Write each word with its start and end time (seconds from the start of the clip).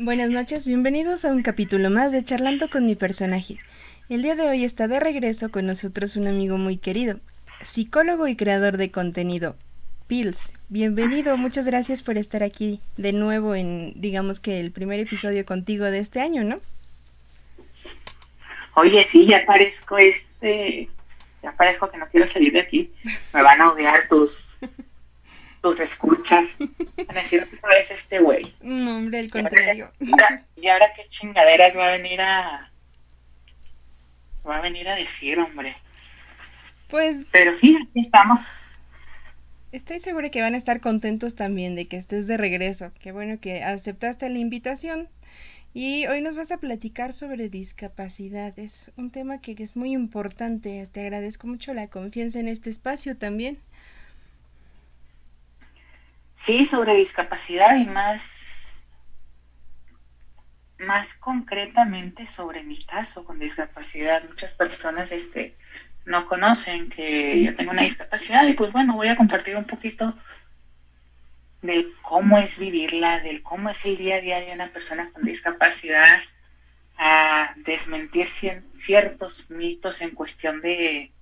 Buenas 0.00 0.30
noches, 0.30 0.64
bienvenidos 0.64 1.24
a 1.24 1.32
un 1.32 1.42
capítulo 1.42 1.90
más 1.90 2.12
de 2.12 2.22
Charlando 2.22 2.68
con 2.68 2.86
mi 2.86 2.94
personaje. 2.94 3.54
El 4.08 4.22
día 4.22 4.36
de 4.36 4.48
hoy 4.48 4.64
está 4.64 4.86
de 4.86 5.00
regreso 5.00 5.50
con 5.50 5.66
nosotros 5.66 6.14
un 6.14 6.28
amigo 6.28 6.56
muy 6.56 6.76
querido, 6.76 7.18
psicólogo 7.64 8.28
y 8.28 8.36
creador 8.36 8.76
de 8.76 8.92
contenido, 8.92 9.56
Pills. 10.06 10.52
Bienvenido, 10.68 11.36
muchas 11.36 11.66
gracias 11.66 12.02
por 12.02 12.16
estar 12.16 12.44
aquí 12.44 12.80
de 12.96 13.12
nuevo 13.12 13.56
en, 13.56 13.92
digamos 13.96 14.38
que 14.38 14.60
el 14.60 14.70
primer 14.70 15.00
episodio 15.00 15.44
contigo 15.44 15.86
de 15.86 15.98
este 15.98 16.20
año, 16.20 16.44
¿no? 16.44 16.60
Oye, 18.76 19.02
sí, 19.02 19.26
ya 19.26 19.44
parezco 19.44 19.98
este, 19.98 20.88
ya 21.42 21.50
parezco 21.56 21.90
que 21.90 21.98
no 21.98 22.06
quiero 22.06 22.28
salir 22.28 22.52
de 22.52 22.60
aquí. 22.60 22.92
Me 23.34 23.42
van 23.42 23.60
a 23.60 23.72
odiar 23.72 24.06
tus, 24.08 24.60
tus 25.68 25.80
escuchas. 25.80 26.56
Van 26.58 27.16
a 27.16 27.20
decir 27.20 27.42
otra 27.42 27.68
vez 27.70 27.90
este 27.90 28.20
güey. 28.20 28.54
No, 28.62 28.96
hombre, 28.96 29.18
al 29.18 29.30
contrario. 29.30 29.92
¿Y 30.56 30.66
ahora, 30.68 30.86
qué 30.96 31.06
chingaderas 31.10 31.76
va 31.76 31.88
a 31.88 31.96
venir 31.96 32.20
a. 32.22 32.72
Va 34.48 34.56
a 34.56 34.60
venir 34.62 34.88
a 34.88 34.94
decir, 34.94 35.38
hombre? 35.38 35.76
Pues. 36.88 37.26
Pero 37.30 37.52
sí, 37.52 37.76
aquí 37.76 38.00
estamos. 38.00 38.80
Estoy 39.70 40.00
segura 40.00 40.30
que 40.30 40.40
van 40.40 40.54
a 40.54 40.56
estar 40.56 40.80
contentos 40.80 41.34
también 41.34 41.74
de 41.76 41.86
que 41.86 41.98
estés 41.98 42.26
de 42.26 42.38
regreso. 42.38 42.90
Qué 42.98 43.12
bueno 43.12 43.38
que 43.38 43.62
aceptaste 43.62 44.30
la 44.30 44.38
invitación. 44.38 45.10
Y 45.74 46.06
hoy 46.06 46.22
nos 46.22 46.34
vas 46.34 46.50
a 46.50 46.56
platicar 46.56 47.12
sobre 47.12 47.50
discapacidades, 47.50 48.90
un 48.96 49.10
tema 49.10 49.42
que 49.42 49.54
es 49.58 49.76
muy 49.76 49.92
importante. 49.92 50.88
Te 50.90 51.02
agradezco 51.02 51.46
mucho 51.46 51.74
la 51.74 51.88
confianza 51.88 52.40
en 52.40 52.48
este 52.48 52.70
espacio 52.70 53.18
también. 53.18 53.58
Sí, 56.38 56.64
sobre 56.64 56.94
discapacidad 56.94 57.76
y 57.76 57.86
más, 57.86 58.84
más 60.78 61.14
concretamente 61.14 62.26
sobre 62.26 62.62
mi 62.62 62.78
caso 62.78 63.24
con 63.24 63.40
discapacidad. 63.40 64.22
Muchas 64.28 64.54
personas 64.54 65.10
este, 65.10 65.56
no 66.04 66.28
conocen 66.28 66.88
que 66.90 67.42
yo 67.42 67.56
tengo 67.56 67.72
una 67.72 67.82
discapacidad 67.82 68.46
y 68.46 68.54
pues 68.54 68.72
bueno, 68.72 68.94
voy 68.94 69.08
a 69.08 69.16
compartir 69.16 69.56
un 69.56 69.66
poquito 69.66 70.14
del 71.60 71.92
cómo 72.02 72.38
es 72.38 72.60
vivirla, 72.60 73.18
del 73.18 73.42
cómo 73.42 73.68
es 73.68 73.84
el 73.84 73.96
día 73.96 74.14
a 74.14 74.20
día 74.20 74.40
de 74.40 74.52
una 74.52 74.68
persona 74.68 75.10
con 75.10 75.24
discapacidad, 75.24 76.20
a 76.96 77.52
desmentir 77.56 78.28
ciertos 78.28 79.50
mitos 79.50 80.02
en 80.02 80.14
cuestión 80.14 80.60
de 80.60 81.12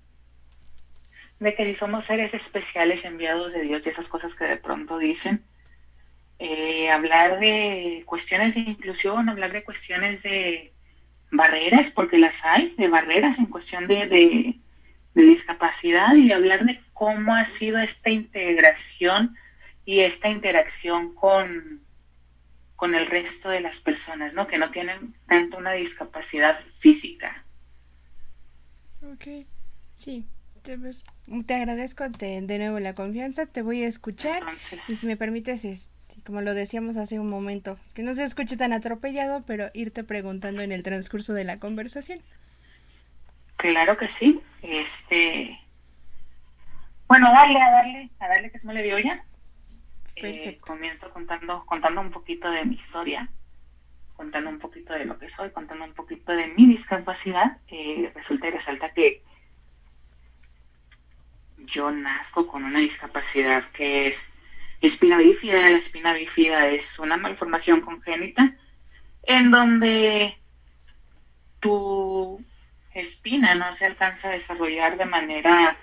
de 1.39 1.55
que 1.55 1.75
somos 1.75 2.05
seres 2.05 2.35
especiales 2.35 3.05
enviados 3.05 3.53
de 3.53 3.63
Dios 3.63 3.87
y 3.87 3.91
esas 3.91 4.09
cosas 4.09 4.35
que 4.35 4.45
de 4.45 4.57
pronto 4.57 4.99
dicen, 4.99 5.45
eh, 6.39 6.91
hablar 6.91 7.39
de 7.39 8.03
cuestiones 8.07 8.55
de 8.55 8.61
inclusión, 8.61 9.29
hablar 9.29 9.53
de 9.53 9.65
cuestiones 9.65 10.23
de 10.23 10.73
barreras, 11.31 11.91
porque 11.91 12.19
las 12.19 12.45
hay, 12.45 12.75
de 12.77 12.89
barreras 12.89 13.39
en 13.39 13.47
cuestión 13.47 13.87
de, 13.87 14.07
de, 14.07 14.61
discapacidad 15.15 16.15
y 16.15 16.33
hablar 16.33 16.67
de 16.67 16.79
cómo 16.93 17.35
ha 17.35 17.47
sido 17.47 17.79
esta 17.79 18.11
integración 18.11 19.35
y 19.87 20.01
esta 20.01 20.29
interacción 20.29 21.15
con, 21.15 21.81
con 22.77 22.95
el 22.95 23.07
resto 23.07 23.49
de 23.49 23.61
las 23.61 23.81
personas, 23.81 24.35
¿no? 24.35 24.47
Que 24.47 24.59
no 24.59 24.71
tienen 24.71 25.15
tanto 25.27 25.57
una 25.57 25.73
discapacidad 25.73 26.59
física. 26.59 27.47
Ok, 29.03 29.47
sí, 29.95 30.27
pues, 30.81 31.05
te 31.47 31.55
agradezco 31.55 32.09
de, 32.09 32.41
nuevo 32.59 32.81
la 32.81 32.95
confianza, 32.95 33.47
te 33.47 33.63
voy 33.63 33.83
a 33.85 33.89
escuchar. 33.89 34.43
Y 34.73 34.79
si 34.79 35.07
me 35.07 35.17
permites, 35.17 35.65
este, 35.65 35.93
como 36.25 36.41
lo 36.41 36.55
decíamos 36.55 36.97
hace 36.97 37.21
un 37.21 37.29
momento, 37.29 37.79
que 37.95 38.03
no 38.03 38.15
se 38.15 38.25
escuche 38.25 38.57
tan 38.57 38.73
atropellado, 38.73 39.45
pero 39.47 39.71
irte 39.75 40.03
preguntando 40.03 40.63
en 40.63 40.73
el 40.73 40.83
transcurso 40.83 41.33
de 41.33 41.45
la 41.45 41.61
conversación. 41.61 42.21
Claro 43.57 43.97
que 43.97 44.09
sí. 44.09 44.41
Este. 44.63 45.59
Bueno, 47.09 47.31
dale, 47.31 47.61
a 47.61 47.71
darle, 47.71 48.11
a 48.19 48.29
darle 48.29 48.51
que 48.51 48.59
se 48.59 48.67
me 48.67 48.75
le 48.75 48.83
dio 48.83 48.99
ya. 48.99 49.25
Eh, 50.17 50.59
comienzo 50.61 51.13
contando, 51.13 51.65
contando 51.67 52.01
un 52.01 52.11
poquito 52.11 52.51
de 52.51 52.65
mi 52.65 52.75
historia, 52.75 53.31
contando 54.15 54.51
un 54.51 54.59
poquito 54.59 54.95
de 54.95 55.05
lo 55.05 55.19
que 55.19 55.29
soy, 55.29 55.51
contando 55.51 55.85
un 55.85 55.93
poquito 55.93 56.33
de 56.33 56.49
mi 56.49 56.67
discapacidad. 56.67 57.59
Eh, 57.69 58.11
resulta 58.15 58.49
y 58.49 58.51
resalta 58.51 58.93
que 58.93 59.23
yo 61.59 61.91
nazco 61.91 62.47
con 62.47 62.65
una 62.65 62.81
discapacidad 62.81 63.65
que 63.73 64.09
es 64.09 64.31
espina 64.81 65.19
bífida. 65.19 65.71
La 65.71 65.79
espina 65.79 66.13
bífida 66.13 66.69
es 66.69 66.99
una 66.99 67.17
malformación 67.17 67.81
congénita 67.81 68.57
en 69.23 69.51
donde 69.51 70.37
tu 71.61 72.43
espina 72.95 73.55
no 73.55 73.73
se 73.73 73.87
alcanza 73.87 74.29
a 74.29 74.33
desarrollar 74.33 74.97
de 74.97 75.05
manera 75.05 75.77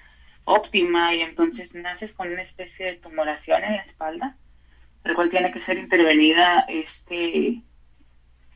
óptima 0.46 1.14
y 1.14 1.22
entonces 1.22 1.76
naces 1.76 2.14
con 2.14 2.32
una 2.32 2.42
especie 2.42 2.86
de 2.88 2.96
tumoración 2.96 3.64
en 3.64 3.74
la 3.74 3.82
espalda, 3.82 4.38
el 5.04 5.16
cual 5.16 5.30
tiene 5.30 5.52
que 5.52 5.62
ser 5.62 5.78
intervenida 5.78 6.66
este, 6.68 7.62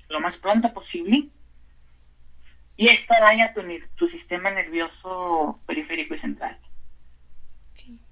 lo 0.10 0.20
más 0.20 0.38
pronto 0.38 0.74
posible. 0.74 1.30
Y 2.78 2.88
esto 2.90 3.16
daña 3.20 3.54
tu, 3.54 3.62
tu 3.96 4.08
sistema 4.08 4.52
nervioso 4.52 5.60
periférico 5.66 6.14
y 6.14 6.18
central 6.18 6.60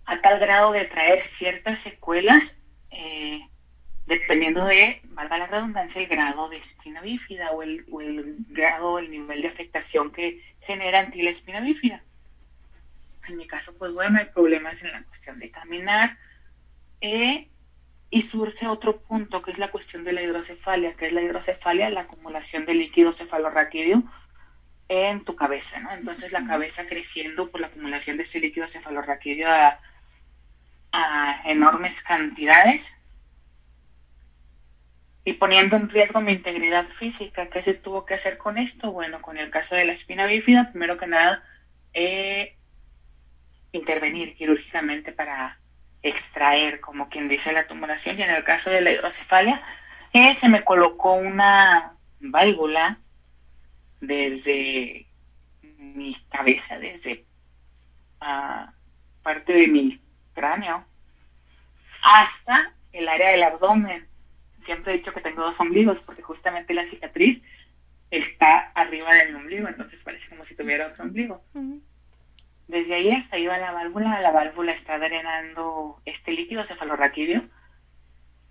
a 0.06 0.22
tal 0.22 0.40
grado 0.40 0.72
de 0.72 0.86
traer 0.86 1.18
ciertas 1.18 1.80
secuelas, 1.80 2.64
eh, 2.92 3.42
dependiendo 4.06 4.66
de, 4.66 5.02
valga 5.06 5.38
la 5.38 5.48
redundancia, 5.48 6.02
el 6.02 6.08
grado 6.08 6.50
de 6.50 6.58
espina 6.58 7.02
bífida 7.02 7.52
o 7.52 7.64
el, 7.64 7.86
o 7.92 8.02
el 8.02 8.36
grado, 8.50 9.00
el 9.00 9.10
nivel 9.10 9.42
de 9.42 9.48
afectación 9.48 10.12
que 10.12 10.42
genera 10.62 11.02
en 11.02 11.12
ti 11.12 11.22
la 11.22 11.32
espina 11.32 11.60
bífida. 11.60 12.04
En 13.28 13.38
mi 13.38 13.48
caso, 13.48 13.78
pues 13.78 13.94
bueno, 13.94 14.20
hay 14.20 14.26
problemas 14.26 14.84
en 14.84 14.92
la 14.92 15.04
cuestión 15.04 15.40
de 15.40 15.50
caminar. 15.50 16.18
Eh, 17.02 17.50
y 18.10 18.22
surge 18.22 18.68
otro 18.68 19.02
punto 19.02 19.42
que 19.42 19.52
es 19.52 19.60
la 19.60 19.72
cuestión 19.72 20.04
de 20.04 20.14
la 20.14 20.22
hidrocefalia, 20.22 20.96
que 20.96 21.08
es 21.08 21.14
la 21.14 21.22
hidrocefalia, 21.22 21.90
la 21.90 22.02
acumulación 22.02 22.66
de 22.66 22.76
líquido 22.76 23.12
cefalorraquídeo 23.12 24.04
en 24.88 25.26
tu 25.26 25.36
cabeza, 25.36 25.80
¿no? 25.82 25.92
Entonces 25.92 26.32
la 26.32 26.46
cabeza 26.46 26.86
creciendo 26.88 27.50
por 27.50 27.60
la 27.60 27.68
acumulación 27.68 28.18
de 28.18 28.24
ese 28.24 28.40
líquido 28.40 28.68
cefalorraquídeo 28.68 29.50
a 29.50 29.80
a 30.96 31.42
enormes 31.46 32.02
cantidades 32.02 33.02
y 35.26 35.34
poniendo 35.34 35.76
en 35.76 35.90
riesgo 35.90 36.22
mi 36.22 36.32
integridad 36.32 36.86
física. 36.86 37.50
¿Qué 37.50 37.62
se 37.62 37.74
tuvo 37.74 38.06
que 38.06 38.14
hacer 38.14 38.38
con 38.38 38.58
esto? 38.58 38.92
Bueno, 38.92 39.22
con 39.22 39.38
el 39.38 39.50
caso 39.50 39.76
de 39.76 39.86
la 39.86 39.94
espina 39.94 40.26
bífida, 40.26 40.72
primero 40.72 40.98
que 40.98 41.08
nada, 41.08 41.44
eh, 41.94 42.56
intervenir 43.72 44.34
quirúrgicamente 44.36 45.12
para 45.12 45.60
extraer, 46.02 46.80
como 46.80 47.10
quien 47.10 47.28
dice, 47.28 47.52
la 47.52 47.68
tumoración. 47.68 48.18
Y 48.18 48.22
en 48.22 48.30
el 48.30 48.44
caso 48.44 48.70
de 48.70 48.82
la 48.82 48.92
hidrocefalia, 48.92 49.62
eh, 50.14 50.34
se 50.34 50.48
me 50.48 50.64
colocó 50.64 51.14
una 51.14 51.98
válvula 52.20 53.00
desde 54.00 55.08
mi 55.78 56.16
cabeza, 56.30 56.80
desde 56.80 57.26
uh, 58.22 58.72
parte 59.24 59.54
de 59.54 59.68
mi 59.68 60.05
cráneo 60.36 60.86
hasta 62.04 62.74
el 62.92 63.08
área 63.08 63.32
del 63.32 63.44
abdomen. 63.44 64.08
Siempre 64.60 64.94
he 64.94 64.98
dicho 64.98 65.14
que 65.14 65.22
tengo 65.22 65.42
dos 65.42 65.60
ombligos 65.60 66.04
porque 66.04 66.22
justamente 66.22 66.74
la 66.74 66.84
cicatriz 66.84 67.48
está 68.12 68.72
arriba 68.76 69.14
de 69.14 69.30
mi 69.30 69.36
ombligo, 69.36 69.68
entonces 69.68 70.04
parece 70.04 70.30
como 70.30 70.46
si 70.46 70.56
tuviera 70.56 70.88
otro 70.88 71.04
ombligo. 71.04 71.44
Desde 72.68 72.96
ahí 72.96 73.12
hasta 73.12 73.36
ahí 73.36 73.48
va 73.48 73.58
la 73.58 73.72
válvula, 73.72 74.22
la 74.22 74.32
válvula 74.32 74.72
está 74.72 74.98
drenando 74.98 76.02
este 76.06 76.32
líquido 76.32 76.64
cefalorraquídeo 76.64 77.42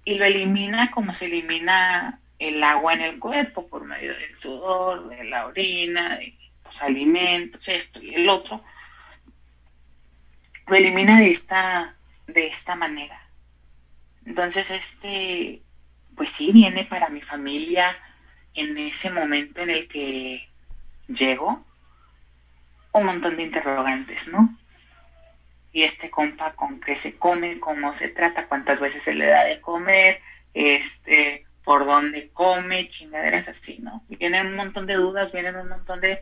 y 0.04 0.16
lo 0.16 0.24
elimina 0.24 0.90
como 0.90 1.12
se 1.12 1.26
elimina 1.26 2.20
el 2.38 2.62
agua 2.62 2.92
en 2.92 3.00
el 3.00 3.18
cuerpo 3.18 3.68
por 3.68 3.84
medio 3.84 4.14
del 4.14 4.34
sudor, 4.34 5.08
de 5.08 5.24
la 5.24 5.46
orina, 5.46 6.18
de 6.18 6.36
los 6.64 6.82
alimentos, 6.82 7.68
esto 7.68 8.02
y 8.02 8.14
el 8.14 8.28
otro 8.28 8.62
lo 10.66 10.76
elimina 10.76 11.18
de 11.18 11.30
esta, 11.30 11.96
de 12.26 12.46
esta 12.46 12.74
manera. 12.74 13.20
Entonces, 14.24 14.70
este, 14.70 15.62
pues 16.16 16.30
sí, 16.30 16.52
viene 16.52 16.84
para 16.84 17.08
mi 17.08 17.22
familia 17.22 17.96
en 18.54 18.76
ese 18.78 19.10
momento 19.10 19.62
en 19.62 19.70
el 19.70 19.88
que 19.88 20.48
llego 21.08 21.64
un 22.92 23.06
montón 23.06 23.36
de 23.36 23.42
interrogantes, 23.42 24.28
¿no? 24.28 24.56
Y 25.72 25.82
este 25.82 26.10
compa 26.10 26.54
con 26.54 26.80
qué 26.80 26.94
se 26.94 27.16
come, 27.18 27.58
cómo 27.58 27.92
se 27.92 28.08
trata, 28.08 28.46
cuántas 28.46 28.78
veces 28.78 29.02
se 29.02 29.14
le 29.14 29.26
da 29.26 29.44
de 29.44 29.60
comer, 29.60 30.22
este, 30.54 31.46
por 31.64 31.84
dónde 31.84 32.30
come, 32.30 32.86
chingaderas 32.88 33.48
así, 33.48 33.80
¿no? 33.80 34.04
Vienen 34.08 34.46
un 34.48 34.56
montón 34.56 34.86
de 34.86 34.94
dudas, 34.94 35.32
vienen 35.32 35.56
un 35.56 35.68
montón 35.68 36.00
de, 36.00 36.20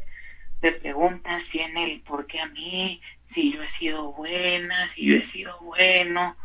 de 0.62 0.72
preguntas, 0.72 1.50
viene 1.52 1.92
el 1.92 2.00
por 2.00 2.26
qué 2.26 2.40
a 2.40 2.46
mí, 2.46 3.02
si 3.26 3.52
yo 3.52 3.62
he 3.64 3.68
sido 3.68 4.12
buena, 4.12 4.86
si 4.86 5.04
yo 5.04 5.16
he 5.16 5.24
sido 5.24 5.58
bueno, 5.60 6.36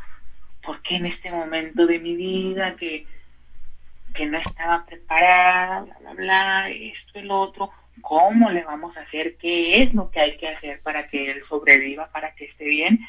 por 0.61 0.81
qué 0.81 0.95
en 0.95 1.05
este 1.05 1.31
momento 1.31 1.85
de 1.85 1.99
mi 1.99 2.15
vida 2.15 2.75
que, 2.75 3.05
que 4.15 4.25
no 4.25 4.39
estaba 4.39 4.85
preparada, 4.87 5.81
bla, 5.81 5.97
bla, 5.99 6.13
bla, 6.13 6.69
esto 6.69 7.21
lo 7.21 7.39
otro, 7.39 7.69
¿cómo 8.01 8.49
le 8.49 8.63
vamos 8.63 8.97
a 8.97 9.01
hacer? 9.01 9.37
¿Qué 9.37 9.83
es 9.83 9.93
lo 9.93 10.09
que 10.09 10.19
hay 10.19 10.35
que 10.35 10.47
hacer 10.47 10.81
para 10.81 11.07
que 11.07 11.29
él 11.29 11.43
sobreviva, 11.43 12.11
para 12.11 12.33
que 12.33 12.45
esté 12.45 12.65
bien? 12.65 12.99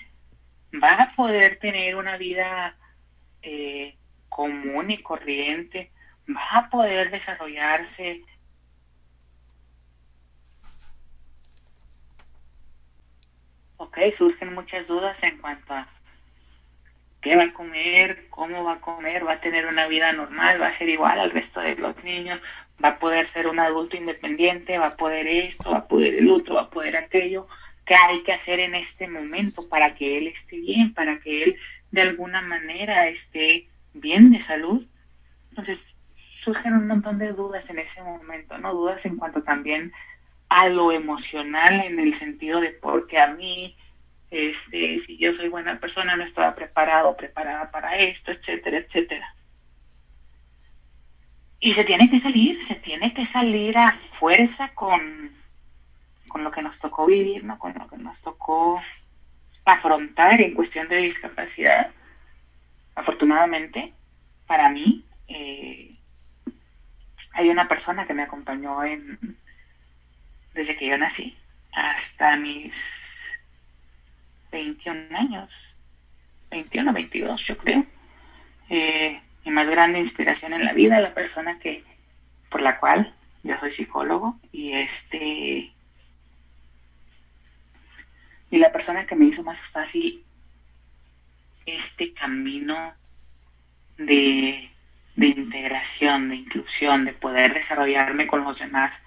Va 0.74 0.92
a 0.92 1.16
poder 1.16 1.56
tener 1.56 1.96
una 1.96 2.18
vida 2.18 2.76
eh, 3.40 3.96
común 4.28 4.90
y 4.90 4.98
corriente, 4.98 5.90
va 6.28 6.58
a 6.58 6.68
poder 6.68 7.10
desarrollarse. 7.10 8.22
Ok, 13.80 13.98
surgen 14.12 14.54
muchas 14.54 14.88
dudas 14.88 15.22
en 15.22 15.38
cuanto 15.38 15.72
a 15.72 15.86
qué 17.20 17.36
va 17.36 17.44
a 17.44 17.52
comer, 17.52 18.28
cómo 18.28 18.64
va 18.64 18.72
a 18.72 18.80
comer, 18.80 19.24
va 19.24 19.34
a 19.34 19.40
tener 19.40 19.66
una 19.66 19.86
vida 19.86 20.12
normal, 20.12 20.60
va 20.60 20.66
a 20.66 20.72
ser 20.72 20.88
igual 20.88 21.20
al 21.20 21.30
resto 21.30 21.60
de 21.60 21.76
los 21.76 22.02
niños, 22.02 22.42
va 22.82 22.88
a 22.88 22.98
poder 22.98 23.24
ser 23.24 23.46
un 23.46 23.60
adulto 23.60 23.96
independiente, 23.96 24.78
va 24.78 24.88
a 24.88 24.96
poder 24.96 25.28
esto, 25.28 25.70
va 25.70 25.78
a 25.78 25.88
poder 25.88 26.16
el 26.16 26.28
otro, 26.28 26.56
va 26.56 26.62
a 26.62 26.70
poder 26.70 26.96
aquello. 26.96 27.46
¿Qué 27.84 27.94
hay 27.94 28.24
que 28.24 28.32
hacer 28.32 28.58
en 28.58 28.74
este 28.74 29.06
momento 29.06 29.68
para 29.68 29.94
que 29.94 30.18
él 30.18 30.26
esté 30.26 30.58
bien, 30.58 30.92
para 30.92 31.20
que 31.20 31.44
él 31.44 31.56
de 31.92 32.02
alguna 32.02 32.42
manera 32.42 33.06
esté 33.06 33.68
bien 33.94 34.32
de 34.32 34.40
salud? 34.40 34.84
Entonces 35.50 35.94
surgen 36.16 36.74
un 36.74 36.88
montón 36.88 37.18
de 37.20 37.32
dudas 37.32 37.70
en 37.70 37.78
ese 37.78 38.02
momento, 38.02 38.58
¿no? 38.58 38.74
Dudas 38.74 39.06
en 39.06 39.16
cuanto 39.16 39.44
también 39.44 39.92
a 40.48 40.68
lo 40.68 40.92
emocional 40.92 41.80
en 41.80 41.98
el 41.98 42.12
sentido 42.12 42.60
de 42.60 42.70
porque 42.70 43.18
a 43.18 43.28
mí 43.28 43.76
este, 44.30 44.98
si 44.98 45.16
yo 45.16 45.32
soy 45.32 45.48
buena 45.48 45.80
persona, 45.80 46.16
no 46.16 46.24
estaba 46.24 46.54
preparado, 46.54 47.16
preparada 47.16 47.70
para 47.70 47.96
esto, 47.96 48.30
etcétera, 48.30 48.78
etcétera. 48.78 49.34
Y 51.60 51.72
se 51.72 51.84
tiene 51.84 52.08
que 52.10 52.18
salir, 52.18 52.62
se 52.62 52.76
tiene 52.76 53.12
que 53.14 53.26
salir 53.26 53.78
a 53.78 53.90
fuerza 53.92 54.74
con, 54.74 55.30
con 56.28 56.44
lo 56.44 56.50
que 56.50 56.62
nos 56.62 56.78
tocó 56.78 57.06
vivir, 57.06 57.44
¿no? 57.44 57.58
con 57.58 57.74
lo 57.74 57.88
que 57.88 57.96
nos 57.96 58.22
tocó 58.22 58.80
afrontar 59.64 60.40
en 60.40 60.54
cuestión 60.54 60.88
de 60.88 60.96
discapacidad. 60.96 61.90
Afortunadamente, 62.94 63.92
para 64.46 64.68
mí, 64.68 65.04
eh, 65.26 65.96
hay 67.32 67.48
una 67.48 67.66
persona 67.66 68.06
que 68.06 68.14
me 68.14 68.22
acompañó 68.22 68.84
en, 68.84 69.38
desde 70.54 70.76
que 70.76 70.86
yo 70.86 70.98
nací 70.98 71.36
hasta 71.72 72.36
mis 72.36 73.30
21 74.50 75.16
años, 75.16 75.76
21 76.50 76.92
22 76.92 77.44
yo 77.44 77.58
creo. 77.58 77.86
Eh, 78.70 79.20
mi 79.44 79.50
más 79.50 79.68
grande 79.68 79.98
inspiración 79.98 80.52
en 80.52 80.64
la 80.64 80.72
vida, 80.72 81.00
la 81.00 81.14
persona 81.14 81.58
que, 81.58 81.82
por 82.50 82.60
la 82.60 82.78
cual 82.78 83.14
yo 83.42 83.56
soy 83.56 83.70
psicólogo 83.70 84.38
y 84.52 84.72
este, 84.72 85.72
y 88.50 88.58
la 88.58 88.72
persona 88.72 89.06
que 89.06 89.14
me 89.14 89.26
hizo 89.26 89.42
más 89.42 89.66
fácil 89.66 90.24
este 91.66 92.12
camino 92.12 92.94
de, 93.96 94.70
de 95.16 95.26
integración, 95.26 96.28
de 96.30 96.36
inclusión, 96.36 97.04
de 97.04 97.12
poder 97.12 97.54
desarrollarme 97.54 98.26
con 98.26 98.42
los 98.44 98.58
demás 98.58 99.02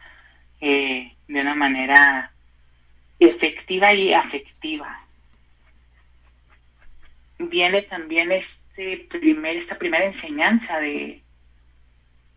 eh, 0.59 1.15
de 1.31 1.42
una 1.42 1.56
manera 1.56 2.31
efectiva 3.19 3.94
y 3.94 4.13
afectiva 4.13 5.01
viene 7.50 7.81
también 7.81 8.31
este 8.31 9.06
primer, 9.10 9.57
esta 9.57 9.78
primera 9.78 10.06
enseñanza 10.06 10.80
de, 10.80 11.24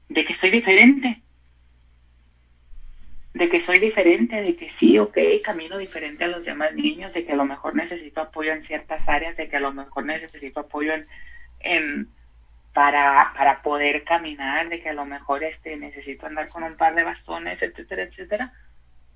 de 0.08 0.24
que 0.24 0.34
soy 0.34 0.50
diferente. 0.50 1.22
De 3.32 3.48
que 3.48 3.60
soy 3.60 3.80
diferente, 3.80 4.42
de 4.42 4.54
que 4.54 4.68
sí, 4.68 4.98
ok, 4.98 5.18
camino 5.42 5.76
diferente 5.76 6.24
a 6.24 6.28
los 6.28 6.44
demás 6.44 6.74
niños, 6.74 7.14
de 7.14 7.24
que 7.24 7.32
a 7.32 7.36
lo 7.36 7.44
mejor 7.44 7.74
necesito 7.74 8.20
apoyo 8.20 8.52
en 8.52 8.60
ciertas 8.60 9.08
áreas, 9.08 9.36
de 9.36 9.48
que 9.48 9.56
a 9.56 9.60
lo 9.60 9.72
mejor 9.72 10.06
necesito 10.06 10.60
apoyo 10.60 10.92
en, 11.58 12.08
para, 12.72 13.32
para 13.36 13.60
poder 13.60 14.04
caminar, 14.04 14.68
de 14.68 14.80
que 14.80 14.90
a 14.90 14.94
lo 14.94 15.04
mejor 15.04 15.42
este, 15.42 15.76
necesito 15.76 16.26
andar 16.26 16.48
con 16.48 16.62
un 16.62 16.76
par 16.76 16.94
de 16.94 17.02
bastones, 17.02 17.62
etcétera, 17.62 18.04
etcétera. 18.04 18.52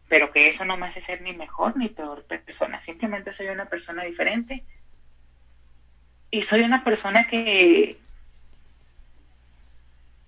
Pero 0.09 0.33
que 0.33 0.49
eso 0.49 0.65
no 0.65 0.77
me 0.77 0.87
hace 0.87 1.01
ser 1.01 1.21
ni 1.23 1.35
mejor 1.35 1.77
ni 1.77 1.89
peor 1.89 2.25
persona. 2.25 2.81
Simplemente 2.81 3.33
soy 3.33 3.49
una 3.49 3.67
persona 3.67 4.05
diferente 4.05 4.65
y 6.31 6.43
soy 6.43 6.63
una 6.63 6.85
persona 6.85 7.27
que 7.27 7.99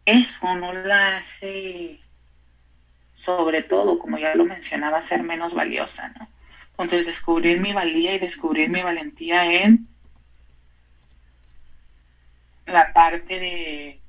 eso 0.04 0.54
no 0.54 0.72
la 0.72 1.18
hace, 1.18 2.00
sobre 3.12 3.62
todo, 3.62 3.98
como 3.98 4.18
ya 4.18 4.34
lo 4.34 4.44
mencionaba, 4.44 5.02
ser 5.02 5.22
menos 5.22 5.54
valiosa. 5.54 6.12
Entonces, 6.70 7.06
descubrir 7.06 7.60
mi 7.60 7.72
valía 7.72 8.14
y 8.14 8.18
descubrir 8.18 8.70
mi 8.70 8.82
valentía 8.82 9.62
en 9.62 9.86
la 12.66 12.92
parte 12.92 13.38
de 13.38 13.99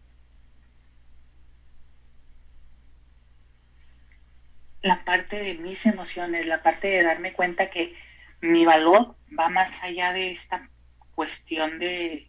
la 4.82 5.04
parte 5.06 5.38
de 5.38 5.56
mis 5.56 5.86
emociones, 5.86 6.48
la 6.48 6.62
parte 6.62 6.88
de 6.88 7.04
darme 7.04 7.34
cuenta 7.34 7.70
que 7.70 7.94
mi 8.42 8.66
valor 8.66 9.16
va 9.38 9.50
más 9.50 9.84
allá 9.84 10.14
de 10.14 10.32
esta 10.32 10.70
cuestión 11.14 11.80
de, 11.80 12.28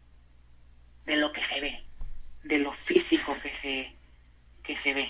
de 1.06 1.16
lo 1.16 1.32
que 1.32 1.42
se 1.42 1.60
ve, 1.60 1.84
de 2.44 2.58
lo 2.58 2.72
físico 2.72 3.34
que 3.42 3.54
se, 3.54 3.92
que 4.62 4.76
se 4.76 4.94
ve. 4.94 5.08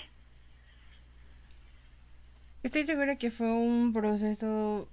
Estoy 2.62 2.84
segura 2.84 3.16
que 3.16 3.30
fue 3.32 3.52
un 3.52 3.92
proceso 3.92 4.88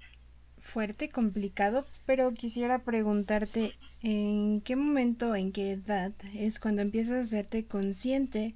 fuerte, 0.59 1.09
complicado, 1.09 1.85
pero 2.05 2.33
quisiera 2.33 2.79
preguntarte 2.79 3.75
en 4.01 4.61
qué 4.61 4.75
momento, 4.75 5.35
en 5.35 5.51
qué 5.51 5.73
edad 5.73 6.11
es 6.33 6.59
cuando 6.59 6.81
empiezas 6.81 7.17
a 7.17 7.21
hacerte 7.21 7.65
consciente 7.65 8.55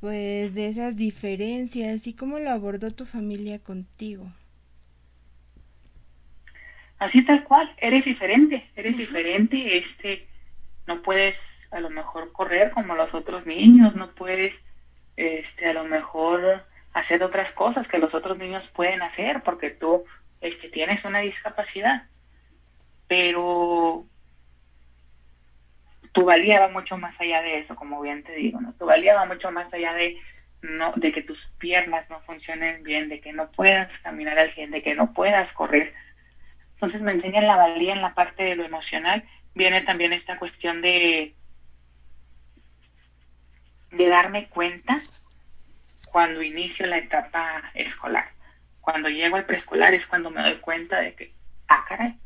pues 0.00 0.54
de 0.54 0.68
esas 0.68 0.96
diferencias 0.96 2.06
y 2.06 2.14
cómo 2.14 2.38
lo 2.38 2.50
abordó 2.50 2.90
tu 2.90 3.06
familia 3.06 3.58
contigo. 3.58 4.32
Así 6.98 7.24
tal 7.24 7.44
cual, 7.44 7.70
eres 7.76 8.06
diferente, 8.06 8.70
eres 8.74 8.96
diferente, 8.96 9.76
este, 9.76 10.26
no 10.86 11.02
puedes 11.02 11.68
a 11.70 11.80
lo 11.80 11.90
mejor 11.90 12.32
correr 12.32 12.70
como 12.70 12.94
los 12.94 13.14
otros 13.14 13.46
niños, 13.46 13.96
no 13.96 14.14
puedes, 14.14 14.64
este, 15.16 15.68
a 15.68 15.74
lo 15.74 15.84
mejor 15.84 16.64
hacer 16.94 17.22
otras 17.22 17.52
cosas 17.52 17.88
que 17.88 17.98
los 17.98 18.14
otros 18.14 18.38
niños 18.38 18.68
pueden 18.68 19.02
hacer 19.02 19.42
porque 19.42 19.70
tú, 19.70 20.04
este, 20.40 20.68
tienes 20.68 21.04
una 21.04 21.20
discapacidad. 21.20 22.08
Pero 23.08 24.06
tu 26.16 26.24
valía 26.24 26.60
va 26.60 26.68
mucho 26.70 26.96
más 26.96 27.20
allá 27.20 27.42
de 27.42 27.58
eso, 27.58 27.76
como 27.76 28.00
bien 28.00 28.24
te 28.24 28.32
digo, 28.32 28.58
¿no? 28.58 28.72
Tu 28.72 28.86
valía 28.86 29.14
va 29.14 29.26
mucho 29.26 29.52
más 29.52 29.74
allá 29.74 29.92
de 29.92 30.18
no, 30.62 30.94
de 30.96 31.12
que 31.12 31.20
tus 31.20 31.48
piernas 31.58 32.08
no 32.08 32.20
funcionen 32.20 32.82
bien, 32.82 33.10
de 33.10 33.20
que 33.20 33.34
no 33.34 33.52
puedas 33.52 33.98
caminar 33.98 34.38
al 34.38 34.48
100, 34.48 34.70
de 34.70 34.82
que 34.82 34.94
no 34.94 35.12
puedas 35.12 35.52
correr, 35.52 35.92
entonces 36.72 37.02
me 37.02 37.12
enseñan 37.12 37.46
la 37.46 37.56
valía 37.56 37.92
en 37.92 38.00
la 38.00 38.14
parte 38.14 38.44
de 38.44 38.56
lo 38.56 38.64
emocional. 38.64 39.24
Viene 39.54 39.82
también 39.82 40.14
esta 40.14 40.38
cuestión 40.38 40.80
de, 40.80 41.36
de 43.90 44.08
darme 44.08 44.48
cuenta 44.48 45.02
cuando 46.06 46.42
inicio 46.42 46.86
la 46.86 46.96
etapa 46.96 47.70
escolar. 47.74 48.26
Cuando 48.80 49.10
llego 49.10 49.36
al 49.36 49.44
preescolar 49.44 49.92
es 49.92 50.06
cuando 50.06 50.30
me 50.30 50.40
doy 50.40 50.56
cuenta 50.56 50.98
de 51.00 51.14
que, 51.14 51.30
ah, 51.68 51.84
caray, 51.86 52.18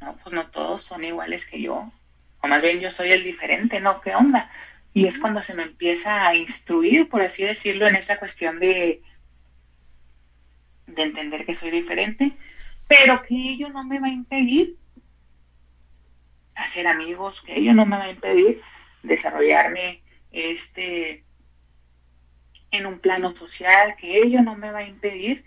no, 0.00 0.16
pues 0.18 0.32
no 0.32 0.48
todos 0.50 0.82
son 0.82 1.02
iguales 1.02 1.46
que 1.46 1.60
yo. 1.60 1.92
O 2.40 2.48
más 2.48 2.62
bien 2.62 2.80
yo 2.80 2.90
soy 2.90 3.12
el 3.12 3.24
diferente, 3.24 3.80
¿no? 3.80 4.00
¿Qué 4.00 4.14
onda? 4.14 4.50
Y 4.94 5.06
es 5.06 5.18
cuando 5.18 5.42
se 5.42 5.54
me 5.54 5.64
empieza 5.64 6.26
a 6.26 6.34
instruir, 6.34 7.08
por 7.08 7.22
así 7.22 7.44
decirlo, 7.44 7.86
en 7.86 7.96
esa 7.96 8.18
cuestión 8.18 8.58
de, 8.58 9.02
de 10.86 11.02
entender 11.02 11.44
que 11.44 11.54
soy 11.54 11.70
diferente 11.70 12.32
pero 12.88 13.22
que 13.22 13.34
ello 13.34 13.68
no 13.68 13.84
me 13.84 14.00
va 14.00 14.08
a 14.08 14.12
impedir 14.12 14.78
hacer 16.56 16.88
amigos, 16.88 17.42
que 17.42 17.56
ello 17.56 17.74
no 17.74 17.86
me 17.86 17.98
va 17.98 18.04
a 18.04 18.10
impedir 18.10 18.60
desarrollarme 19.02 20.02
este 20.32 21.24
en 22.70 22.86
un 22.86 22.98
plano 22.98 23.36
social, 23.36 23.94
que 23.96 24.18
ello 24.18 24.42
no 24.42 24.56
me 24.56 24.70
va 24.70 24.80
a 24.80 24.88
impedir 24.88 25.44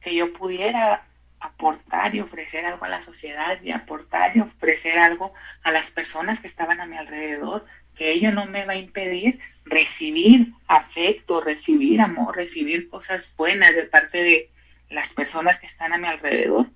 que 0.00 0.14
yo 0.14 0.32
pudiera 0.32 1.06
aportar 1.44 2.14
y 2.14 2.20
ofrecer 2.20 2.64
algo 2.64 2.86
a 2.86 2.88
la 2.88 3.02
sociedad 3.02 3.60
y 3.62 3.70
aportar 3.70 4.34
y 4.34 4.40
ofrecer 4.40 4.98
algo 4.98 5.32
a 5.62 5.70
las 5.70 5.90
personas 5.90 6.40
que 6.40 6.46
estaban 6.46 6.80
a 6.80 6.86
mi 6.86 6.96
alrededor, 6.96 7.66
que 7.94 8.12
ello 8.12 8.32
no 8.32 8.46
me 8.46 8.64
va 8.64 8.72
a 8.72 8.76
impedir 8.76 9.38
recibir 9.66 10.52
afecto, 10.68 11.42
recibir 11.42 12.00
amor, 12.00 12.34
recibir 12.34 12.88
cosas 12.88 13.34
buenas 13.36 13.76
de 13.76 13.82
parte 13.82 14.22
de, 14.22 14.50
las 14.90 15.12
personas 15.12 15.58
que 15.58 15.66
están 15.66 15.92
a 15.92 15.98
mi 15.98 16.06
alrededor, 16.06 16.66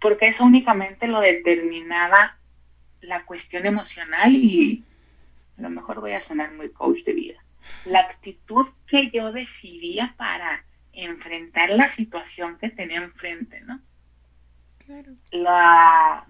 porque 0.00 0.28
eso 0.28 0.44
únicamente 0.44 1.06
lo 1.06 1.20
determinaba 1.20 2.36
la 3.00 3.24
cuestión 3.24 3.64
emocional 3.64 4.34
y 4.34 4.84
a 5.56 5.62
lo 5.62 5.70
mejor 5.70 6.00
voy 6.00 6.12
a 6.12 6.20
sonar 6.20 6.52
muy 6.52 6.70
coach 6.70 7.04
de 7.04 7.12
vida, 7.12 7.44
la 7.84 8.00
actitud 8.00 8.66
que 8.86 9.10
yo 9.10 9.30
decidía 9.32 10.14
para 10.16 10.64
enfrentar 11.04 11.70
la 11.70 11.88
situación 11.88 12.58
que 12.58 12.70
tenía 12.70 12.98
enfrente, 12.98 13.60
¿no? 13.62 13.80
Claro. 14.84 15.12
La, 15.30 16.26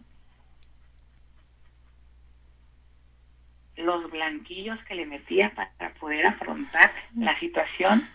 los 3.77 4.11
blanquillos 4.11 4.85
que 4.85 4.95
le 4.95 5.07
metía 5.07 5.53
para 5.53 5.95
poder 5.95 6.27
afrontar 6.27 6.91
la 7.17 7.35
situación 7.35 8.09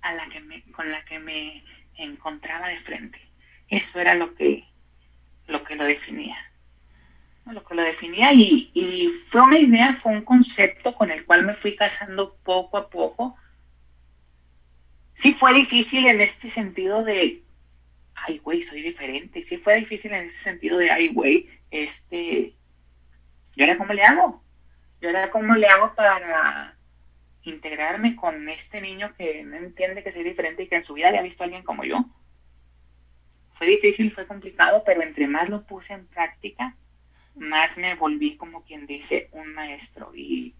a 0.00 0.14
la 0.14 0.26
que 0.28 0.40
me, 0.40 0.62
con 0.72 0.90
la 0.90 1.04
que 1.04 1.18
me 1.18 1.64
encontraba 1.96 2.68
de 2.68 2.78
frente. 2.78 3.20
Eso 3.68 4.00
era 4.00 4.14
lo 4.14 4.34
que 4.34 4.64
lo, 5.46 5.64
que 5.64 5.76
lo 5.76 5.84
definía. 5.84 6.36
Lo 7.46 7.64
que 7.64 7.74
lo 7.74 7.82
definía 7.82 8.32
y, 8.34 8.70
y 8.74 9.08
fue 9.08 9.40
una 9.40 9.58
idea, 9.58 9.92
fue 9.92 10.12
un 10.12 10.22
concepto 10.22 10.94
con 10.94 11.10
el 11.10 11.24
cual 11.24 11.46
me 11.46 11.54
fui 11.54 11.74
casando 11.74 12.36
poco 12.44 12.76
a 12.76 12.90
poco. 12.90 13.36
Sí 15.18 15.32
fue 15.32 15.52
difícil 15.52 16.06
en 16.06 16.20
este 16.20 16.48
sentido 16.48 17.02
de, 17.02 17.42
ay, 18.14 18.38
güey, 18.38 18.62
soy 18.62 18.82
diferente. 18.82 19.42
Sí 19.42 19.58
fue 19.58 19.74
difícil 19.74 20.12
en 20.12 20.26
ese 20.26 20.38
sentido 20.38 20.78
de, 20.78 20.92
ay, 20.92 21.08
güey, 21.08 21.50
este, 21.72 22.54
¿y 23.56 23.60
ahora 23.60 23.76
cómo 23.76 23.94
le 23.94 24.04
hago? 24.04 24.44
¿Y 25.00 25.06
ahora 25.06 25.28
cómo 25.32 25.56
le 25.56 25.66
hago 25.66 25.92
para 25.96 26.78
integrarme 27.42 28.14
con 28.14 28.48
este 28.48 28.80
niño 28.80 29.12
que 29.18 29.42
no 29.42 29.56
entiende 29.56 30.04
que 30.04 30.12
soy 30.12 30.22
diferente 30.22 30.62
y 30.62 30.68
que 30.68 30.76
en 30.76 30.84
su 30.84 30.94
vida 30.94 31.08
había 31.08 31.22
visto 31.22 31.42
a 31.42 31.46
alguien 31.46 31.64
como 31.64 31.82
yo? 31.82 31.96
Fue 33.50 33.66
difícil, 33.66 34.12
fue 34.12 34.24
complicado, 34.24 34.84
pero 34.86 35.02
entre 35.02 35.26
más 35.26 35.50
lo 35.50 35.66
puse 35.66 35.94
en 35.94 36.06
práctica, 36.06 36.76
más 37.34 37.76
me 37.78 37.96
volví 37.96 38.36
como 38.36 38.62
quien 38.62 38.86
dice 38.86 39.30
un 39.32 39.52
maestro 39.52 40.14
y, 40.14 40.54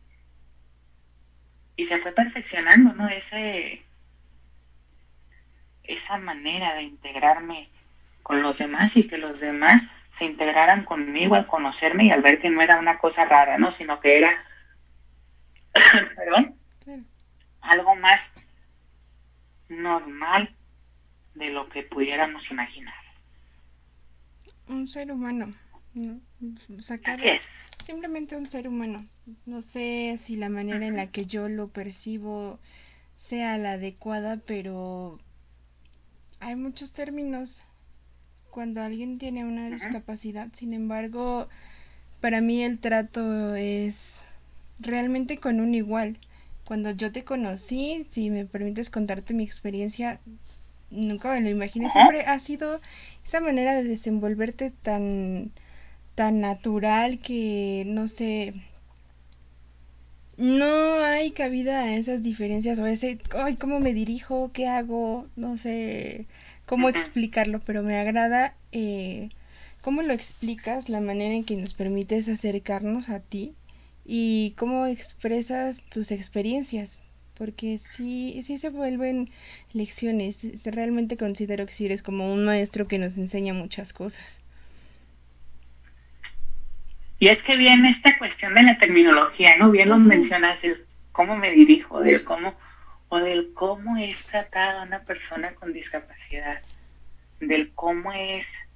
y 1.77 1.85
se 1.85 1.99
fue 1.99 2.11
perfeccionando, 2.11 2.93
¿no? 2.95 3.09
Ese, 3.09 3.85
esa 5.89 6.19
manera 6.19 6.75
de 6.75 6.83
integrarme 6.83 7.69
con 8.23 8.43
los 8.43 8.59
demás 8.59 8.97
y 8.97 9.09
que 9.09 9.19
los 9.19 9.41
demás 9.41 9.91
se 10.11 10.27
integraran 10.27 10.85
conmigo 10.85 11.35
al 11.35 11.47
conocerme 11.47 12.05
y 12.05 12.11
al 12.11 12.23
ver 12.23 12.39
que 12.39 12.51
no 12.51 12.63
era 12.63 12.79
una 12.79 12.99
cosa 12.99 13.25
rara, 13.25 13.59
¿no? 13.59 13.71
Sino 13.71 13.99
que 13.99 14.19
era, 14.19 14.45
perdón, 16.15 16.55
algo 17.61 17.97
más 17.97 18.39
normal 19.69 20.55
de 21.35 21.51
lo 21.51 21.69
que 21.69 21.83
pudiéramos 21.83 22.51
imaginar. 22.51 22.95
Un 24.69 24.87
ser 24.89 25.11
humano. 25.11 25.53
Así 27.07 27.29
es. 27.29 27.71
Simplemente 27.85 28.37
un 28.37 28.47
ser 28.47 28.69
humano. 28.69 29.07
No 29.47 29.63
sé 29.63 30.17
si 30.19 30.37
la 30.37 30.49
manera 30.49 30.87
en 30.87 30.97
la 30.97 31.11
que 31.11 31.27
yo 31.27 31.49
lo 31.49 31.69
percibo 31.69 32.59
sea 33.17 33.57
la 33.59 33.73
adecuada, 33.73 34.37
pero 34.37 35.19
hay 36.41 36.57
muchos 36.57 36.93
términos 36.93 37.63
cuando 38.51 38.83
alguien 38.83 39.19
tiene 39.19 39.45
una 39.45 39.71
discapacidad. 39.71 40.49
Sin 40.53 40.73
embargo, 40.73 41.49
para 42.21 42.41
mí 42.41 42.63
el 42.63 42.79
trato 42.79 43.55
es 43.55 44.25
realmente 44.79 45.39
con 45.39 45.61
un 45.61 45.75
igual. 45.75 46.19
Cuando 46.65 46.91
yo 46.91 47.13
te 47.13 47.25
conocí, 47.25 48.07
si 48.11 48.31
me 48.31 48.45
permites 48.45 48.91
contarte 48.91 49.33
mi 49.35 49.45
experiencia, 49.45 50.21
nunca 50.91 51.33
me 51.33 51.41
lo 51.41 51.49
imaginé. 51.49 51.89
Siempre 51.91 52.23
ha 52.23 52.39
sido 52.41 52.81
esa 53.25 53.41
manera 53.41 53.75
de 53.75 53.85
desenvolverte 53.85 54.71
tan, 54.71 55.53
tan 56.15 56.41
natural 56.41 57.21
que, 57.21 57.85
no 57.87 58.09
sé, 58.09 58.55
no 60.39 61.01
hay 61.01 61.33
cabida 61.33 61.83
a 61.83 61.97
esas 61.97 62.23
diferencias 62.23 62.79
o 62.79 62.87
ese, 62.87 63.19
ay, 63.37 63.57
¿cómo 63.57 63.81
me 63.81 63.93
dirijo? 63.93 64.51
¿Qué 64.53 64.69
hago? 64.69 65.27
No 65.35 65.57
sé 65.57 66.27
cómo 66.65 66.89
explicarlo, 66.89 67.61
pero 67.67 67.83
me 67.83 67.99
agrada 67.99 68.55
eh, 68.71 69.31
cómo 69.81 70.03
lo 70.03 70.13
explicas, 70.13 70.89
la 70.89 71.01
manera 71.01 71.35
en 71.35 71.45
que 71.45 71.57
nos 71.57 71.75
permites 71.75 72.29
acercarnos 72.29 73.09
a 73.09 73.19
ti 73.19 73.55
y 74.05 74.55
cómo 74.57 74.87
expresas 74.87 75.83
tus 75.91 76.13
experiencias, 76.13 76.99
porque 77.35 77.79
sí, 77.79 78.41
sí 78.45 78.59
se 78.59 78.71
vuelven 78.71 79.31
lecciones. 79.73 80.47
Realmente 80.65 81.17
considero 81.17 81.67
que 81.67 81.73
sí 81.73 81.87
eres 81.87 82.03
como 82.05 82.33
un 82.33 82.45
maestro 82.45 82.87
que 82.87 82.99
nos 82.99 83.19
enseña 83.19 83.55
muchas 83.55 83.93
cosas. 83.93 84.41
Y 87.19 87.29
es 87.29 87.43
que 87.43 87.57
viene 87.57 87.91
esta 87.91 88.17
cuestión 88.19 88.55
de 88.55 88.63
la 88.63 88.79
terminología, 88.79 89.57
¿no? 89.57 89.71
Bien 89.71 89.89
lo 89.89 89.99
mencionas, 89.99 90.63
el 90.65 90.87
cómo 91.11 91.37
me 91.37 91.51
dirijo, 91.51 92.01
del 92.01 92.25
cómo, 92.25 92.57
o 93.09 93.19
del 93.19 93.53
cómo 93.55 93.97
es 93.97 94.27
tratada 94.27 94.85
una 94.85 95.03
persona 95.03 95.55
con 95.55 95.73
discapacidad, 95.73 96.63
del 97.41 97.73
cómo 97.75 98.13
es 98.13 98.69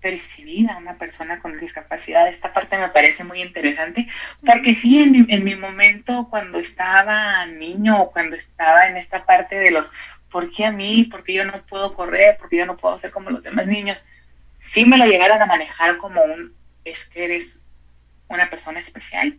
percibida 0.00 0.76
una 0.76 0.98
persona 0.98 1.40
con 1.40 1.58
discapacidad. 1.58 2.28
Esta 2.28 2.52
parte 2.52 2.78
me 2.78 2.90
parece 2.90 3.24
muy 3.24 3.40
interesante 3.42 4.06
porque 4.44 4.74
sí, 4.74 4.98
en 4.98 5.44
mi, 5.44 5.56
momento 5.56 6.28
cuando 6.30 6.58
estaba 6.58 7.46
niño 7.46 8.02
o 8.02 8.12
cuando 8.12 8.36
estaba 8.36 8.86
en 8.88 8.96
esta 8.96 9.24
parte 9.24 9.58
de 9.58 9.70
los, 9.70 9.92
¿por 10.30 10.50
qué 10.50 10.66
a 10.66 10.70
mí? 10.70 11.04
¿Por 11.10 11.24
qué 11.24 11.32
yo 11.32 11.44
no 11.44 11.52
puedo 11.66 11.94
correr? 11.94 12.36
¿Por 12.36 12.48
qué 12.48 12.58
yo 12.58 12.66
no 12.66 12.76
puedo 12.76 12.98
ser 12.98 13.10
como 13.10 13.30
los 13.30 13.42
demás 13.44 13.66
niños? 13.66 14.04
Sí 14.58 14.84
me 14.84 14.98
lo 14.98 15.06
llegaron 15.06 15.42
a 15.42 15.46
manejar 15.46 15.96
como 15.96 16.22
un, 16.22 16.54
es 16.84 17.06
que 17.08 17.24
eres 17.24 17.65
una 18.28 18.50
persona 18.50 18.78
especial. 18.78 19.38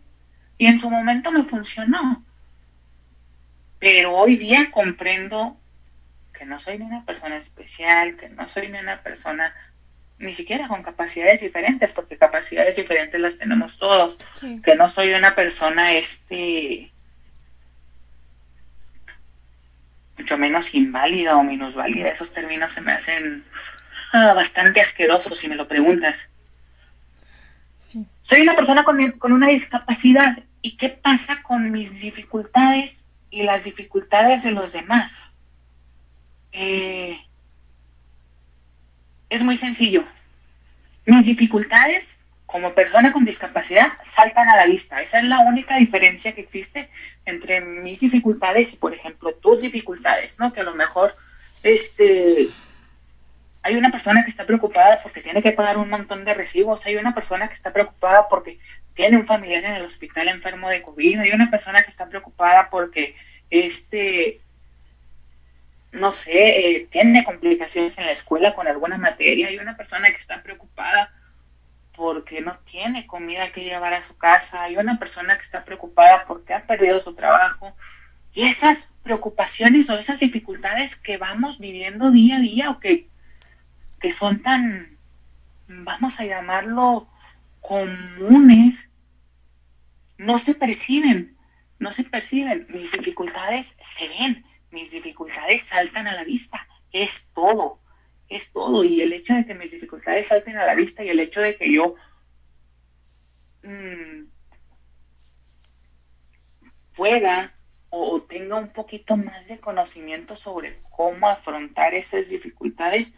Y 0.56 0.66
en 0.66 0.78
su 0.78 0.90
momento 0.90 1.30
me 1.30 1.44
funcionó. 1.44 2.24
Pero 3.78 4.14
hoy 4.14 4.36
día 4.36 4.70
comprendo 4.70 5.56
que 6.32 6.46
no 6.46 6.58
soy 6.58 6.78
ni 6.78 6.84
una 6.84 7.04
persona 7.04 7.36
especial, 7.36 8.16
que 8.16 8.28
no 8.28 8.48
soy 8.48 8.68
ni 8.68 8.78
una 8.78 9.02
persona 9.02 9.54
ni 10.18 10.32
siquiera 10.32 10.66
con 10.66 10.82
capacidades 10.82 11.40
diferentes, 11.40 11.92
porque 11.92 12.18
capacidades 12.18 12.76
diferentes 12.76 13.20
las 13.20 13.38
tenemos 13.38 13.78
todos, 13.78 14.18
que 14.64 14.74
no 14.74 14.88
soy 14.88 15.14
una 15.14 15.34
persona 15.34 15.92
este 15.92 16.92
mucho 20.18 20.36
menos 20.36 20.74
inválida 20.74 21.36
o 21.36 21.44
minusválida, 21.44 22.10
esos 22.10 22.32
términos 22.32 22.72
se 22.72 22.80
me 22.80 22.92
hacen 22.92 23.44
ah, 24.12 24.34
bastante 24.34 24.80
asquerosos 24.80 25.38
si 25.38 25.48
me 25.48 25.54
lo 25.54 25.68
preguntas. 25.68 26.30
Soy 28.22 28.42
una 28.42 28.54
persona 28.54 28.84
con, 28.84 29.12
con 29.12 29.32
una 29.32 29.48
discapacidad 29.48 30.38
y 30.62 30.76
qué 30.76 30.88
pasa 30.88 31.42
con 31.42 31.70
mis 31.70 32.00
dificultades 32.00 33.08
y 33.30 33.42
las 33.42 33.64
dificultades 33.64 34.42
de 34.44 34.52
los 34.52 34.72
demás. 34.72 35.30
Eh, 36.52 37.18
es 39.28 39.42
muy 39.42 39.56
sencillo. 39.56 40.04
Mis 41.06 41.26
dificultades 41.26 42.24
como 42.46 42.74
persona 42.74 43.12
con 43.12 43.24
discapacidad 43.24 43.88
saltan 44.02 44.48
a 44.48 44.56
la 44.56 44.66
vista. 44.66 45.02
Esa 45.02 45.18
es 45.18 45.24
la 45.24 45.40
única 45.40 45.76
diferencia 45.76 46.34
que 46.34 46.40
existe 46.40 46.88
entre 47.26 47.60
mis 47.60 48.00
dificultades 48.00 48.72
y, 48.72 48.76
por 48.78 48.94
ejemplo, 48.94 49.34
tus 49.34 49.60
dificultades, 49.60 50.38
¿no? 50.38 50.52
Que 50.52 50.60
a 50.60 50.64
lo 50.64 50.74
mejor, 50.74 51.14
este, 51.62 52.48
hay 53.62 53.76
una 53.76 53.90
persona 53.90 54.22
que 54.22 54.30
está 54.30 54.46
preocupada 54.46 55.00
porque 55.02 55.20
tiene 55.20 55.42
que 55.42 55.52
pagar 55.52 55.78
un 55.78 55.90
montón 55.90 56.24
de 56.24 56.34
recibos, 56.34 56.86
hay 56.86 56.96
una 56.96 57.14
persona 57.14 57.48
que 57.48 57.54
está 57.54 57.72
preocupada 57.72 58.26
porque 58.28 58.58
tiene 58.94 59.16
un 59.16 59.26
familiar 59.26 59.64
en 59.64 59.74
el 59.74 59.84
hospital 59.84 60.28
enfermo 60.28 60.68
de 60.68 60.82
COVID, 60.82 61.20
hay 61.20 61.30
una 61.32 61.50
persona 61.50 61.82
que 61.82 61.90
está 61.90 62.08
preocupada 62.08 62.70
porque, 62.70 63.14
este, 63.50 64.40
no 65.92 66.12
sé, 66.12 66.76
eh, 66.76 66.88
tiene 66.90 67.24
complicaciones 67.24 67.98
en 67.98 68.06
la 68.06 68.12
escuela 68.12 68.54
con 68.54 68.66
alguna 68.66 68.98
materia, 68.98 69.48
hay 69.48 69.58
una 69.58 69.76
persona 69.76 70.10
que 70.10 70.16
está 70.16 70.42
preocupada 70.42 71.12
porque 71.98 72.40
no 72.40 72.56
tiene 72.60 73.08
comida 73.08 73.50
que 73.50 73.64
llevar 73.64 73.92
a 73.92 74.00
su 74.00 74.16
casa, 74.16 74.62
hay 74.62 74.76
una 74.76 75.00
persona 75.00 75.36
que 75.36 75.42
está 75.42 75.64
preocupada 75.64 76.24
porque 76.28 76.54
ha 76.54 76.64
perdido 76.64 77.00
su 77.02 77.12
trabajo. 77.12 77.74
Y 78.32 78.42
esas 78.42 78.94
preocupaciones 79.02 79.90
o 79.90 79.98
esas 79.98 80.20
dificultades 80.20 80.94
que 80.94 81.16
vamos 81.16 81.58
viviendo 81.58 82.12
día 82.12 82.36
a 82.36 82.40
día 82.40 82.70
o 82.70 82.78
que, 82.78 83.08
que 84.00 84.12
son 84.12 84.42
tan, 84.42 84.98
vamos 85.66 86.20
a 86.20 86.24
llamarlo, 86.24 87.10
comunes, 87.60 88.92
no 90.16 90.38
se 90.38 90.54
perciben, 90.54 91.36
no 91.78 91.92
se 91.92 92.04
perciben. 92.04 92.66
Mis 92.70 92.92
dificultades 92.92 93.78
se 93.82 94.08
ven, 94.08 94.44
mis 94.70 94.90
dificultades 94.90 95.62
saltan 95.62 96.06
a 96.06 96.14
la 96.14 96.24
vista, 96.24 96.66
es 96.92 97.32
todo, 97.34 97.80
es 98.28 98.52
todo. 98.52 98.84
Y 98.84 99.00
el 99.00 99.12
hecho 99.12 99.34
de 99.34 99.46
que 99.46 99.54
mis 99.54 99.72
dificultades 99.72 100.28
salten 100.28 100.56
a 100.56 100.66
la 100.66 100.74
vista 100.74 101.04
y 101.04 101.08
el 101.08 101.20
hecho 101.20 101.40
de 101.40 101.56
que 101.56 101.72
yo 101.72 101.94
mm, 103.62 104.28
pueda 106.94 107.54
o 107.90 108.22
tenga 108.22 108.56
un 108.56 108.72
poquito 108.72 109.16
más 109.16 109.48
de 109.48 109.60
conocimiento 109.60 110.36
sobre 110.36 110.82
cómo 110.90 111.28
afrontar 111.28 111.94
esas 111.94 112.28
dificultades, 112.28 113.14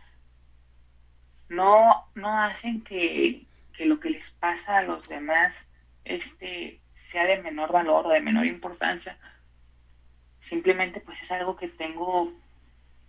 no, 1.50 2.07
no 2.14 2.38
hacen 2.38 2.80
que, 2.83 3.45
que 3.75 3.85
lo 3.85 4.00
que 4.00 4.09
les 4.09 4.30
pasa 4.30 4.78
a 4.78 4.83
los 4.83 5.09
demás 5.09 5.69
este, 6.04 6.80
sea 6.92 7.26
de 7.26 7.42
menor 7.42 7.73
valor 7.73 8.07
o 8.07 8.11
de 8.11 8.21
menor 8.21 8.47
importancia, 8.47 9.19
simplemente 10.38 11.00
pues 11.00 11.23
es 11.23 11.33
algo 11.33 11.57
que 11.57 11.69
tengo 11.69 12.33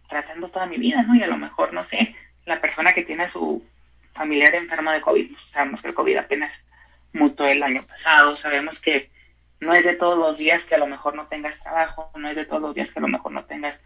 tratando 0.09 0.49
toda 0.49 0.65
mi 0.65 0.77
vida, 0.77 1.03
¿no? 1.03 1.15
Y 1.15 1.23
a 1.23 1.27
lo 1.27 1.37
mejor, 1.37 1.71
no 1.71 1.83
sé, 1.83 2.15
la 2.45 2.59
persona 2.59 2.93
que 2.93 3.03
tiene 3.03 3.23
a 3.23 3.27
su 3.27 3.63
familiar 4.11 4.55
enfermo 4.55 4.91
de 4.91 5.01
COVID, 5.01 5.31
pues 5.31 5.41
sabemos 5.43 5.83
que 5.83 5.89
el 5.89 5.93
COVID 5.93 6.17
apenas 6.17 6.65
mutó 7.13 7.45
el 7.45 7.61
año 7.61 7.83
pasado, 7.83 8.35
sabemos 8.35 8.79
que 8.79 9.11
no 9.59 9.75
es 9.75 9.85
de 9.85 9.95
todos 9.95 10.17
los 10.17 10.39
días 10.39 10.65
que 10.65 10.75
a 10.75 10.79
lo 10.79 10.87
mejor 10.87 11.13
no 11.15 11.27
tengas 11.27 11.61
trabajo, 11.61 12.11
no 12.15 12.27
es 12.27 12.35
de 12.35 12.45
todos 12.45 12.61
los 12.61 12.73
días 12.73 12.91
que 12.91 12.99
a 12.99 13.03
lo 13.03 13.07
mejor 13.07 13.31
no 13.31 13.45
tengas 13.45 13.85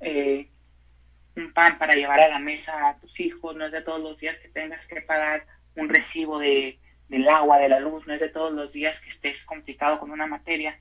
eh, 0.00 0.48
un 1.40 1.52
pan 1.52 1.78
para 1.78 1.94
llevar 1.94 2.20
a 2.20 2.28
la 2.28 2.38
mesa 2.38 2.88
a 2.88 2.98
tus 2.98 3.20
hijos, 3.20 3.56
no 3.56 3.66
es 3.66 3.72
de 3.72 3.82
todos 3.82 4.00
los 4.00 4.18
días 4.18 4.38
que 4.38 4.48
tengas 4.48 4.86
que 4.88 5.00
pagar 5.00 5.46
un 5.74 5.88
recibo 5.88 6.38
de, 6.38 6.78
del 7.08 7.28
agua, 7.28 7.58
de 7.58 7.68
la 7.68 7.80
luz, 7.80 8.06
no 8.06 8.14
es 8.14 8.20
de 8.20 8.28
todos 8.28 8.52
los 8.52 8.72
días 8.72 9.00
que 9.00 9.08
estés 9.08 9.44
complicado 9.44 9.98
con 9.98 10.10
una 10.10 10.26
materia. 10.26 10.80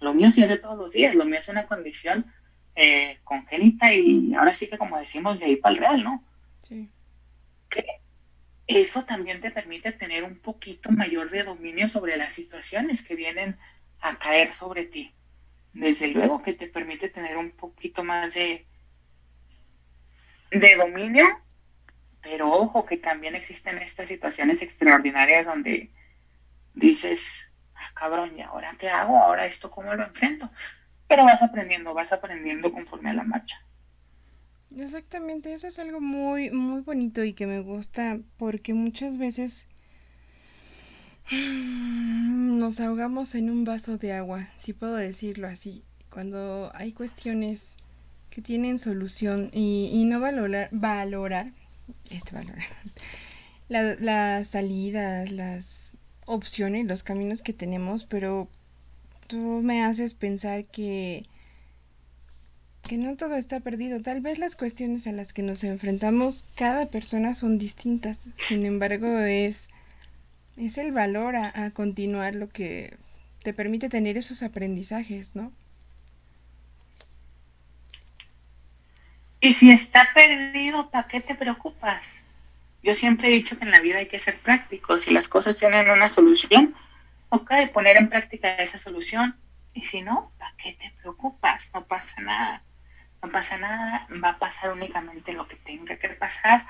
Lo 0.00 0.14
mío 0.14 0.30
sí 0.30 0.42
es 0.42 0.48
de 0.48 0.58
todos 0.58 0.78
los 0.78 0.92
días, 0.92 1.14
lo 1.14 1.24
mío 1.24 1.38
es 1.38 1.48
una 1.48 1.66
condición 1.66 2.32
eh, 2.74 3.18
congénita 3.24 3.92
y 3.92 4.34
ahora 4.34 4.54
sí 4.54 4.68
que 4.68 4.78
como 4.78 4.98
decimos 4.98 5.40
de 5.40 5.46
ahí 5.46 5.56
para 5.56 5.74
el 5.74 5.80
real, 5.80 6.04
¿no? 6.04 6.24
Sí. 6.68 6.88
Que 7.68 7.84
eso 8.68 9.04
también 9.04 9.40
te 9.40 9.50
permite 9.50 9.90
tener 9.90 10.22
un 10.22 10.38
poquito 10.38 10.92
mayor 10.92 11.30
de 11.30 11.42
dominio 11.42 11.88
sobre 11.88 12.16
las 12.16 12.32
situaciones 12.32 13.02
que 13.02 13.16
vienen 13.16 13.58
a 14.00 14.16
caer 14.18 14.52
sobre 14.52 14.84
ti. 14.84 15.12
Desde 15.72 16.08
luego 16.08 16.42
que 16.42 16.52
te 16.52 16.68
permite 16.68 17.08
tener 17.08 17.36
un 17.36 17.50
poquito 17.50 18.04
más 18.04 18.34
de, 18.34 18.67
de 20.50 20.76
dominio, 20.76 21.24
pero 22.22 22.50
ojo 22.50 22.86
que 22.86 22.96
también 22.96 23.34
existen 23.34 23.78
estas 23.78 24.08
situaciones 24.08 24.62
extraordinarias 24.62 25.46
donde 25.46 25.90
dices, 26.74 27.54
ah, 27.74 27.90
cabrón, 27.94 28.36
¿y 28.36 28.42
ahora 28.42 28.76
qué 28.78 28.88
hago? 28.88 29.18
¿Ahora 29.18 29.46
esto 29.46 29.70
cómo 29.70 29.94
lo 29.94 30.04
enfrento? 30.04 30.50
pero 31.08 31.24
vas 31.24 31.42
aprendiendo, 31.42 31.94
vas 31.94 32.12
aprendiendo 32.12 32.70
conforme 32.70 33.10
a 33.10 33.14
la 33.14 33.24
marcha. 33.24 33.64
Exactamente, 34.76 35.52
eso 35.52 35.66
es 35.66 35.78
algo 35.78 36.00
muy, 36.00 36.50
muy 36.50 36.82
bonito 36.82 37.24
y 37.24 37.32
que 37.32 37.46
me 37.46 37.60
gusta 37.60 38.20
porque 38.36 38.74
muchas 38.74 39.16
veces 39.16 39.66
nos 41.32 42.78
ahogamos 42.78 43.34
en 43.34 43.48
un 43.50 43.64
vaso 43.64 43.96
de 43.96 44.12
agua, 44.12 44.46
si 44.58 44.74
puedo 44.74 44.94
decirlo 44.94 45.48
así, 45.48 45.82
cuando 46.10 46.70
hay 46.74 46.92
cuestiones 46.92 47.76
que 48.38 48.42
tienen 48.42 48.78
solución 48.78 49.50
y, 49.52 50.04
no 50.04 50.20
valorar, 50.20 50.68
valorar, 50.70 51.50
este 52.08 52.36
valorar, 52.36 52.62
las 53.68 54.48
salidas, 54.50 55.32
las 55.32 55.96
opciones, 56.24 56.86
los 56.86 57.02
caminos 57.02 57.42
que 57.42 57.52
tenemos, 57.52 58.04
pero 58.04 58.48
tú 59.26 59.38
me 59.38 59.82
haces 59.82 60.14
pensar 60.14 60.64
que 60.66 61.26
que 62.82 62.96
no 62.96 63.16
todo 63.16 63.34
está 63.34 63.58
perdido. 63.58 64.02
Tal 64.02 64.20
vez 64.20 64.38
las 64.38 64.54
cuestiones 64.54 65.08
a 65.08 65.12
las 65.12 65.32
que 65.32 65.42
nos 65.42 65.64
enfrentamos 65.64 66.44
cada 66.54 66.86
persona 66.86 67.34
son 67.34 67.58
distintas. 67.58 68.28
Sin 68.36 68.64
embargo, 68.64 69.18
es 69.18 69.68
es 70.56 70.78
el 70.78 70.92
valor 70.92 71.34
a, 71.34 71.64
a 71.64 71.72
continuar 71.72 72.36
lo 72.36 72.48
que 72.48 72.96
te 73.42 73.52
permite 73.52 73.88
tener 73.88 74.16
esos 74.16 74.44
aprendizajes, 74.44 75.34
¿no? 75.34 75.50
Y 79.40 79.52
si 79.52 79.70
está 79.70 80.08
perdido, 80.14 80.90
¿para 80.90 81.06
qué 81.06 81.20
te 81.20 81.34
preocupas? 81.34 82.22
Yo 82.82 82.94
siempre 82.94 83.28
he 83.28 83.32
dicho 83.32 83.56
que 83.56 83.64
en 83.64 83.70
la 83.70 83.80
vida 83.80 83.98
hay 83.98 84.06
que 84.06 84.18
ser 84.18 84.38
prácticos. 84.38 85.02
Si 85.02 85.12
las 85.12 85.28
cosas 85.28 85.56
tienen 85.56 85.90
una 85.90 86.08
solución, 86.08 86.74
ok, 87.28 87.52
poner 87.72 87.96
en 87.96 88.08
práctica 88.08 88.54
esa 88.56 88.78
solución. 88.78 89.36
Y 89.74 89.84
si 89.84 90.02
no, 90.02 90.32
¿para 90.38 90.54
qué 90.56 90.72
te 90.72 90.92
preocupas? 91.00 91.70
No 91.72 91.84
pasa 91.84 92.20
nada. 92.20 92.62
No 93.22 93.30
pasa 93.30 93.58
nada, 93.58 94.06
va 94.22 94.30
a 94.30 94.38
pasar 94.38 94.72
únicamente 94.72 95.32
lo 95.32 95.46
que 95.46 95.56
tenga 95.56 95.96
que 95.96 96.08
pasar. 96.10 96.64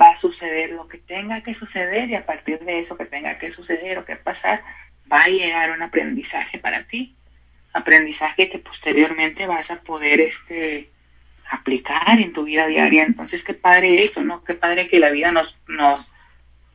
Va 0.00 0.10
a 0.10 0.16
suceder 0.16 0.72
lo 0.72 0.86
que 0.86 0.98
tenga 0.98 1.42
que 1.42 1.54
suceder 1.54 2.10
y 2.10 2.14
a 2.14 2.26
partir 2.26 2.60
de 2.60 2.78
eso 2.78 2.96
que 2.96 3.06
tenga 3.06 3.38
que 3.38 3.50
suceder 3.50 3.98
o 3.98 4.04
que 4.04 4.16
pasar, 4.16 4.62
va 5.10 5.22
a 5.22 5.28
llegar 5.28 5.70
un 5.70 5.80
aprendizaje 5.80 6.58
para 6.58 6.86
ti. 6.86 7.14
Aprendizaje 7.72 8.50
que 8.50 8.58
posteriormente 8.58 9.46
vas 9.46 9.70
a 9.70 9.80
poder 9.82 10.20
este, 10.20 10.90
aplicar 11.50 12.20
en 12.20 12.32
tu 12.32 12.44
vida 12.44 12.66
diaria. 12.66 13.04
Entonces, 13.04 13.44
qué 13.44 13.54
padre 13.54 14.02
eso, 14.02 14.24
¿no? 14.24 14.44
Qué 14.44 14.54
padre 14.54 14.88
que 14.88 15.00
la 15.00 15.10
vida 15.10 15.32
nos, 15.32 15.60
nos, 15.66 16.12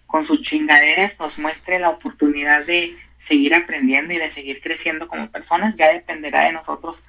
con 0.05 0.25
sus 0.25 0.41
chingaderas 0.41 1.19
nos 1.19 1.39
muestre 1.39 1.79
la 1.79 1.89
oportunidad 1.89 2.65
de 2.65 2.97
seguir 3.17 3.55
aprendiendo 3.55 4.13
y 4.13 4.17
de 4.17 4.29
seguir 4.29 4.61
creciendo 4.61 5.07
como 5.07 5.31
personas, 5.31 5.77
ya 5.77 5.93
dependerá 5.93 6.45
de 6.45 6.53
nosotros 6.53 7.05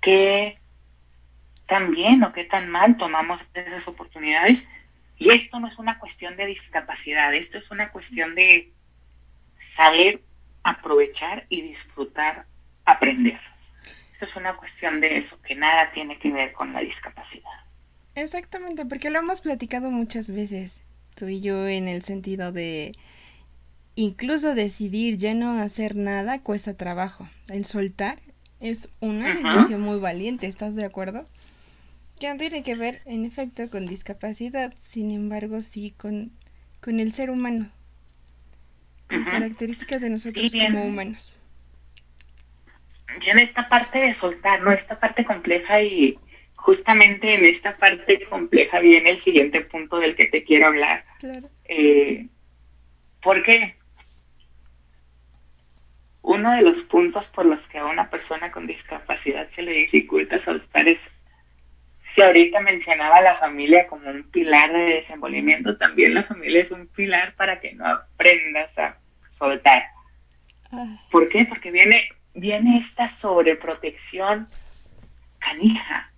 qué 0.00 0.56
tan 1.66 1.90
bien 1.90 2.22
o 2.24 2.32
qué 2.32 2.44
tan 2.44 2.70
mal 2.70 2.96
tomamos 2.96 3.46
esas 3.54 3.88
oportunidades. 3.88 4.70
Y 5.16 5.30
esto 5.30 5.58
no 5.60 5.66
es 5.66 5.78
una 5.78 5.98
cuestión 5.98 6.36
de 6.36 6.46
discapacidad, 6.46 7.34
esto 7.34 7.58
es 7.58 7.70
una 7.70 7.90
cuestión 7.90 8.34
de 8.34 8.72
saber 9.56 10.22
aprovechar 10.62 11.46
y 11.48 11.62
disfrutar 11.62 12.46
aprender. 12.84 13.38
Esto 14.18 14.26
es 14.26 14.36
una 14.36 14.56
cuestión 14.56 15.00
de 15.00 15.16
eso, 15.16 15.40
que 15.42 15.54
nada 15.54 15.92
tiene 15.92 16.18
que 16.18 16.32
ver 16.32 16.52
con 16.52 16.72
la 16.72 16.80
discapacidad. 16.80 17.52
Exactamente, 18.16 18.84
porque 18.84 19.10
lo 19.10 19.20
hemos 19.20 19.40
platicado 19.40 19.92
muchas 19.92 20.28
veces 20.32 20.82
tú 21.14 21.28
y 21.28 21.40
yo 21.40 21.68
en 21.68 21.86
el 21.86 22.02
sentido 22.02 22.50
de 22.50 22.96
incluso 23.94 24.56
decidir 24.56 25.18
ya 25.18 25.34
no 25.34 25.60
hacer 25.60 25.94
nada 25.94 26.40
cuesta 26.40 26.74
trabajo. 26.74 27.28
El 27.46 27.64
soltar 27.64 28.18
es 28.58 28.88
una 28.98 29.36
decisión 29.36 29.82
muy 29.82 30.00
valiente, 30.00 30.48
¿estás 30.48 30.74
de 30.74 30.84
acuerdo? 30.84 31.28
Que 32.18 32.28
no 32.28 32.38
tiene 32.38 32.64
que 32.64 32.74
ver, 32.74 33.00
en 33.04 33.24
efecto, 33.24 33.70
con 33.70 33.86
discapacidad, 33.86 34.74
sin 34.80 35.12
embargo, 35.12 35.62
sí 35.62 35.94
con, 35.96 36.32
con 36.80 36.98
el 36.98 37.12
ser 37.12 37.30
humano, 37.30 37.70
con 39.08 39.22
características 39.22 40.02
de 40.02 40.10
nosotros 40.10 40.50
como 40.50 40.84
humanos. 40.84 41.37
Ya 43.20 43.32
en 43.32 43.38
esta 43.38 43.68
parte 43.68 44.00
de 44.00 44.14
soltar, 44.14 44.62
¿no? 44.62 44.72
Esta 44.72 45.00
parte 45.00 45.24
compleja 45.24 45.80
y 45.80 46.18
justamente 46.54 47.34
en 47.34 47.44
esta 47.44 47.76
parte 47.76 48.20
compleja 48.26 48.80
viene 48.80 49.10
el 49.10 49.18
siguiente 49.18 49.62
punto 49.62 49.98
del 49.98 50.14
que 50.14 50.26
te 50.26 50.44
quiero 50.44 50.66
hablar. 50.66 51.04
Claro. 51.18 51.48
Eh, 51.64 52.28
porque 53.20 53.76
uno 56.22 56.52
de 56.52 56.62
los 56.62 56.82
puntos 56.82 57.30
por 57.30 57.46
los 57.46 57.68
que 57.68 57.78
a 57.78 57.86
una 57.86 58.10
persona 58.10 58.50
con 58.50 58.66
discapacidad 58.66 59.48
se 59.48 59.62
le 59.62 59.72
dificulta 59.72 60.38
soltar 60.38 60.86
es, 60.86 61.14
si 62.00 62.20
ahorita 62.20 62.60
mencionaba 62.60 63.20
la 63.22 63.34
familia 63.34 63.86
como 63.86 64.10
un 64.10 64.24
pilar 64.30 64.72
de 64.72 64.94
desenvolvimiento, 64.96 65.78
también 65.78 66.14
la 66.14 66.22
familia 66.24 66.60
es 66.60 66.70
un 66.70 66.86
pilar 66.88 67.34
para 67.34 67.60
que 67.60 67.74
no 67.74 67.86
aprendas 67.86 68.78
a 68.78 68.98
soltar. 69.30 69.84
¿Por 71.10 71.28
qué? 71.30 71.46
Porque 71.46 71.70
viene, 71.70 72.10
viene 72.40 72.78
esta 72.78 73.06
sobreprotección 73.06 74.48
canija 75.38 76.12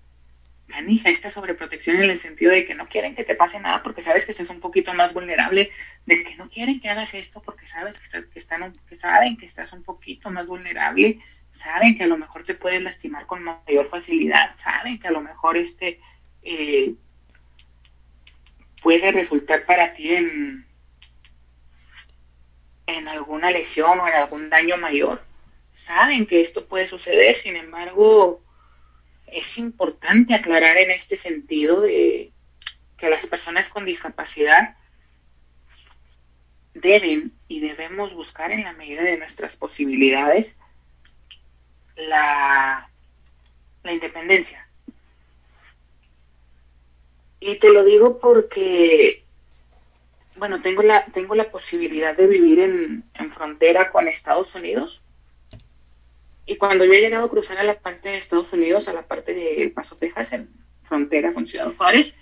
canija, 0.70 1.11
esta 1.11 1.28
sobreprotección 1.28 1.96
en 1.96 2.09
el 2.09 2.16
sentido 2.16 2.52
de 2.52 2.64
que 2.64 2.74
no 2.74 2.88
quieren 2.88 3.14
que 3.14 3.24
te 3.24 3.35
pase 3.35 3.61
nada 3.61 3.83
porque 3.83 4.00
sabes 4.00 4.24
que 4.24 4.33
estás 4.33 4.48
un 4.48 4.61
poquito 4.61 4.94
más 4.94 5.12
vulnerable, 5.12 5.70
de 6.06 6.22
que 6.24 6.37
no 6.37 6.48
quieren 6.48 6.80
que 6.80 6.88
hagas 6.88 7.12
esto 7.14 7.42
porque 7.42 7.66
sabes 7.66 8.00
que, 8.00 8.28
que, 8.30 8.38
están, 8.38 8.72
que 8.88 8.94
saben 8.94 9.37
que 9.37 9.44
estás 9.44 9.72
un 9.74 9.83
poquito 9.83 10.30
más 10.30 10.46
vulnerable, 10.46 11.20
saben 11.50 11.98
que 11.98 12.04
a 12.04 12.06
lo 12.06 12.16
mejor 12.16 12.44
te 12.44 12.54
puedes 12.54 12.83
lastimar 12.83 13.26
con 13.26 13.42
mayor 13.42 13.87
facilidad, 13.87 14.52
saben 14.54 14.98
que 14.98 15.09
a 15.09 15.12
lo 15.12 15.20
mejor 15.20 15.59
este 15.59 16.00
eh, 16.42 16.94
puede 18.83 19.12
resultar 19.12 19.66
para 19.66 19.92
ti 19.92 20.14
en, 20.14 20.66
en 22.87 23.09
alguna 23.09 23.50
lesión 23.50 24.00
o 24.00 24.09
en 24.09 24.14
algún 24.14 24.48
daño 24.48 24.78
mayor. 24.78 25.30
Saben 25.72 26.26
que 26.26 26.40
esto 26.40 26.66
puede 26.66 26.88
suceder, 26.88 27.35
sin 27.35 27.56
embargo, 27.56 28.42
es 29.26 29.59
importante 29.59 30.35
aclarar 30.35 30.76
en 30.78 30.90
este 30.90 31.16
sentido 31.16 31.80
de 31.80 32.33
que 32.96 33.09
las 33.09 33.26
personas 33.26 33.70
con 33.70 33.85
discapacidad 33.85 34.76
deben 36.74 37.33
y 37.48 37.61
debemos 37.61 38.14
buscar 38.14 38.52
en 38.52 38.64
la 38.64 38.72
medida 38.72 39.02
de 39.02 39.16
nuestras 39.16 39.56
posibilidades 39.56 40.59
la, 41.96 42.90
la 43.83 43.92
independencia. 43.92 44.68
Y 47.40 47.56
te 47.56 47.72
lo 47.72 47.85
digo 47.85 48.18
porque, 48.18 49.24
bueno, 50.37 50.61
tengo 50.61 50.83
la, 50.83 51.06
tengo 51.06 51.35
la 51.35 51.50
posibilidad 51.50 52.14
de 52.16 52.26
vivir 52.26 52.61
en, 52.61 53.04
en 53.14 53.33
frontera 53.33 53.90
con 53.90 54.09
Estados 54.09 54.54
Unidos 54.54 55.02
y 56.51 56.57
cuando 56.57 56.85
yo 56.85 56.93
he 56.93 57.01
llegado 57.01 57.27
a 57.27 57.31
cruzar 57.31 57.61
a 57.61 57.63
la 57.63 57.79
parte 57.79 58.09
de 58.09 58.17
Estados 58.17 58.53
Unidos, 58.53 58.89
a 58.89 58.93
la 58.93 59.07
parte 59.07 59.35
de 59.35 59.63
El 59.63 59.71
Paso, 59.71 59.97
Texas, 59.97 60.33
en 60.33 60.51
frontera 60.83 61.33
con 61.33 61.47
Ciudad 61.47 61.73
Juárez, 61.77 62.19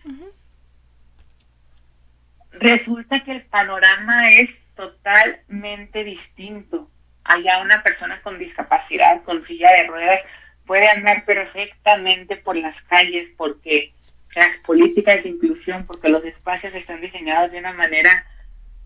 resulta 2.51 3.25
que 3.25 3.33
el 3.33 3.47
panorama 3.47 4.31
es 4.31 4.67
totalmente 4.75 6.05
distinto. 6.05 6.91
allá 7.25 7.62
una 7.62 7.83
persona 7.83 8.21
con 8.21 8.38
discapacidad, 8.38 9.23
con 9.23 9.43
silla 9.43 9.73
de 9.73 9.87
ruedas, 9.87 10.27
puede 10.67 10.91
andar 10.91 11.25
perfectamente 11.25 12.37
por 12.37 12.59
las 12.59 12.83
calles 12.83 13.33
porque 13.35 13.95
las 14.37 14.59
políticas 14.59 15.23
de 15.23 15.31
inclusión, 15.31 15.87
porque 15.87 16.11
los 16.11 16.27
espacios 16.27 16.75
están 16.75 17.01
diseñados 17.01 17.53
de 17.53 17.61
una 17.61 17.73
manera 17.73 18.27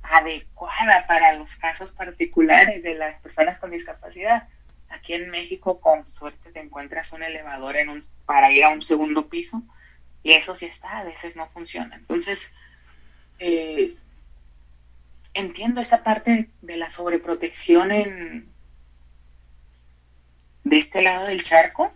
adecuada 0.02 1.04
para 1.08 1.36
los 1.36 1.56
casos 1.56 1.92
particulares 1.92 2.84
de 2.84 2.94
las 2.94 3.20
personas 3.20 3.58
con 3.58 3.72
discapacidad. 3.72 4.46
Aquí 4.92 5.14
en 5.14 5.30
México, 5.30 5.80
con 5.80 6.04
suerte, 6.14 6.52
te 6.52 6.60
encuentras 6.60 7.12
un 7.12 7.22
elevador 7.22 7.76
para 8.26 8.52
ir 8.52 8.62
a 8.64 8.68
un 8.68 8.82
segundo 8.82 9.28
piso 9.28 9.62
y 10.22 10.32
eso 10.32 10.54
sí 10.54 10.66
está, 10.66 10.98
a 10.98 11.04
veces 11.04 11.34
no 11.34 11.48
funciona. 11.48 11.96
Entonces, 11.96 12.52
eh, 13.38 13.96
entiendo 15.34 15.80
esa 15.80 16.04
parte 16.04 16.50
de 16.60 16.76
la 16.76 16.90
sobreprotección 16.90 17.90
en, 17.90 18.48
de 20.64 20.76
este 20.76 21.00
lado 21.00 21.26
del 21.26 21.42
charco, 21.42 21.92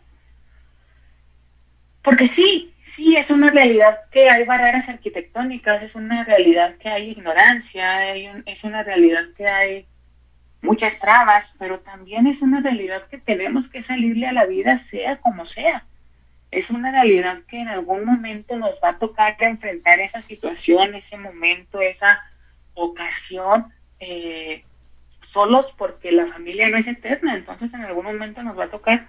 porque 2.01 2.27
sí, 2.27 2.75
sí, 2.81 3.17
es 3.17 3.31
una 3.31 3.51
realidad 3.51 4.09
que 4.11 4.31
hay 4.31 4.45
barreras 4.45 4.89
arquitectónicas, 4.89 5.83
es 5.83 5.97
una 5.97 6.25
realidad 6.25 6.77
que 6.77 6.89
hay 6.89 7.11
ignorancia, 7.11 8.15
es 8.15 8.65
una 8.65 8.83
realidad 8.83 9.25
que 9.37 9.47
hay 9.49 9.87
muchas 10.63 11.01
trabas, 11.01 11.57
pero 11.59 11.81
también 11.81 12.27
es 12.27 12.43
una 12.43 12.61
realidad 12.61 13.05
que 13.09 13.19
tenemos 13.19 13.69
que 13.69 13.83
salirle 13.83 14.27
a 14.27 14.33
la 14.33 14.47
vida 14.47 14.77
sea 14.77 15.17
como 15.17 15.45
sea. 15.45 15.87
Es 16.51 16.71
una 16.71 16.91
realidad 16.91 17.43
que 17.49 17.61
en 17.61 17.69
algún 17.69 18.05
momento 18.05 18.57
nos 18.57 18.81
va 18.83 18.91
a 18.91 18.99
tocar 18.99 19.37
enfrentar 19.41 20.01
esa 20.01 20.23
situación, 20.23 20.95
ese 20.95 21.19
momento, 21.19 21.81
esa 21.81 22.21
ocasión, 22.75 23.73
eh, 23.99 24.65
solos 25.21 25.75
porque 25.77 26.13
la 26.13 26.27
familia 26.27 26.69
no 26.69 26.77
es 26.77 26.87
eterna, 26.87 27.35
entonces 27.35 27.75
en 27.75 27.83
algún 27.83 28.05
momento 28.05 28.43
nos 28.43 28.59
va 28.59 28.65
a 28.65 28.71
tocar 28.71 29.09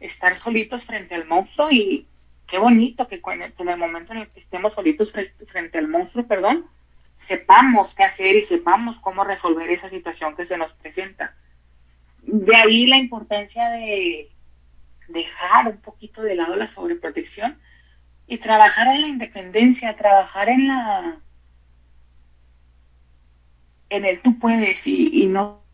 estar 0.00 0.34
solitos 0.34 0.86
frente 0.86 1.14
al 1.14 1.26
monstruo 1.26 1.68
y 1.70 2.06
qué 2.46 2.58
bonito 2.58 3.08
que 3.08 3.20
en 3.24 3.68
el 3.68 3.76
momento 3.76 4.12
en 4.12 4.20
el 4.20 4.28
que 4.28 4.40
estemos 4.40 4.74
solitos 4.74 5.12
frente 5.46 5.78
al 5.78 5.88
monstruo, 5.88 6.26
perdón, 6.26 6.66
sepamos 7.18 7.96
qué 7.96 8.04
hacer 8.04 8.36
y 8.36 8.42
sepamos 8.44 9.00
cómo 9.00 9.24
resolver 9.24 9.68
esa 9.70 9.88
situación 9.88 10.36
que 10.36 10.46
se 10.46 10.56
nos 10.56 10.74
presenta. 10.74 11.34
De 12.22 12.54
ahí 12.54 12.86
la 12.86 12.96
importancia 12.96 13.68
de 13.70 14.30
dejar 15.08 15.66
un 15.66 15.80
poquito 15.80 16.22
de 16.22 16.36
lado 16.36 16.54
la 16.54 16.68
sobreprotección 16.68 17.60
y 18.28 18.38
trabajar 18.38 18.86
en 18.86 19.02
la 19.02 19.08
independencia, 19.08 19.96
trabajar 19.96 20.48
en 20.48 20.68
la 20.68 21.20
en 23.90 24.04
el 24.04 24.20
tú 24.20 24.38
puedes 24.38 24.86
y, 24.86 25.22
y 25.22 25.26
no 25.26 25.64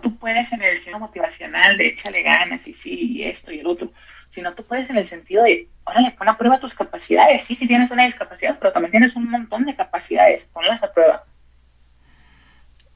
tú 0.00 0.16
puedes 0.16 0.52
en 0.52 0.62
el 0.62 0.76
sentido 0.78 1.00
motivacional 1.00 1.76
de 1.76 1.88
échale 1.88 2.22
ganas 2.22 2.66
y 2.66 2.72
sí, 2.72 3.12
y 3.12 3.24
esto 3.24 3.52
y 3.52 3.60
el 3.60 3.66
otro, 3.66 3.92
sino 4.28 4.54
tú 4.54 4.64
puedes 4.64 4.90
en 4.90 4.96
el 4.96 5.06
sentido 5.06 5.42
de, 5.44 5.68
órale, 5.84 6.12
pon 6.12 6.28
a 6.28 6.38
prueba 6.38 6.60
tus 6.60 6.74
capacidades. 6.74 7.44
Sí, 7.44 7.54
sí 7.54 7.66
tienes 7.66 7.90
una 7.90 8.04
discapacidad, 8.04 8.58
pero 8.58 8.72
también 8.72 8.90
tienes 8.90 9.16
un 9.16 9.30
montón 9.30 9.64
de 9.66 9.76
capacidades, 9.76 10.46
ponlas 10.46 10.82
a 10.84 10.92
prueba. 10.92 11.24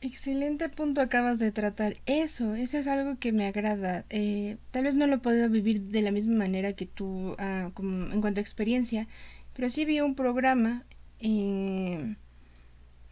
Excelente 0.01 0.69
punto 0.69 1.01
acabas 1.01 1.39
de 1.39 1.51
tratar. 1.51 1.95
Eso, 2.05 2.55
eso 2.55 2.77
es 2.77 2.87
algo 2.87 3.19
que 3.19 3.33
me 3.33 3.47
agrada. 3.47 4.05
Eh, 4.11 4.59
tal 4.71 4.85
vez 4.85 4.95
no 4.95 5.07
lo 5.07 5.23
puedo 5.23 5.49
vivir 5.49 5.81
de 5.81 6.03
la 6.03 6.11
misma 6.11 6.37
manera 6.37 6.75
que 6.75 6.85
tú 6.85 7.35
ah, 7.39 7.71
como 7.73 8.13
en 8.13 8.21
cuanto 8.21 8.41
a 8.41 8.43
experiencia, 8.43 9.09
pero 9.55 9.71
sí 9.71 9.87
vi 9.87 10.01
un 10.01 10.15
programa, 10.15 10.85
no 11.23 12.17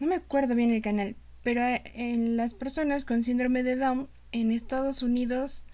me 0.07 0.15
acuerdo 0.15 0.53
bien 0.53 0.69
el 0.71 0.83
canal, 0.83 1.15
pero 1.43 1.61
eh, 1.61 1.83
en 1.93 2.37
las 2.37 2.53
personas 2.53 3.05
con 3.05 3.23
síndrome 3.23 3.63
de 3.63 3.75
Down 3.75 4.07
en 4.31 4.51
Estados 4.51 5.03
Unidos 5.03 5.65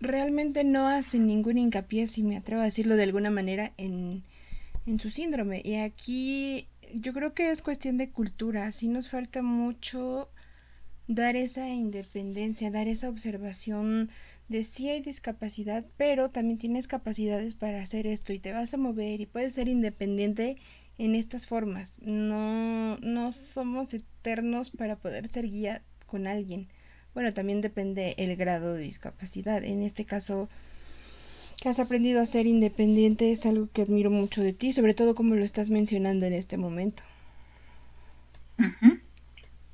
realmente 0.00 0.64
no 0.64 0.88
hacen 0.88 1.26
ningún 1.26 1.58
hincapié, 1.58 2.06
si 2.06 2.22
me 2.22 2.36
atrevo 2.36 2.62
a 2.62 2.66
decirlo 2.66 2.96
de 2.96 3.02
alguna 3.02 3.30
manera, 3.30 3.72
en, 3.76 4.22
en 4.86 5.00
su 5.00 5.10
síndrome. 5.10 5.62
Y 5.64 5.76
aquí 5.76 6.68
yo 6.94 7.12
creo 7.12 7.34
que 7.34 7.50
es 7.50 7.62
cuestión 7.62 7.96
de 7.96 8.10
cultura. 8.10 8.70
Sí 8.72 8.88
nos 8.88 9.08
falta 9.08 9.42
mucho 9.42 10.28
dar 11.08 11.36
esa 11.36 11.68
independencia, 11.68 12.70
dar 12.70 12.88
esa 12.88 13.08
observación 13.08 14.10
de 14.48 14.64
si 14.64 14.88
hay 14.88 15.00
discapacidad, 15.00 15.84
pero 15.96 16.30
también 16.30 16.58
tienes 16.58 16.86
capacidades 16.86 17.54
para 17.54 17.82
hacer 17.82 18.06
esto 18.06 18.32
y 18.32 18.38
te 18.38 18.52
vas 18.52 18.74
a 18.74 18.76
mover 18.76 19.20
y 19.20 19.26
puedes 19.26 19.54
ser 19.54 19.68
independiente 19.68 20.56
en 20.98 21.14
estas 21.14 21.46
formas. 21.46 21.94
No, 22.00 22.96
no 22.98 23.32
somos 23.32 23.90
para 24.76 24.96
poder 24.96 25.28
ser 25.28 25.48
guía 25.48 25.82
con 26.06 26.26
alguien. 26.26 26.68
Bueno, 27.14 27.32
también 27.32 27.60
depende 27.60 28.14
el 28.18 28.36
grado 28.36 28.74
de 28.74 28.82
discapacidad. 28.82 29.64
En 29.64 29.82
este 29.82 30.04
caso, 30.04 30.48
que 31.60 31.68
has 31.68 31.78
aprendido 31.78 32.20
a 32.20 32.26
ser 32.26 32.46
independiente 32.46 33.32
es 33.32 33.46
algo 33.46 33.68
que 33.72 33.82
admiro 33.82 34.10
mucho 34.10 34.42
de 34.42 34.52
ti, 34.52 34.72
sobre 34.72 34.94
todo 34.94 35.14
como 35.14 35.34
lo 35.34 35.44
estás 35.44 35.70
mencionando 35.70 36.26
en 36.26 36.34
este 36.34 36.56
momento. 36.56 37.02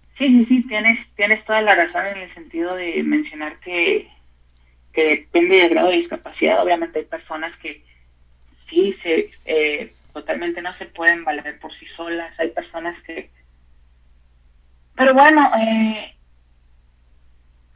Sí, 0.09 0.29
sí, 0.31 0.45
sí, 0.45 0.67
tienes, 0.67 1.15
tienes 1.15 1.45
toda 1.45 1.63
la 1.63 1.75
razón 1.75 2.07
en 2.07 2.19
el 2.19 2.29
sentido 2.29 2.77
de 2.77 3.03
mencionar 3.03 3.59
que, 3.61 4.09
que 4.93 5.05
depende 5.05 5.57
del 5.57 5.71
grado 5.71 5.89
de 5.89 5.97
discapacidad. 5.97 6.63
Obviamente 6.63 7.01
hay 7.01 7.07
personas 7.07 7.57
que 7.57 7.85
sí 8.55 8.93
se, 8.93 9.31
eh, 9.47 9.95
totalmente 10.13 10.63
no 10.63 10.73
se 10.73 10.87
pueden 10.87 11.25
valer 11.25 11.59
por 11.59 11.73
sí 11.73 11.87
solas, 11.87 12.39
hay 12.41 12.51
personas 12.51 13.03
que... 13.03 13.31
Pero 14.95 15.15
bueno, 15.15 15.51
eh, 15.59 16.17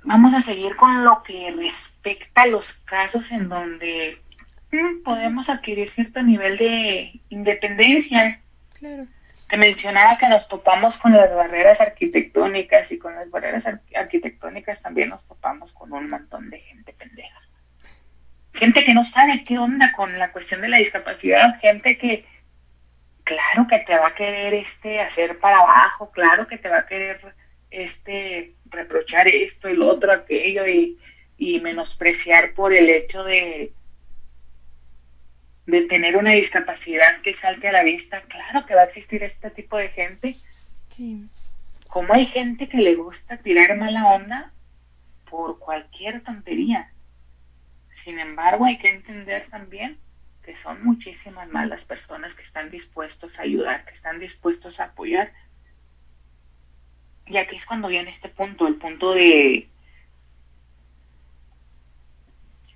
vamos 0.05 0.35
a 0.35 0.40
seguir 0.40 0.76
con 0.76 1.05
lo 1.05 1.22
que 1.22 1.50
respecta 1.52 2.42
a 2.42 2.46
los 2.46 2.81
casos 2.81 3.33
en 3.33 3.48
donde 3.48 4.22
mm, 4.72 5.02
podemos 5.02 5.48
adquirir 5.50 5.88
cierto 5.88 6.22
nivel 6.22 6.57
de 6.57 7.20
independencia. 7.29 8.40
Claro. 8.79 9.07
Te 9.48 9.57
mencionaba 9.57 10.18
que 10.18 10.29
nos 10.29 10.48
topamos 10.48 10.98
con 10.98 11.12
las 11.12 11.35
barreras 11.35 11.81
arquitectónicas 11.81 12.90
y 12.92 12.98
con 12.98 13.14
las 13.14 13.31
barreras 13.31 13.68
arquitectónicas 13.94 14.83
también 14.83 15.09
nos 15.09 15.24
topamos 15.24 15.72
con 15.72 15.92
un 15.92 16.11
montón 16.11 16.50
de 16.50 16.59
gente 16.59 16.92
pendeja 16.92 17.46
gente 18.57 18.85
que 18.85 18.94
no 18.94 19.05
sabe 19.05 19.44
qué 19.44 19.59
onda 19.59 19.92
con 19.92 20.18
la 20.18 20.33
cuestión 20.33 20.61
de 20.62 20.68
la 20.68 20.79
discapacidad, 20.79 21.59
gente 21.61 21.98
que 21.98 22.24
claro 23.27 23.67
que 23.69 23.81
te 23.81 23.99
va 23.99 24.07
a 24.07 24.15
querer 24.15 24.55
este 24.55 25.01
hacer 25.01 25.41
para 25.41 25.59
abajo, 25.59 26.12
claro 26.12 26.47
que 26.47 26.59
te 26.59 26.69
va 26.69 26.79
a 26.79 26.87
querer 26.87 27.35
este 27.71 28.55
reprochar 28.67 29.27
esto 29.27 29.69
lo 29.69 29.89
otro, 29.89 30.12
aquello 30.12 30.65
y, 30.69 30.97
y 31.37 31.61
menospreciar 31.61 32.55
por 32.55 32.73
el 32.73 32.89
hecho 32.89 33.25
de 33.25 33.73
de 35.67 35.83
tener 35.83 36.17
una 36.17 36.31
discapacidad 36.31 37.21
que 37.23 37.35
salte 37.35 37.67
a 37.67 37.73
la 37.73 37.83
vista, 37.83 38.23
claro 38.23 38.65
que 38.65 38.77
va 38.77 38.83
a 38.83 38.85
existir 38.85 39.25
este 39.25 39.51
tipo 39.51 39.77
de 39.77 39.89
gente. 39.89 40.37
Sí. 40.89 41.27
Como 41.89 42.15
hay 42.15 42.25
gente 42.25 42.69
que 42.69 42.79
le 42.79 42.95
gusta 42.95 43.39
tirar 43.39 43.77
mala 43.77 44.07
onda 44.15 44.53
por 45.29 45.59
cualquier 45.59 46.23
tontería. 46.23 46.93
Sin 47.89 48.21
embargo, 48.21 48.65
hay 48.65 48.79
que 48.79 48.91
entender 48.91 49.45
también 49.51 49.99
que 50.46 50.56
son 50.56 50.85
muchísimas 50.85 51.48
más 51.48 51.66
las 51.66 51.85
personas 51.85 52.37
que 52.37 52.44
están 52.44 52.70
dispuestos 52.70 53.40
a 53.40 53.42
ayudar, 53.42 53.85
que 53.85 53.92
están 53.92 54.20
dispuestos 54.20 54.78
a 54.78 54.85
apoyar. 54.85 55.32
Y 57.26 57.37
aquí 57.38 57.56
es 57.56 57.66
cuando 57.66 57.88
viene 57.88 58.11
este 58.11 58.28
punto, 58.28 58.68
el 58.68 58.76
punto 58.76 59.12
de 59.12 59.68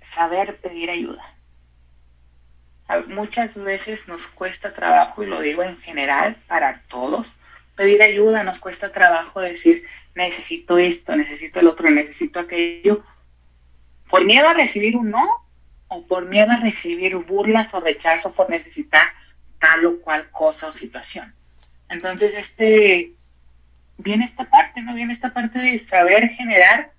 saber 0.01 0.57
pedir 0.57 0.89
ayuda. 0.89 1.23
Muchas 3.07 3.55
veces 3.55 4.09
nos 4.09 4.27
cuesta 4.27 4.73
trabajo, 4.73 5.23
y 5.23 5.27
lo 5.27 5.39
digo 5.39 5.63
en 5.63 5.77
general 5.77 6.35
para 6.47 6.81
todos, 6.89 7.35
pedir 7.77 8.03
ayuda, 8.03 8.43
nos 8.43 8.59
cuesta 8.59 8.91
trabajo 8.91 9.39
decir, 9.39 9.85
necesito 10.13 10.77
esto, 10.77 11.15
necesito 11.15 11.61
el 11.61 11.67
otro, 11.67 11.89
necesito 11.89 12.41
aquello, 12.41 13.01
por 14.09 14.25
miedo 14.25 14.49
a 14.49 14.53
recibir 14.53 14.97
un 14.97 15.09
no 15.09 15.40
o 15.93 16.05
por 16.07 16.25
miedo 16.25 16.49
a 16.51 16.61
recibir 16.61 17.17
burlas 17.17 17.73
o 17.73 17.81
rechazo 17.81 18.33
por 18.33 18.49
necesitar 18.49 19.05
tal 19.59 19.85
o 19.85 19.99
cual 19.99 20.31
cosa 20.31 20.67
o 20.67 20.71
situación. 20.71 21.35
Entonces, 21.89 22.33
este, 22.33 23.11
viene 23.97 24.23
esta 24.23 24.49
parte, 24.49 24.81
¿no? 24.81 24.93
Viene 24.95 25.11
esta 25.11 25.33
parte 25.33 25.59
de 25.59 25.77
saber 25.77 26.29
generar 26.29 26.93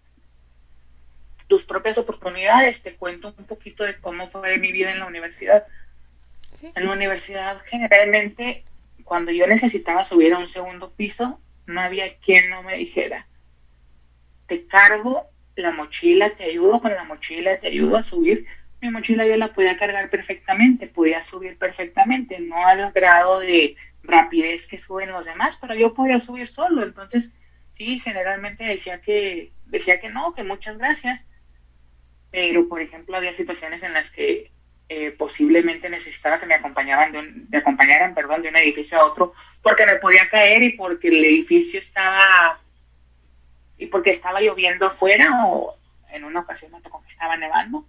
tus 1.48 1.64
propias 1.64 1.96
oportunidades. 1.96 2.82
Te 2.82 2.94
cuento 2.94 3.34
un 3.38 3.46
poquito 3.46 3.82
de 3.82 3.98
cómo 3.98 4.26
fue 4.26 4.58
mi 4.58 4.72
vida 4.72 4.90
en 4.90 4.98
la 4.98 5.06
universidad. 5.06 5.66
En 6.60 6.84
la 6.84 6.92
universidad, 6.92 7.56
generalmente, 7.64 8.62
cuando 9.04 9.32
yo 9.32 9.46
necesitaba 9.46 10.04
subir 10.04 10.34
a 10.34 10.38
un 10.38 10.48
segundo 10.48 10.90
piso, 10.90 11.40
no 11.64 11.80
había 11.80 12.18
quien 12.18 12.50
no 12.50 12.62
me 12.62 12.76
dijera, 12.76 13.26
te 14.46 14.66
cargo 14.66 15.30
la 15.56 15.72
mochila, 15.72 16.28
te 16.36 16.44
ayudo 16.44 16.82
con 16.82 16.92
la 16.92 17.04
mochila, 17.04 17.58
te 17.58 17.68
ayudo 17.68 17.96
a 17.96 18.02
subir. 18.02 18.46
Mi 18.82 18.90
mochila 18.90 19.26
yo 19.26 19.36
la 19.38 19.52
podía 19.52 19.78
cargar 19.78 20.10
perfectamente, 20.10 20.88
podía 20.88 21.22
subir 21.22 21.56
perfectamente, 21.56 22.38
no 22.40 22.66
al 22.66 22.92
grado 22.92 23.40
de 23.40 23.74
rapidez 24.02 24.66
que 24.66 24.76
suben 24.76 25.10
los 25.10 25.24
demás, 25.24 25.58
pero 25.58 25.74
yo 25.74 25.94
podía 25.94 26.20
subir 26.20 26.46
solo. 26.46 26.82
Entonces, 26.82 27.34
Sí, 27.72 27.98
generalmente 27.98 28.64
decía 28.64 29.00
que, 29.00 29.52
decía 29.66 29.98
que 29.98 30.10
no, 30.10 30.34
que 30.34 30.44
muchas 30.44 30.78
gracias, 30.78 31.26
pero 32.30 32.68
por 32.68 32.80
ejemplo 32.80 33.16
había 33.16 33.34
situaciones 33.34 33.82
en 33.82 33.94
las 33.94 34.10
que 34.10 34.52
eh, 34.88 35.10
posiblemente 35.12 35.88
necesitaba 35.88 36.38
que 36.38 36.46
me 36.46 36.54
acompañaban 36.54 37.12
de, 37.12 37.58
acompañaran 37.58 38.14
perdón, 38.14 38.42
de 38.42 38.50
un 38.50 38.56
edificio 38.56 38.98
a 38.98 39.06
otro 39.06 39.32
porque 39.62 39.86
me 39.86 39.96
podía 39.96 40.28
caer 40.28 40.62
y 40.62 40.72
porque 40.72 41.08
el 41.08 41.24
edificio 41.24 41.80
estaba 41.80 42.60
y 43.78 43.86
porque 43.86 44.10
estaba 44.10 44.40
lloviendo 44.40 44.86
afuera 44.86 45.46
o 45.46 45.74
en 46.10 46.24
una 46.24 46.40
ocasión 46.40 46.72
me 46.72 46.80
tocó 46.82 47.00
que 47.00 47.08
estaba 47.08 47.36
nevando. 47.36 47.86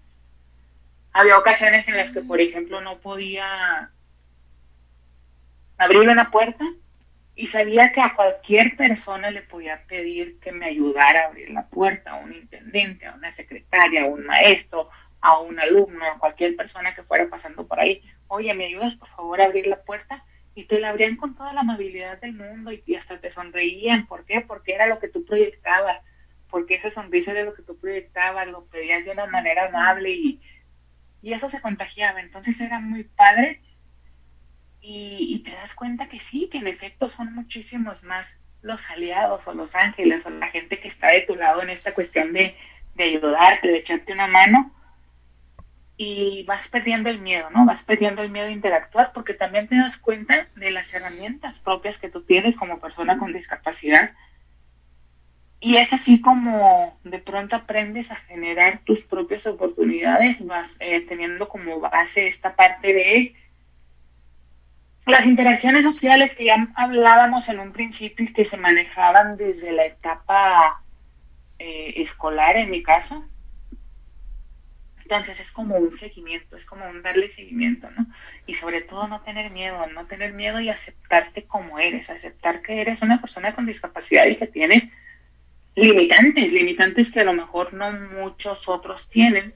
Había 1.14 1.38
ocasiones 1.38 1.88
en 1.88 1.98
las 1.98 2.12
que, 2.12 2.22
por 2.22 2.42
ejemplo, 2.42 2.82
no 2.82 3.00
podía 3.00 3.92
abrir 5.78 6.10
una 6.10 6.32
puerta 6.32 6.66
y 7.36 7.48
sabía 7.48 7.92
que 7.92 8.02
a 8.02 8.16
cualquier 8.16 8.76
persona 8.76 9.32
le 9.32 9.42
podía 9.42 9.86
pedir 9.86 10.40
que 10.40 10.52
me 10.52 10.66
ayudara 10.66 11.22
a 11.22 11.26
abrir 11.28 11.50
la 11.50 11.68
puerta, 11.68 12.12
a 12.12 12.16
un 12.16 12.34
intendente, 12.34 13.08
a 13.08 13.14
una 13.14 13.32
secretaria, 13.32 14.04
a 14.04 14.08
un 14.08 14.26
maestro, 14.26 14.90
a 15.22 15.40
un 15.40 15.60
alumno, 15.60 16.04
a 16.06 16.20
cualquier 16.20 16.56
persona 16.56 16.94
que 16.94 17.04
fuera 17.04 17.30
pasando 17.30 17.66
por 17.68 17.80
ahí. 17.80 18.02
Oye, 18.28 18.54
¿me 18.54 18.66
ayudas 18.66 18.96
por 18.96 19.08
favor 19.08 19.42
a 19.42 19.46
abrir 19.46 19.68
la 19.68 19.82
puerta? 19.82 20.26
Y 20.56 20.66
te 20.66 20.80
la 20.80 20.90
abrían 20.90 21.16
con 21.16 21.36
toda 21.36 21.54
la 21.54 21.62
amabilidad 21.62 22.20
del 22.22 22.34
mundo 22.34 22.72
y, 22.72 22.96
hasta 22.96 23.20
te 23.20 23.30
sonreían. 23.30 24.06
¿Por 24.06 24.26
qué? 24.26 24.42
Porque 24.42 24.74
era 24.74 24.86
lo 24.86 25.00
que 25.00 25.08
tú 25.08 25.26
proyectabas, 25.26 26.04
porque 26.50 26.76
esa 26.76 26.92
sonrisa 26.92 27.32
era 27.32 27.44
lo 27.44 27.56
que 27.56 27.64
tú 27.64 27.78
proyectabas, 27.78 28.48
lo 28.48 28.66
pedías 28.66 29.06
de 29.06 29.12
una 29.12 29.26
manera 29.26 29.68
amable 29.68 30.12
y, 30.12 30.42
y 31.24 31.34
eso 31.34 31.50
se 31.50 31.62
contagiaba. 31.62 32.20
Entonces 32.20 32.60
era 32.62 32.80
muy 32.80 33.06
padre 33.06 33.62
y, 34.82 35.42
te 35.44 35.52
das 35.52 35.74
cuenta 35.74 36.10
que 36.10 36.20
sí, 36.20 36.50
que 36.52 36.58
en 36.58 36.68
efecto 36.68 37.08
son 37.08 37.34
muchísimos 37.34 38.04
más 38.04 38.42
los 38.62 38.90
aliados 38.92 39.48
o 39.48 39.54
los 39.54 39.76
ángeles 39.76 40.26
o 40.26 40.30
la 40.30 40.50
gente 40.50 40.80
que 40.80 40.90
está 40.90 41.08
de 41.08 41.22
tu 41.22 41.36
lado 41.36 41.62
en 41.64 41.70
esta 41.70 41.94
cuestión 41.94 42.34
de, 42.34 42.56
de 42.96 43.04
ayudarte, 43.06 43.70
de 43.70 43.78
echarte 43.78 44.14
una 44.14 44.28
mano 44.28 44.74
y 45.96 46.44
vas 46.44 46.68
perdiendo 46.68 47.10
el 47.10 47.22
miedo, 47.22 47.50
¿no? 47.52 47.66
Vas 47.66 47.84
perdiendo 47.84 48.22
el 48.22 48.30
miedo 48.30 48.48
de 48.48 48.54
interactuar 48.54 49.14
porque 49.14 49.34
también 49.34 49.68
te 49.68 49.78
das 49.78 49.98
cuenta 49.98 50.50
de 50.56 50.72
las 50.72 50.94
herramientas 50.94 51.60
propias 51.60 52.00
que 52.00 52.10
tú 52.10 52.24
tienes 52.24 52.58
como 52.58 52.80
persona 52.80 53.18
con 53.18 53.32
discapacidad. 53.32 54.14
Y 55.66 55.78
es 55.78 55.94
así 55.94 56.20
como 56.20 57.00
de 57.06 57.20
pronto 57.20 57.56
aprendes 57.56 58.12
a 58.12 58.18
generar 58.18 58.82
tus 58.84 59.06
propias 59.06 59.48
oportunidades, 59.48 60.46
vas 60.46 60.76
eh, 60.82 61.00
teniendo 61.00 61.48
como 61.48 61.80
base 61.80 62.28
esta 62.28 62.54
parte 62.58 62.94
de 62.94 63.34
las 65.06 65.26
interacciones 65.26 65.86
sociales 65.86 66.36
que 66.36 66.44
ya 66.44 66.68
hablábamos 66.76 67.48
en 67.48 67.62
un 67.62 67.72
principio 67.72 68.26
y 68.26 68.34
que 68.34 68.44
se 68.44 68.58
manejaban 68.58 69.38
desde 69.38 69.72
la 69.72 69.86
etapa 69.86 70.84
eh, 71.60 71.94
escolar, 71.96 72.58
en 72.58 72.70
mi 72.70 72.84
caso. 72.84 73.26
Entonces 75.04 75.40
es 75.40 75.54
como 75.54 75.78
un 75.78 75.94
seguimiento, 75.94 76.58
es 76.58 76.66
como 76.66 76.86
un 76.90 77.02
darle 77.02 77.30
seguimiento, 77.30 77.90
¿no? 77.92 78.06
Y 78.46 78.56
sobre 78.56 78.82
todo 78.82 79.08
no 79.08 79.22
tener 79.22 79.50
miedo, 79.50 79.88
no 79.94 80.08
tener 80.08 80.34
miedo 80.34 80.60
y 80.60 80.68
aceptarte 80.68 81.46
como 81.46 81.80
eres, 81.80 82.10
aceptar 82.10 82.62
que 82.62 82.82
eres 82.82 83.02
una 83.02 83.22
persona 83.22 83.56
con 83.56 83.66
discapacidad 83.66 84.26
y 84.26 84.36
que 84.36 84.48
tienes 84.48 84.94
limitantes, 85.76 86.54
limitantes 86.54 87.12
que 87.12 87.22
a 87.22 87.26
lo 87.26 87.34
mejor 87.34 87.74
no 87.74 87.92
muchos 87.92 88.70
otros 88.70 89.10
tienen, 89.10 89.54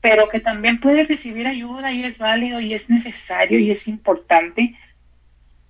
pero 0.00 0.28
que 0.28 0.40
también 0.40 0.80
puede 0.80 1.04
recibir 1.04 1.46
ayuda 1.46 1.92
y 1.92 2.04
es 2.04 2.18
válido 2.18 2.60
y 2.60 2.74
es 2.74 2.90
necesario 2.90 3.58
y 3.58 3.70
es 3.70 3.88
importante 3.88 4.76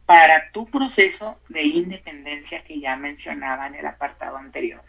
para 0.07 0.51
tu 0.51 0.67
proceso 0.67 1.41
de 1.49 1.63
independencia 1.63 2.65
que 2.65 2.81
ya 2.81 2.97
mencionaba 2.97 3.67
en 3.67 3.77
el 3.77 3.87
apartado 3.87 4.37
anterior. 4.37 4.83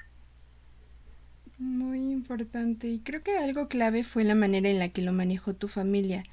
Muy 1.59 2.11
importante 2.11 2.87
y 2.87 2.99
creo 2.99 3.21
que 3.21 3.37
algo 3.37 3.67
clave 3.67 4.03
fue 4.03 4.23
la 4.23 4.35
manera 4.35 4.69
en 4.69 4.79
la 4.79 4.89
que 4.89 5.01
lo 5.01 5.13
manejó 5.13 5.53
tu 5.53 5.67
familia. 5.67 6.23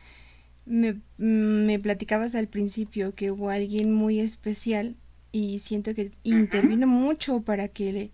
Me, 0.65 1.01
me 1.19 1.79
platicabas 1.79 2.35
al 2.35 2.49
principio 2.49 3.15
que 3.15 3.31
hubo 3.31 3.51
alguien 3.51 3.93
muy 3.93 4.21
especial 4.21 4.97
y 5.33 5.61
siento 5.61 5.95
que 5.95 6.11
intervino 6.23 6.87
mucho 6.87 7.43
para 7.43 7.69
que 7.69 7.93
le, 7.93 8.11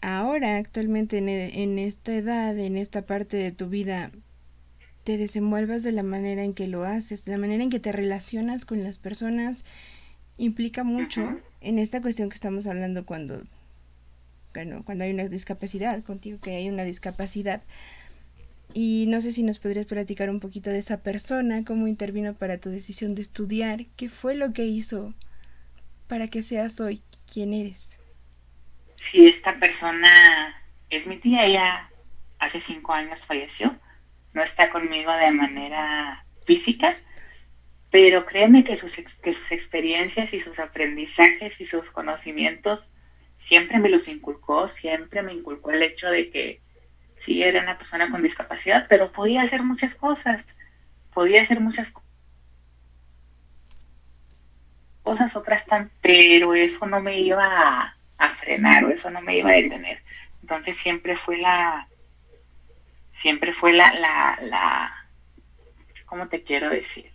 ahora, 0.00 0.56
actualmente, 0.56 1.18
e, 1.18 1.62
en, 1.62 1.78
esta 1.78 2.14
edad, 2.14 2.58
en 2.58 2.76
esta 2.76 3.02
parte 3.02 3.36
de 3.36 3.52
tu 3.52 3.68
vida, 3.68 4.10
te 5.04 5.16
desenvuelvas 5.16 5.82
de 5.82 5.92
la 5.92 6.02
manera 6.02 6.44
en 6.44 6.54
que 6.54 6.68
lo 6.68 6.84
haces, 6.84 7.24
de 7.24 7.32
la 7.32 7.38
manera 7.38 7.62
en 7.62 7.70
que 7.70 7.80
te 7.80 7.92
relacionas 7.92 8.64
con 8.64 8.82
las 8.82 8.98
personas, 8.98 9.64
implica 10.36 10.84
mucho 10.84 11.36
en 11.60 11.78
esta 11.78 12.00
cuestión 12.00 12.28
que 12.28 12.34
estamos 12.34 12.66
hablando 12.66 13.04
cuando, 13.04 13.42
bueno, 14.54 14.82
cuando 14.84 15.04
hay 15.04 15.12
una 15.12 15.28
discapacidad, 15.28 16.02
contigo 16.02 16.38
que 16.40 16.56
hay 16.56 16.68
una 16.68 16.84
discapacidad. 16.84 17.62
Y 18.72 19.06
no 19.08 19.20
sé 19.20 19.32
si 19.32 19.42
nos 19.42 19.58
podrías 19.58 19.86
platicar 19.86 20.30
un 20.30 20.38
poquito 20.38 20.70
de 20.70 20.78
esa 20.78 21.02
persona, 21.02 21.64
cómo 21.64 21.88
intervino 21.88 22.34
para 22.34 22.58
tu 22.58 22.70
decisión 22.70 23.16
de 23.16 23.22
estudiar, 23.22 23.86
qué 23.96 24.08
fue 24.08 24.36
lo 24.36 24.52
que 24.52 24.64
hizo 24.64 25.12
para 26.10 26.26
que 26.26 26.42
seas 26.42 26.80
hoy 26.80 27.04
quien 27.32 27.54
eres. 27.54 27.88
Si 28.96 29.28
esta 29.28 29.60
persona 29.60 30.60
es 30.90 31.06
mi 31.06 31.16
tía, 31.16 31.44
ella 31.44 31.88
hace 32.40 32.58
cinco 32.58 32.92
años 32.92 33.26
falleció, 33.26 33.78
no 34.32 34.42
está 34.42 34.70
conmigo 34.70 35.12
de 35.12 35.30
manera 35.30 36.26
física, 36.44 36.92
pero 37.92 38.26
créeme 38.26 38.64
que 38.64 38.74
sus, 38.74 38.96
que 39.20 39.32
sus 39.32 39.52
experiencias 39.52 40.34
y 40.34 40.40
sus 40.40 40.58
aprendizajes 40.58 41.60
y 41.60 41.64
sus 41.64 41.92
conocimientos 41.92 42.92
siempre 43.36 43.78
me 43.78 43.88
los 43.88 44.08
inculcó, 44.08 44.66
siempre 44.66 45.22
me 45.22 45.32
inculcó 45.32 45.70
el 45.70 45.84
hecho 45.84 46.10
de 46.10 46.28
que 46.30 46.60
sí 47.16 47.44
era 47.44 47.62
una 47.62 47.78
persona 47.78 48.10
con 48.10 48.20
discapacidad, 48.20 48.86
pero 48.88 49.12
podía 49.12 49.42
hacer 49.42 49.62
muchas 49.62 49.94
cosas, 49.94 50.58
podía 51.14 51.40
hacer 51.40 51.60
muchas 51.60 51.92
cosas, 51.92 52.09
otras 55.36 55.66
tan, 55.66 55.90
pero 56.00 56.54
eso 56.54 56.86
no 56.86 57.00
me 57.00 57.18
iba 57.18 57.44
a 57.44 57.96
a 58.20 58.28
frenar 58.28 58.84
o 58.84 58.90
eso 58.90 59.10
no 59.10 59.22
me 59.22 59.36
iba 59.36 59.50
a 59.50 59.54
detener. 59.54 60.02
Entonces 60.42 60.76
siempre 60.76 61.16
fue 61.16 61.38
la, 61.38 61.88
siempre 63.10 63.52
fue 63.52 63.72
la, 63.72 63.92
la, 63.94 64.38
la, 64.42 65.08
¿cómo 66.04 66.28
te 66.28 66.44
quiero 66.44 66.70
decir? 66.70 67.10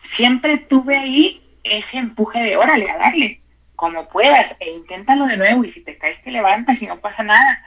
Siempre 0.00 0.56
tuve 0.56 0.96
ahí 0.96 1.58
ese 1.62 1.98
empuje 1.98 2.42
de 2.42 2.56
órale, 2.56 2.90
a 2.90 2.98
darle, 2.98 3.42
como 3.76 4.08
puedas, 4.08 4.58
e 4.60 4.70
inténtalo 4.70 5.26
de 5.26 5.36
nuevo, 5.36 5.64
y 5.64 5.68
si 5.68 5.82
te 5.82 5.98
caes 5.98 6.22
te 6.22 6.30
levantas 6.30 6.80
y 6.82 6.86
no 6.86 7.00
pasa 7.00 7.22
nada. 7.22 7.62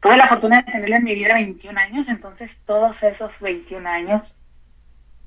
Tuve 0.00 0.16
la 0.16 0.26
fortuna 0.26 0.62
de 0.62 0.72
tenerla 0.72 0.96
en 0.96 1.04
mi 1.04 1.14
vida 1.14 1.34
21 1.34 1.78
años, 1.78 2.08
entonces 2.08 2.64
todos 2.64 3.02
esos 3.04 3.40
21 3.40 3.88
años, 3.88 4.39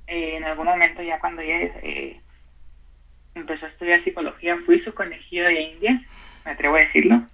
eh, 0.07 0.35
en 0.37 0.43
algún 0.43 0.65
momento 0.65 1.01
ya 1.01 1.19
cuando 1.19 1.41
ya 1.41 1.55
eh, 1.55 2.21
empezó 3.35 3.65
a 3.65 3.69
estudiar 3.69 3.99
psicología, 3.99 4.57
fui 4.57 4.77
su 4.77 4.93
conejillo 4.93 5.45
de 5.45 5.61
indias, 5.61 6.09
me 6.45 6.51
atrevo 6.51 6.75
a 6.75 6.79
decirlo. 6.79 7.27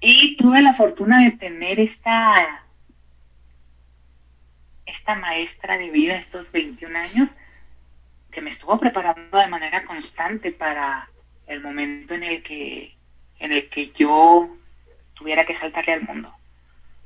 Y 0.00 0.36
tuve 0.36 0.62
la 0.62 0.72
fortuna 0.72 1.22
de 1.22 1.32
tener 1.32 1.78
esta, 1.78 2.64
esta 4.86 5.14
maestra 5.16 5.76
de 5.76 5.90
vida 5.90 6.16
estos 6.16 6.52
21 6.52 6.98
años 6.98 7.34
que 8.30 8.40
me 8.40 8.50
estuvo 8.50 8.78
preparando 8.78 9.38
de 9.38 9.48
manera 9.48 9.82
constante 9.84 10.52
para 10.52 11.10
el 11.46 11.60
momento 11.62 12.14
en 12.14 12.22
el 12.22 12.42
que, 12.42 12.96
en 13.38 13.52
el 13.52 13.68
que 13.68 13.90
yo 13.90 14.56
tuviera 15.14 15.44
que 15.44 15.54
saltarle 15.54 15.94
al 15.94 16.02
mundo. 16.02 16.34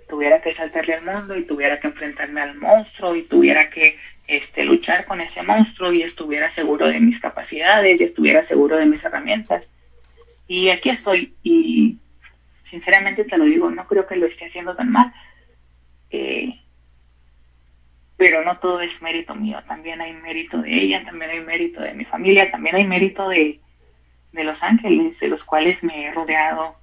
Tuviera 0.09 0.43
que 0.43 0.53
saltarle 0.53 0.95
al 0.95 1.05
mundo 1.05 1.37
y 1.37 1.45
tuviera 1.45 1.81
que 1.81 1.87
enfrentarme 1.87 2.43
al 2.43 2.57
monstruo 2.57 3.17
y 3.17 3.23
tuviera 3.23 3.71
que 3.71 3.99
este, 4.27 4.65
luchar 4.65 5.05
con 5.05 5.21
ese 5.21 5.43
monstruo 5.43 5.93
y 5.93 6.03
estuviera 6.03 6.51
seguro 6.51 6.89
de 6.89 7.01
mis 7.01 7.21
capacidades 7.21 8.01
y 8.01 8.05
estuviera 8.05 8.43
seguro 8.43 8.77
de 8.77 8.87
mis 8.87 9.05
herramientas. 9.05 9.75
Y 10.47 10.71
aquí 10.71 10.91
estoy 10.91 11.35
y 11.43 11.99
sinceramente 12.63 13.25
te 13.25 13.39
lo 13.39 13.45
digo, 13.45 13.71
no 13.71 13.87
creo 13.87 14.07
que 14.07 14.17
lo 14.17 14.27
esté 14.27 14.47
haciendo 14.47 14.75
tan 14.75 14.91
mal. 14.91 15.13
Eh, 16.11 16.61
pero 18.17 18.45
no 18.45 18.59
todo 18.59 18.81
es 18.81 19.03
mérito 19.03 19.35
mío, 19.35 19.63
también 19.67 20.01
hay 20.01 20.13
mérito 20.13 20.63
de 20.63 20.73
ella, 20.73 21.05
también 21.05 21.31
hay 21.31 21.41
mérito 21.41 21.83
de 21.83 21.95
mi 21.95 22.05
familia, 22.05 22.51
también 22.51 22.77
hay 22.77 22.87
mérito 22.87 23.29
de, 23.29 23.61
de 24.33 24.45
los 24.45 24.63
ángeles, 24.63 25.19
de 25.21 25.29
los 25.29 25.45
cuales 25.45 25.83
me 25.85 26.07
he 26.07 26.13
rodeado. 26.13 26.79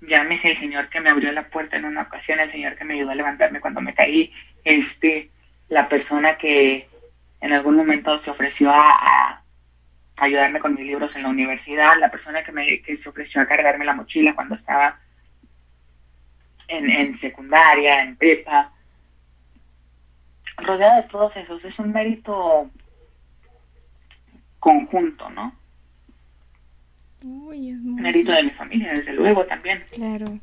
Llámese 0.00 0.50
el 0.50 0.56
Señor 0.56 0.88
que 0.88 1.00
me 1.00 1.10
abrió 1.10 1.30
la 1.32 1.48
puerta 1.48 1.76
en 1.76 1.84
una 1.84 2.02
ocasión, 2.02 2.40
el 2.40 2.48
Señor 2.48 2.74
que 2.76 2.84
me 2.84 2.94
ayudó 2.94 3.10
a 3.10 3.14
levantarme 3.14 3.60
cuando 3.60 3.82
me 3.82 3.94
caí, 3.94 4.32
este, 4.64 5.30
la 5.70 5.88
persona 5.88 6.36
que 6.36 6.88
en 7.40 7.52
algún 7.52 7.76
momento 7.76 8.18
se 8.18 8.30
ofreció 8.30 8.70
a, 8.70 9.42
ayudarme 10.18 10.60
con 10.60 10.74
mis 10.74 10.84
libros 10.84 11.16
en 11.16 11.22
la 11.22 11.30
universidad, 11.30 11.98
la 11.98 12.10
persona 12.10 12.44
que, 12.44 12.52
me, 12.52 12.82
que 12.82 12.94
se 12.94 13.08
ofreció 13.08 13.40
a 13.40 13.46
cargarme 13.46 13.86
la 13.86 13.94
mochila 13.94 14.34
cuando 14.34 14.54
estaba 14.54 15.00
en, 16.68 16.90
en 16.90 17.14
secundaria, 17.14 18.02
en 18.02 18.16
prepa. 18.16 18.70
Rodeado 20.58 21.00
de 21.00 21.08
todos 21.08 21.38
esos, 21.38 21.64
es 21.64 21.78
un 21.78 21.90
mérito 21.90 22.70
conjunto, 24.58 25.30
¿no? 25.30 25.58
y 27.54 27.70
es 27.70 27.78
Mérito 27.78 28.32
de 28.32 28.44
mi 28.44 28.50
familia, 28.50 28.92
desde 28.92 29.14
luego, 29.14 29.44
también. 29.46 29.84
Claro, 29.90 30.38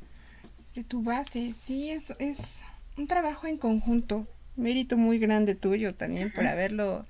de 0.73 0.83
tu 0.83 1.03
base, 1.03 1.53
sí, 1.59 1.89
es, 1.89 2.13
es 2.19 2.63
un 2.97 3.07
trabajo 3.07 3.47
en 3.47 3.57
conjunto, 3.57 4.27
mérito 4.57 4.97
muy 4.97 5.19
grande 5.19 5.55
tuyo 5.55 5.95
también 5.95 6.31
por 6.31 6.45
haberlo 6.45 7.05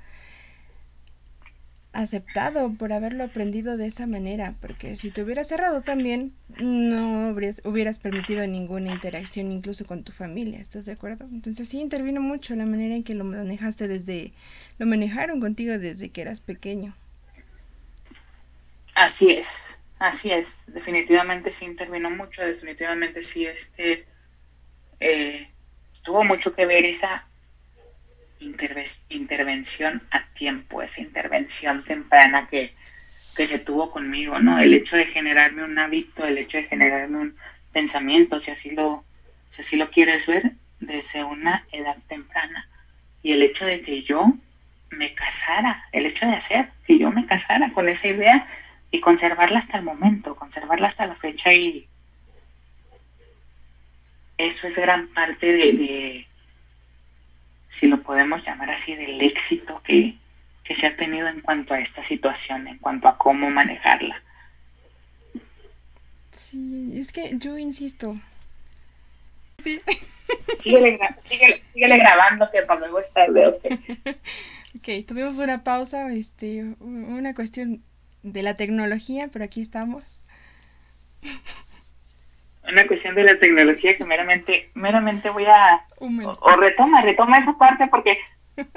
aceptado, 1.94 2.72
por 2.74 2.94
haberlo 2.94 3.24
aprendido 3.24 3.76
de 3.76 3.88
esa 3.88 4.06
manera, 4.06 4.54
porque 4.62 4.96
si 4.96 5.10
te 5.10 5.24
hubieras 5.24 5.48
cerrado 5.48 5.82
también, 5.82 6.32
no 6.62 7.30
hubieras, 7.32 7.62
hubieras 7.66 7.98
permitido 7.98 8.46
ninguna 8.46 8.92
interacción 8.92 9.52
incluso 9.52 9.86
con 9.86 10.04
tu 10.04 10.12
familia, 10.12 10.60
¿estás 10.60 10.86
de 10.86 10.92
acuerdo? 10.92 11.26
Entonces 11.32 11.68
sí 11.68 11.80
intervino 11.80 12.22
mucho 12.22 12.56
la 12.56 12.68
manera 12.68 12.94
en 12.94 13.04
que 13.04 13.16
lo 13.16 13.24
manejaste 13.24 13.88
desde, 13.88 14.32
lo 14.78 14.86
manejaron 14.86 15.40
contigo 15.40 15.80
desde 15.80 16.10
que 16.10 16.22
eras 16.22 16.40
pequeño. 16.40 16.94
Así 18.94 19.32
es, 19.32 19.80
así 19.98 20.32
es, 20.32 20.66
definitivamente 20.68 21.52
sí 21.52 21.66
intervino 21.66 22.12
mucho, 22.12 22.44
definitivamente 22.44 23.24
sí 23.24 23.46
este 23.48 24.06
eh, 25.00 25.50
tuvo 26.04 26.24
mucho 26.24 26.54
que 26.56 26.66
ver 26.66 26.86
esa 26.86 27.27
intervención 28.39 30.02
a 30.12 30.26
tiempo, 30.34 30.82
esa 30.82 31.02
intervención 31.02 31.84
temprana 31.84 32.47
que, 32.47 32.73
se 33.45 33.60
tuvo 33.60 33.91
conmigo, 33.91 34.39
¿no? 34.39 34.60
El 34.60 34.73
hecho 34.73 34.97
de 34.97 35.06
generarme 35.06 35.63
un 35.63 35.78
hábito, 35.78 36.26
el 36.26 36.39
hecho 36.39 36.58
de 36.58 36.63
generarme 36.63 37.19
un 37.19 37.36
pensamiento, 37.71 38.39
si 38.39 38.50
así 38.50 38.71
lo, 38.71 39.06
si 39.50 39.62
así 39.62 39.76
lo 39.76 39.91
quieres 39.91 40.26
ver, 40.26 40.54
desde 40.80 41.23
una 41.23 41.65
edad 41.71 41.95
temprana. 42.08 42.67
Y 43.21 43.34
el 43.34 43.43
hecho 43.43 43.65
de 43.65 43.82
que 43.82 44.02
yo 44.02 44.34
me 44.89 45.13
casara, 45.13 45.86
el 45.91 46.08
hecho 46.08 46.26
de 46.26 46.34
hacer 46.34 46.69
que 46.86 46.97
yo 46.97 47.12
me 47.12 47.28
casara 47.28 47.71
con 47.73 47.89
esa 47.89 48.08
idea 48.08 48.43
y 48.89 49.02
conservarla 49.02 49.60
hasta 49.60 49.78
el 49.78 49.84
momento, 49.84 50.36
conservarla 50.36 50.88
hasta 50.88 51.06
la 51.06 51.15
fecha 51.15 51.54
y 51.54 51.88
eso 54.38 54.67
es 54.67 54.78
gran 54.78 55.08
parte 55.08 55.52
de 55.52 56.27
si 57.70 57.88
lo 57.88 58.02
podemos 58.02 58.46
llamar 58.46 58.72
así, 58.72 58.96
del 58.96 59.22
éxito 59.22 59.82
que, 59.84 60.16
se 60.64 60.88
ha 60.88 60.98
tenido 60.98 61.30
en 61.30 61.40
cuanto 61.40 61.74
a 61.74 61.80
esta 61.80 62.04
situación, 62.04 62.68
en 62.68 62.78
cuanto 62.78 63.08
a 63.08 63.18
cómo 63.18 63.50
manejarla. 63.50 64.22
Sí, 66.32 66.92
es 66.96 67.14
que 67.14 67.38
yo 67.38 67.58
insisto. 67.58 68.18
Sí. 69.64 69.82
Síguele, 70.60 71.00
grabando 71.74 72.52
que 72.52 72.64
para 72.64 72.82
luego 72.82 73.00
está 73.00 73.24
el 73.26 73.38
ok, 73.38 75.06
tuvimos 75.08 75.38
una 75.38 75.64
pausa, 75.64 76.12
este, 76.12 76.64
una 76.82 77.34
cuestión 77.34 77.82
de 78.24 78.44
la 78.44 78.56
tecnología, 78.56 79.30
pero 79.32 79.46
aquí 79.46 79.62
estamos 79.62 80.22
una 82.70 82.86
cuestión 82.88 83.16
de 83.16 83.24
la 83.24 83.40
tecnología 83.40 83.96
que 83.96 84.04
meramente, 84.06 84.70
meramente 84.74 85.30
voy 85.30 85.46
a... 85.46 85.86
O, 86.00 86.56
retoma, 86.58 87.02
retoma 87.02 87.40
esa 87.40 87.58
parte 87.58 87.88
porque, 87.88 88.18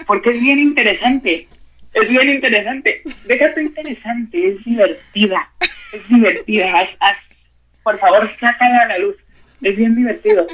porque 0.06 0.30
es 0.30 0.42
bien 0.42 0.58
interesante. 0.58 1.48
Es 1.92 2.10
bien 2.10 2.28
interesante. 2.30 3.02
Déjate 3.26 3.62
interesante, 3.62 4.48
es 4.48 4.64
divertida. 4.64 5.52
Es 5.92 6.08
divertida. 6.08 6.72
Haz, 7.00 7.56
por 7.82 7.96
favor, 7.98 8.26
sácala 8.26 8.82
a 8.82 8.86
la 8.86 8.98
luz. 8.98 9.26
Es 9.60 9.76
bien 9.76 9.96
divertido. 9.96 10.46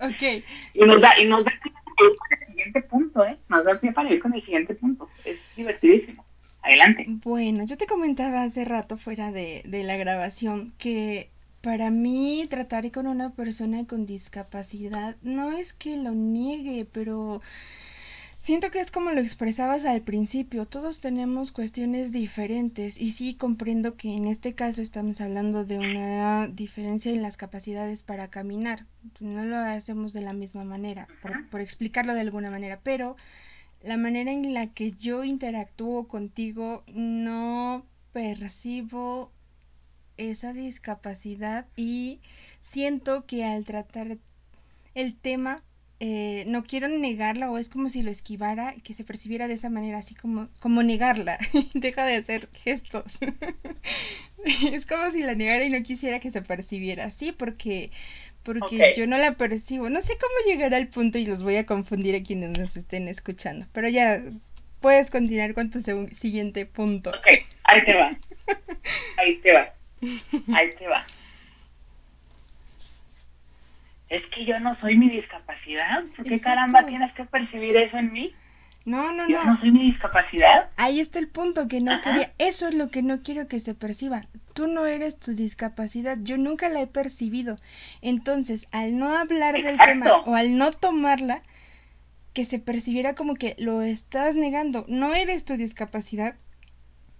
ok. 0.00 0.42
y 0.74 0.84
nos 0.84 1.02
da, 1.02 1.12
y 1.20 1.26
nos 1.26 1.44
da 1.44 1.52
pie 1.62 1.72
para 1.72 2.08
ir 2.08 2.16
con 2.16 2.38
el 2.40 2.46
siguiente 2.46 2.82
punto, 2.82 3.24
¿eh? 3.24 3.38
Nos 3.48 3.64
da 3.64 3.78
pie 3.78 3.92
para 3.92 4.10
ir 4.10 4.20
con 4.20 4.34
el 4.34 4.42
siguiente 4.42 4.74
punto. 4.74 5.08
Es 5.24 5.54
divertidísimo. 5.54 6.24
Adelante. 6.62 7.04
Bueno, 7.08 7.64
yo 7.64 7.76
te 7.76 7.86
comentaba 7.86 8.42
hace 8.42 8.64
rato 8.64 8.96
fuera 8.96 9.30
de, 9.30 9.62
de 9.66 9.82
la 9.82 9.96
grabación 9.96 10.72
que 10.78 11.30
para 11.62 11.90
mí, 11.90 12.46
tratar 12.50 12.90
con 12.90 13.06
una 13.06 13.30
persona 13.30 13.86
con 13.86 14.04
discapacidad 14.04 15.16
no 15.22 15.52
es 15.52 15.72
que 15.72 15.96
lo 15.96 16.10
niegue, 16.10 16.86
pero 16.90 17.40
siento 18.38 18.72
que 18.72 18.80
es 18.80 18.90
como 18.90 19.12
lo 19.12 19.20
expresabas 19.20 19.84
al 19.84 20.02
principio. 20.02 20.66
Todos 20.66 21.00
tenemos 21.00 21.52
cuestiones 21.52 22.10
diferentes 22.10 23.00
y 23.00 23.12
sí 23.12 23.34
comprendo 23.34 23.96
que 23.96 24.12
en 24.12 24.26
este 24.26 24.54
caso 24.54 24.82
estamos 24.82 25.20
hablando 25.20 25.64
de 25.64 25.78
una 25.78 26.48
diferencia 26.48 27.12
en 27.12 27.22
las 27.22 27.36
capacidades 27.36 28.02
para 28.02 28.28
caminar. 28.28 28.84
No 29.20 29.44
lo 29.44 29.56
hacemos 29.56 30.12
de 30.12 30.22
la 30.22 30.32
misma 30.32 30.64
manera, 30.64 31.06
por, 31.22 31.48
por 31.48 31.60
explicarlo 31.60 32.12
de 32.14 32.22
alguna 32.22 32.50
manera, 32.50 32.80
pero 32.82 33.16
la 33.84 33.96
manera 33.96 34.32
en 34.32 34.52
la 34.52 34.66
que 34.66 34.90
yo 34.90 35.22
interactúo 35.22 36.08
contigo 36.08 36.82
no 36.88 37.86
percibo 38.12 39.30
esa 40.16 40.52
discapacidad 40.52 41.66
y 41.76 42.20
siento 42.60 43.26
que 43.26 43.44
al 43.44 43.64
tratar 43.64 44.18
el 44.94 45.14
tema 45.14 45.62
eh, 46.04 46.42
no 46.48 46.64
quiero 46.64 46.88
negarla 46.88 47.48
o 47.48 47.58
es 47.58 47.68
como 47.68 47.88
si 47.88 48.02
lo 48.02 48.10
esquivara 48.10 48.74
que 48.82 48.92
se 48.92 49.04
percibiera 49.04 49.46
de 49.46 49.54
esa 49.54 49.70
manera, 49.70 49.98
así 49.98 50.16
como, 50.16 50.48
como 50.58 50.82
negarla. 50.82 51.38
Deja 51.74 52.04
de 52.04 52.16
hacer 52.16 52.48
gestos. 52.52 53.20
es 54.72 54.84
como 54.84 55.12
si 55.12 55.22
la 55.22 55.36
negara 55.36 55.64
y 55.64 55.70
no 55.70 55.80
quisiera 55.84 56.18
que 56.18 56.32
se 56.32 56.42
percibiera 56.42 57.04
así 57.04 57.30
porque, 57.30 57.92
porque 58.42 58.94
yo 58.96 59.06
no 59.06 59.16
la 59.16 59.36
percibo. 59.36 59.90
No 59.90 60.00
sé 60.00 60.14
cómo 60.20 60.52
llegar 60.52 60.74
al 60.74 60.88
punto 60.88 61.18
y 61.18 61.26
los 61.26 61.44
voy 61.44 61.54
a 61.54 61.66
confundir 61.66 62.16
a 62.16 62.22
quienes 62.24 62.58
nos 62.58 62.76
estén 62.76 63.06
escuchando, 63.06 63.68
pero 63.72 63.88
ya 63.88 64.24
puedes 64.80 65.08
continuar 65.08 65.54
con 65.54 65.70
tu 65.70 65.80
siguiente 65.80 66.66
punto. 66.66 67.10
Ok, 67.10 67.28
ahí 67.62 67.84
te 67.84 67.94
va. 67.94 68.18
Ahí 69.18 69.36
te 69.36 69.52
va. 69.52 69.72
Ahí 70.54 70.74
te 70.76 70.88
va. 70.88 71.04
Es 74.08 74.28
que 74.28 74.44
yo 74.44 74.60
no 74.60 74.74
soy 74.74 74.98
mi 74.98 75.08
discapacidad. 75.08 76.04
¿Por 76.16 76.26
qué 76.26 76.40
caramba 76.40 76.84
tienes 76.84 77.14
que 77.14 77.24
percibir 77.24 77.76
eso 77.76 77.98
en 77.98 78.12
mí? 78.12 78.34
No, 78.84 79.12
no, 79.12 79.22
no. 79.22 79.28
Yo 79.28 79.44
no 79.44 79.56
soy 79.56 79.70
mi 79.70 79.82
discapacidad. 79.82 80.68
Ahí 80.76 81.00
está 81.00 81.18
el 81.18 81.28
punto 81.28 81.68
que 81.68 81.80
no 81.80 82.00
quería. 82.02 82.32
Eso 82.38 82.68
es 82.68 82.74
lo 82.74 82.88
que 82.88 83.02
no 83.02 83.22
quiero 83.22 83.46
que 83.46 83.60
se 83.60 83.74
perciba. 83.74 84.26
Tú 84.54 84.66
no 84.66 84.86
eres 84.86 85.18
tu 85.18 85.34
discapacidad. 85.34 86.18
Yo 86.20 86.36
nunca 86.36 86.68
la 86.68 86.82
he 86.82 86.86
percibido. 86.86 87.58
Entonces, 88.02 88.66
al 88.70 88.98
no 88.98 89.16
hablar 89.16 89.54
del 89.54 89.78
tema 89.78 90.10
o 90.26 90.34
al 90.34 90.58
no 90.58 90.72
tomarla, 90.72 91.42
que 92.32 92.44
se 92.44 92.58
percibiera 92.58 93.14
como 93.14 93.34
que 93.34 93.54
lo 93.58 93.82
estás 93.82 94.36
negando. 94.36 94.84
No 94.88 95.14
eres 95.14 95.44
tu 95.44 95.56
discapacidad 95.56 96.34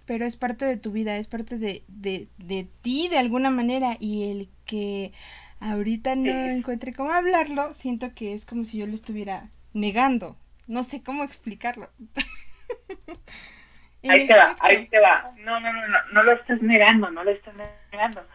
pero 0.05 0.25
es 0.25 0.37
parte 0.37 0.65
de 0.65 0.77
tu 0.77 0.91
vida, 0.91 1.17
es 1.17 1.27
parte 1.27 1.57
de, 1.57 1.83
de, 1.87 2.27
de 2.37 2.67
ti 2.81 3.07
de 3.07 3.17
alguna 3.17 3.49
manera 3.49 3.97
y 3.99 4.29
el 4.31 4.49
que 4.65 5.13
ahorita 5.59 6.15
no 6.15 6.29
encuentre 6.29 6.93
cómo 6.93 7.11
hablarlo, 7.11 7.73
siento 7.73 8.13
que 8.13 8.33
es 8.33 8.45
como 8.45 8.65
si 8.65 8.77
yo 8.77 8.87
lo 8.87 8.93
estuviera 8.93 9.49
negando. 9.73 10.37
No 10.67 10.83
sé 10.83 11.03
cómo 11.03 11.23
explicarlo. 11.23 11.89
ahí 14.07 14.27
te 14.27 14.33
va, 14.33 14.55
ahí 14.59 14.87
te 14.87 14.99
va. 14.99 15.33
No, 15.37 15.59
no, 15.59 15.73
no, 15.73 15.87
no, 15.87 15.97
no 16.11 16.23
lo 16.23 16.31
estás 16.31 16.63
negando, 16.63 17.09
no 17.11 17.23
lo 17.23 17.31
estás 17.31 17.53
negando, 17.91 18.25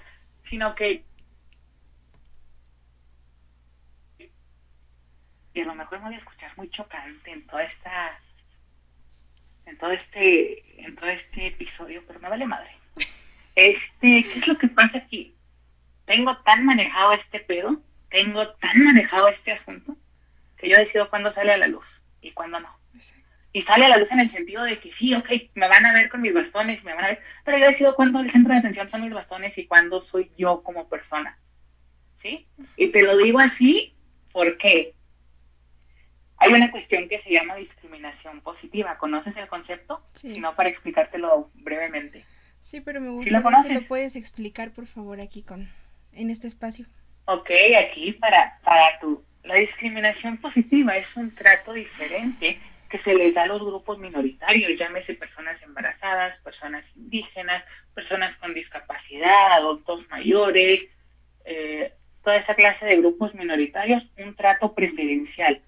sino 0.41 0.75
que 0.75 1.05
y 5.59 5.63
a 5.63 5.65
lo 5.65 5.75
mejor 5.75 5.99
me 5.99 6.05
voy 6.05 6.15
a 6.15 6.19
escuchar 6.19 6.53
muy 6.57 6.71
chocante 6.71 7.33
en 7.33 7.45
toda 7.47 7.65
esta 7.65 8.17
en 9.69 9.77
todo 9.77 9.93
este, 9.93 10.65
en 10.83 10.97
todo 10.97 11.09
este 11.11 11.47
episodio, 11.47 12.03
pero 12.07 12.21
me 12.21 12.29
vale 12.29 12.47
madre. 12.47 12.71
Este, 13.55 14.25
¿qué 14.25 14.39
es 14.39 14.49
lo 14.49 14.57
que 14.57 14.69
pasa 14.69 14.99
aquí? 14.99 15.35
Tengo 16.05 16.37
tan 16.39 16.65
manejado 16.65 17.13
este 17.13 17.41
pedo, 17.41 17.83
tengo 18.09 18.49
tan 18.55 18.85
manejado 18.85 19.29
este 19.29 19.53
asunto, 19.53 19.97
que 20.57 20.69
yo 20.69 20.79
decido 20.79 21.11
cuándo 21.11 21.31
sale 21.31 21.53
a 21.53 21.59
la 21.59 21.69
luz 21.69 22.05
y 22.21 22.31
cuándo 22.31 22.61
no. 22.61 22.79
Y 23.53 23.63
sale 23.63 23.87
a 23.87 23.89
la 23.89 23.97
luz 23.97 24.13
en 24.13 24.21
el 24.21 24.29
sentido 24.29 24.63
de 24.63 24.79
que 24.79 24.93
sí, 24.93 25.15
ok, 25.15 25.31
me 25.55 25.69
van 25.69 25.87
a 25.87 25.93
ver 25.93 26.09
con 26.09 26.21
mis 26.21 26.35
bastones, 26.35 26.85
me 26.85 26.95
van 26.95 27.05
a 27.05 27.09
ver, 27.09 27.23
pero 27.45 27.59
yo 27.59 27.67
decido 27.67 27.95
cuándo 27.95 28.21
el 28.21 28.31
centro 28.31 28.53
de 28.53 28.61
atención 28.61 28.89
son 28.89 29.03
mis 29.03 29.13
bastones 29.13 29.57
y 29.59 29.67
cuándo 29.67 30.01
soy 30.01 30.31
yo 30.37 30.63
como 30.63 30.89
persona. 30.89 31.39
¿Sí? 32.17 32.47
Y 32.77 32.89
te 32.89 33.03
lo 33.03 33.17
digo 33.17 33.39
así 33.39 33.95
porque 34.33 34.95
hay 36.39 36.53
una 36.53 36.71
cuestión 36.71 37.09
que 37.09 37.19
se 37.19 37.33
llama 37.33 37.57
discriminación 37.57 38.41
positiva. 38.41 38.97
¿Conoces 38.99 39.37
el 39.37 39.49
concepto? 39.49 40.03
Sí. 40.15 40.31
Si 40.31 40.41
no, 40.41 40.55
para 40.55 40.69
explicártelo 40.69 41.51
brevemente. 41.55 42.25
Sí, 42.63 42.81
pero 42.81 43.01
me 43.01 43.11
gusta. 43.11 43.25
¿Sí 43.25 43.31
lo 43.31 43.43
conoces? 43.43 43.83
¿Lo 43.83 43.89
puedes 43.89 44.15
explicar, 44.15 44.71
por 44.73 44.87
favor, 44.87 45.21
aquí 45.21 45.43
con 45.43 45.69
en 46.13 46.31
este 46.31 46.47
espacio? 46.47 46.87
Ok, 47.25 47.51
aquí 47.83 48.13
para, 48.13 48.59
para 48.63 48.99
tu... 49.01 49.25
La 49.43 49.57
discriminación 49.57 50.37
positiva 50.39 50.97
es 50.97 51.17
un 51.17 51.35
trato 51.35 51.73
diferente 51.73 52.59
que 52.89 52.99
se 52.99 53.15
les 53.15 53.35
da 53.35 53.43
a 53.43 53.47
los 53.47 53.63
grupos 53.63 53.99
minoritarios, 53.99 54.79
llámese 54.79 55.15
personas 55.15 55.63
embarazadas, 55.63 56.39
personas 56.39 56.97
indígenas, 56.97 57.67
personas 57.95 58.37
con 58.37 58.55
discapacidad, 58.55 59.53
adultos 59.53 60.09
mayores, 60.11 60.95
eh, 61.45 61.93
toda 62.23 62.37
esa 62.37 62.55
clase 62.55 62.87
de 62.87 62.97
grupos 62.97 63.35
minoritarios, 63.35 64.13
un 64.19 64.35
trato 64.35 64.75
preferencial 64.75 65.63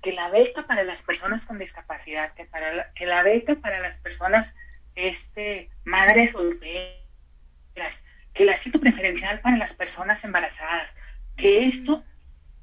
que 0.00 0.12
la 0.12 0.30
beca 0.30 0.66
para 0.66 0.84
las 0.84 1.02
personas 1.02 1.46
con 1.46 1.58
discapacidad, 1.58 2.32
que, 2.34 2.44
para 2.44 2.72
la, 2.72 2.92
que 2.92 3.06
la 3.06 3.22
beca 3.22 3.56
para 3.56 3.80
las 3.80 3.98
personas 3.98 4.56
este, 4.94 5.70
madres 5.84 6.32
solteras, 6.32 8.06
que 8.32 8.44
el 8.44 8.48
asiento 8.48 8.80
preferencial 8.80 9.40
para 9.40 9.56
las 9.56 9.74
personas 9.74 10.24
embarazadas, 10.24 10.96
que 11.36 11.64
esto, 11.64 12.04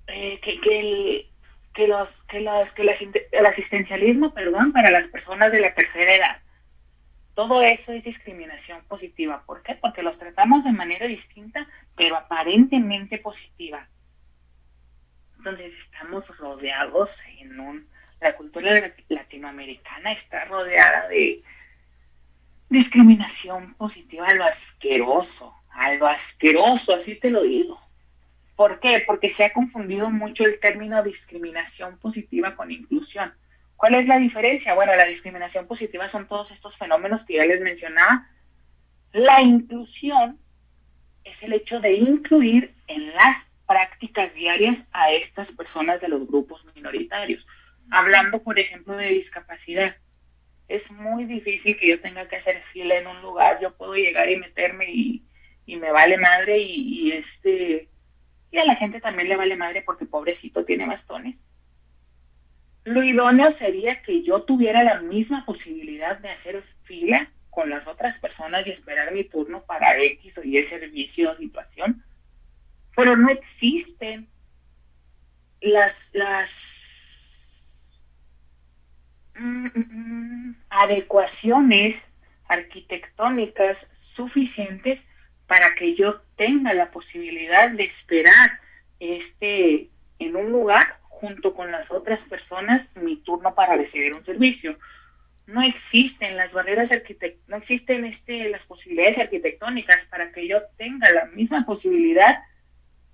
eh, 0.08 0.40
que, 0.40 0.60
que, 0.62 0.80
el, 0.80 1.32
que, 1.74 1.88
los, 1.88 2.24
que, 2.24 2.42
los, 2.42 2.74
que 2.74 2.82
el 3.32 3.46
asistencialismo, 3.46 4.34
perdón, 4.34 4.72
para 4.72 4.90
las 4.90 5.08
personas 5.08 5.52
de 5.52 5.62
la 5.62 5.74
tercera 5.74 6.16
edad. 6.16 6.42
Todo 7.36 7.62
eso 7.62 7.94
es 7.94 8.06
discriminación 8.06 8.84
positiva. 8.86 9.44
¿Por 9.46 9.62
qué? 9.62 9.76
Porque 9.76 10.02
los 10.02 10.18
tratamos 10.18 10.64
de 10.64 10.74
manera 10.74 11.06
distinta, 11.06 11.68
pero 11.96 12.16
aparentemente 12.16 13.20
positiva. 13.20 13.88
Entonces 15.48 15.78
estamos 15.78 16.38
rodeados 16.40 17.26
en 17.40 17.58
un... 17.58 17.88
La 18.20 18.36
cultura 18.36 18.92
latinoamericana 19.08 20.12
está 20.12 20.44
rodeada 20.44 21.08
de 21.08 21.42
discriminación 22.68 23.74
positiva 23.76 24.28
a 24.28 24.34
lo 24.34 24.44
asqueroso, 24.44 25.56
a 25.70 25.94
lo 25.94 26.06
asqueroso, 26.06 26.96
así 26.96 27.16
te 27.16 27.32
lo 27.32 27.44
digo. 27.44 27.80
¿Por 28.58 28.82
qué? 28.82 29.06
Porque 29.08 29.30
se 29.30 29.46
ha 29.46 29.54
confundido 29.54 30.10
mucho 30.10 30.44
el 30.44 30.60
término 30.60 31.02
discriminación 31.02 31.98
positiva 31.98 32.58
con 32.58 32.70
inclusión. 32.70 33.34
¿Cuál 33.78 33.96
es 33.96 34.06
la 34.06 34.18
diferencia? 34.18 34.76
Bueno, 34.76 34.98
la 34.98 35.06
discriminación 35.06 35.66
positiva 35.66 36.10
son 36.10 36.28
todos 36.28 36.52
estos 36.52 36.76
fenómenos 36.76 37.24
que 37.24 37.36
ya 37.36 37.46
les 37.46 37.62
mencionaba. 37.62 38.30
La 39.14 39.42
inclusión 39.42 40.42
es 41.24 41.42
el 41.44 41.54
hecho 41.54 41.80
de 41.80 41.94
incluir 41.94 42.74
en 42.88 43.16
las 43.16 43.54
prácticas 43.68 44.36
diarias 44.36 44.90
a 44.94 45.12
estas 45.12 45.52
personas 45.52 46.02
de 46.02 46.10
los 46.10 46.28
grupos 46.28 46.68
minoritarios. 46.76 47.48
Hablando, 47.92 48.44
por 48.44 48.60
ejemplo, 48.60 48.96
de 48.96 49.08
discapacidad. 49.08 49.96
Es 50.68 50.92
muy 50.92 51.26
difícil 51.26 51.78
que 51.78 51.88
yo 51.88 52.02
tenga 52.02 52.28
que 52.28 52.38
hacer 52.38 52.62
fila 52.62 52.98
en 52.98 53.08
un 53.08 53.22
lugar. 53.22 53.60
Yo 53.62 53.76
puedo 53.76 53.96
llegar 53.96 54.30
y 54.30 54.38
meterme 54.38 54.92
y, 54.92 55.24
me 55.66 55.92
vale 55.92 56.18
madre 56.18 56.58
y, 56.58 57.08
y 57.08 57.12
este 57.12 57.90
y 58.52 58.58
a 58.58 58.66
la 58.66 58.76
gente 58.76 59.02
también 59.02 59.30
le 59.30 59.36
vale 59.36 59.56
madre 59.56 59.82
porque 59.82 60.06
pobrecito 60.06 60.64
tiene 60.64 60.88
bastones. 60.88 61.48
Lo 62.84 63.04
idóneo 63.04 63.52
sería 63.52 64.02
que 64.02 64.24
yo 64.24 64.44
tuviera 64.44 64.84
la 64.84 65.02
misma 65.02 65.46
posibilidad 65.46 66.18
de 66.18 66.30
hacer 66.30 66.62
fila 66.64 67.32
con 67.50 67.70
las 67.70 67.88
otras 67.88 68.20
personas 68.20 68.66
y 68.66 68.72
esperar 68.72 69.12
mi 69.14 69.26
turno 69.26 69.66
para 69.66 69.98
X 69.98 70.38
o 70.38 70.44
Y 70.44 70.62
servicio 70.64 71.32
o 71.32 71.36
situación, 71.36 72.06
pero 72.98 73.16
no 73.16 73.30
existen 73.30 74.28
las, 75.62 76.10
las 76.16 78.02
mm, 79.36 79.68
mm, 79.68 80.50
mm, 80.50 80.56
adecuaciones 80.68 82.12
arquitectónicas 82.48 83.92
suficientes 83.94 85.12
para 85.46 85.76
que 85.76 85.94
yo 85.94 86.22
tenga 86.36 86.74
la 86.74 86.90
posibilidad 86.90 87.70
de 87.70 87.84
esperar 87.84 88.60
este, 89.00 89.92
en 90.18 90.36
un 90.36 90.52
lugar 90.52 91.00
junto 91.04 91.54
con 91.54 91.72
las 91.72 91.92
otras 91.92 92.26
personas 92.26 92.98
mi 92.98 93.18
turno 93.18 93.54
para 93.54 93.76
recibir 93.76 94.16
un 94.16 94.24
servicio. 94.24 94.80
No 95.46 95.62
existen 95.62 96.36
las 96.36 96.56
barreras 96.56 96.92
arquitectónicas, 96.92 97.48
no 97.48 97.58
existen 97.58 98.06
este, 98.06 98.50
las 98.50 98.66
posibilidades 98.66 99.20
arquitectónicas 99.20 100.08
para 100.08 100.32
que 100.32 100.48
yo 100.48 100.64
tenga 100.78 101.12
la 101.12 101.26
misma 101.26 101.64
posibilidad 101.64 102.44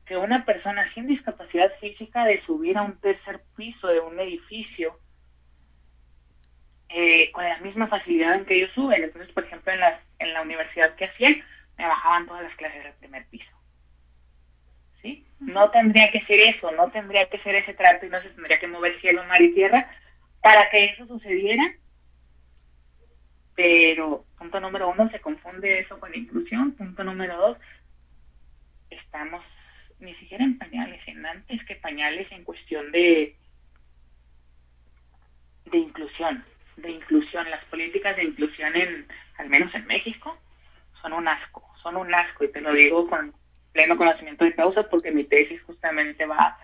que 0.05 0.17
una 0.17 0.45
persona 0.45 0.85
sin 0.85 1.07
discapacidad 1.07 1.71
física 1.71 2.25
de 2.25 2.37
subir 2.37 2.77
a 2.77 2.81
un 2.81 2.99
tercer 2.99 3.43
piso 3.55 3.87
de 3.87 3.99
un 4.01 4.19
edificio 4.19 4.99
eh, 6.89 7.31
con 7.31 7.43
la 7.43 7.57
misma 7.59 7.87
facilidad 7.87 8.35
en 8.35 8.45
que 8.45 8.55
ellos 8.55 8.73
suben. 8.73 9.03
Entonces, 9.03 9.33
por 9.33 9.45
ejemplo, 9.45 9.71
en, 9.71 9.79
las, 9.79 10.15
en 10.19 10.33
la 10.33 10.41
universidad 10.41 10.95
que 10.95 11.05
hacían, 11.05 11.35
me 11.77 11.87
bajaban 11.87 12.25
todas 12.25 12.43
las 12.43 12.55
clases 12.55 12.85
al 12.85 12.93
primer 12.95 13.27
piso. 13.27 13.59
¿Sí? 14.91 15.25
No 15.39 15.71
tendría 15.71 16.11
que 16.11 16.21
ser 16.21 16.39
eso, 16.39 16.71
no 16.71 16.91
tendría 16.91 17.29
que 17.29 17.39
ser 17.39 17.55
ese 17.55 17.73
trato 17.73 18.05
y 18.05 18.09
no 18.09 18.21
se 18.21 18.29
tendría 18.29 18.59
que 18.59 18.67
mover 18.67 18.93
cielo, 18.93 19.23
mar 19.23 19.41
y 19.41 19.53
tierra 19.53 19.89
para 20.41 20.69
que 20.69 20.85
eso 20.85 21.05
sucediera. 21.05 21.63
Pero, 23.55 24.25
punto 24.37 24.59
número 24.59 24.89
uno, 24.89 25.07
se 25.07 25.19
confunde 25.19 25.79
eso 25.79 25.99
con 25.99 26.13
inclusión. 26.13 26.73
Punto 26.73 27.03
número 27.03 27.37
dos, 27.37 27.57
estamos 28.93 29.95
ni 29.99 30.13
siquiera 30.13 30.43
en 30.43 30.57
pañales, 30.57 31.07
en 31.07 31.25
antes 31.25 31.65
que 31.65 31.75
pañales 31.75 32.31
en 32.31 32.43
cuestión 32.43 32.91
de, 32.91 33.37
de 35.65 35.77
inclusión, 35.77 36.43
de 36.77 36.91
inclusión, 36.91 37.49
las 37.49 37.65
políticas 37.65 38.17
de 38.17 38.25
inclusión 38.25 38.75
en, 38.75 39.07
al 39.37 39.49
menos 39.49 39.75
en 39.75 39.85
México, 39.87 40.37
son 40.91 41.13
un 41.13 41.27
asco, 41.27 41.69
son 41.73 41.97
un 41.97 42.13
asco 42.13 42.43
y 42.43 42.51
te 42.51 42.61
lo 42.61 42.73
digo 42.73 43.07
con 43.09 43.33
pleno 43.71 43.97
conocimiento 43.97 44.45
de 44.45 44.53
causa 44.53 44.89
porque 44.89 45.11
mi 45.11 45.23
tesis 45.23 45.63
justamente 45.63 46.25
va 46.25 46.57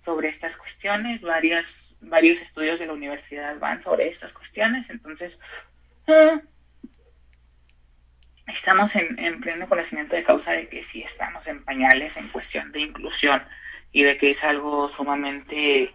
sobre 0.00 0.28
estas 0.28 0.56
cuestiones, 0.56 1.22
varias, 1.22 1.96
varios 2.00 2.42
estudios 2.42 2.78
de 2.78 2.86
la 2.86 2.92
universidad 2.92 3.58
van 3.58 3.80
sobre 3.80 4.08
estas 4.08 4.32
cuestiones, 4.32 4.90
entonces 4.90 5.38
eh, 6.06 6.40
estamos 8.46 8.96
en, 8.96 9.18
en, 9.18 9.40
pleno 9.40 9.68
conocimiento 9.68 10.16
de 10.16 10.24
causa 10.24 10.52
de 10.52 10.68
que 10.68 10.84
sí 10.84 11.02
estamos 11.02 11.46
en 11.48 11.64
pañales 11.64 12.16
en 12.16 12.28
cuestión 12.28 12.70
de 12.72 12.80
inclusión 12.80 13.42
y 13.92 14.02
de 14.02 14.16
que 14.16 14.30
es 14.30 14.44
algo 14.44 14.88
sumamente 14.88 15.94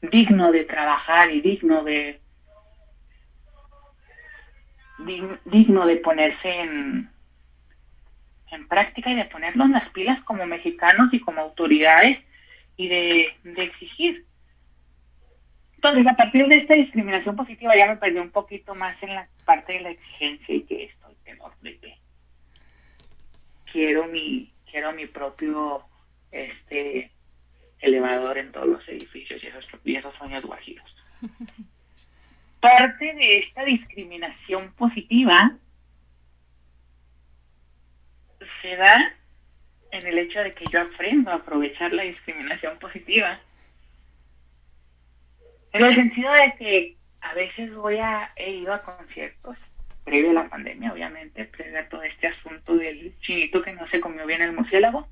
digno 0.00 0.52
de 0.52 0.64
trabajar 0.64 1.30
y 1.30 1.40
digno 1.40 1.84
de 1.84 2.20
digno 5.44 5.86
de 5.86 5.96
ponerse 5.96 6.60
en, 6.60 7.10
en 8.50 8.68
práctica 8.68 9.10
y 9.10 9.14
de 9.14 9.24
ponerlo 9.24 9.64
en 9.64 9.72
las 9.72 9.88
pilas 9.88 10.22
como 10.22 10.46
mexicanos 10.46 11.14
y 11.14 11.20
como 11.20 11.40
autoridades 11.40 12.28
y 12.76 12.88
de, 12.88 13.34
exigir. 13.56 14.26
Entonces, 15.80 16.06
a 16.08 16.14
partir 16.14 16.46
de 16.46 16.56
esta 16.56 16.74
discriminación 16.74 17.36
positiva 17.36 17.74
ya 17.74 17.86
me 17.86 17.96
perdí 17.96 18.18
un 18.18 18.30
poquito 18.30 18.74
más 18.74 19.02
en 19.02 19.14
la 19.14 19.30
parte 19.46 19.72
de 19.72 19.80
la 19.80 19.88
exigencia 19.88 20.54
y 20.54 20.64
que 20.64 20.84
estoy 20.84 21.16
que 21.24 21.34
no, 21.36 21.50
quiero 23.64 24.06
mi, 24.06 24.52
quiero 24.70 24.92
mi 24.92 25.06
propio 25.06 25.82
este 26.30 27.10
elevador 27.78 28.36
en 28.36 28.52
todos 28.52 28.66
los 28.66 28.86
edificios 28.90 29.42
y 29.42 29.46
esos, 29.46 29.70
y 29.82 29.96
esos 29.96 30.14
sueños 30.14 30.44
guajiros. 30.44 31.02
parte 32.60 33.14
de 33.14 33.38
esta 33.38 33.64
discriminación 33.64 34.74
positiva 34.74 35.56
se 38.42 38.76
da 38.76 39.16
en 39.92 40.06
el 40.06 40.18
hecho 40.18 40.40
de 40.42 40.52
que 40.52 40.66
yo 40.70 40.82
aprendo 40.82 41.30
a 41.30 41.36
aprovechar 41.36 41.94
la 41.94 42.02
discriminación 42.02 42.78
positiva. 42.78 43.40
En 45.72 45.84
el 45.84 45.94
sentido 45.94 46.32
de 46.32 46.54
que 46.58 46.96
a 47.20 47.34
veces 47.34 47.76
voy 47.76 47.98
a, 47.98 48.32
he 48.36 48.50
ido 48.52 48.72
a 48.72 48.82
conciertos, 48.82 49.74
previo 50.04 50.30
a 50.30 50.34
la 50.34 50.48
pandemia, 50.48 50.92
obviamente, 50.92 51.44
previo 51.44 51.78
a 51.78 51.88
todo 51.88 52.02
este 52.02 52.26
asunto 52.26 52.76
del 52.76 53.18
chinito 53.20 53.62
que 53.62 53.72
no 53.72 53.86
se 53.86 54.00
comió 54.00 54.26
bien 54.26 54.42
el 54.42 54.52
murciélago. 54.52 55.08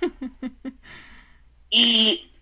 y 1.70 2.32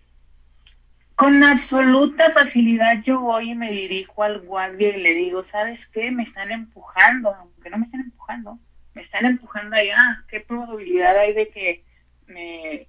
con 1.15 1.43
absoluta 1.43 2.31
facilidad 2.31 3.01
yo 3.03 3.19
voy 3.19 3.51
y 3.51 3.55
me 3.55 3.71
dirijo 3.71 4.23
al 4.23 4.39
guardia 4.39 4.95
y 4.95 5.01
le 5.01 5.13
digo, 5.15 5.43
¿sabes 5.43 5.91
qué? 5.91 6.11
Me 6.11 6.23
están 6.23 6.51
empujando, 6.51 7.35
aunque 7.35 7.69
no 7.69 7.77
me 7.77 7.83
estén 7.83 8.01
empujando, 8.01 8.57
me 8.93 9.01
están 9.01 9.25
empujando 9.25 9.75
allá. 9.75 10.23
¿Qué 10.29 10.39
probabilidad 10.39 11.17
hay 11.17 11.33
de 11.33 11.49
que 11.49 11.83
me, 12.27 12.87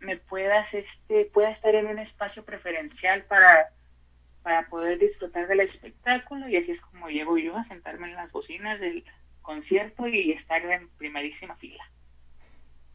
me 0.00 0.16
puedas, 0.16 0.72
este, 0.72 1.26
pueda 1.26 1.50
estar 1.50 1.74
en 1.74 1.88
un 1.88 1.98
espacio 1.98 2.44
preferencial 2.44 3.24
para, 3.24 3.70
para 4.48 4.66
poder 4.66 4.98
disfrutar 4.98 5.46
del 5.46 5.60
espectáculo? 5.60 6.48
Y 6.48 6.56
así 6.56 6.72
es 6.72 6.80
como 6.80 7.10
llego 7.10 7.36
yo 7.36 7.54
a 7.54 7.62
sentarme 7.62 8.08
en 8.08 8.14
las 8.14 8.32
bocinas 8.32 8.80
del 8.80 9.04
concierto 9.42 10.08
y 10.08 10.32
estar 10.32 10.64
en 10.64 10.88
primerísima 10.96 11.54
fila. 11.54 11.84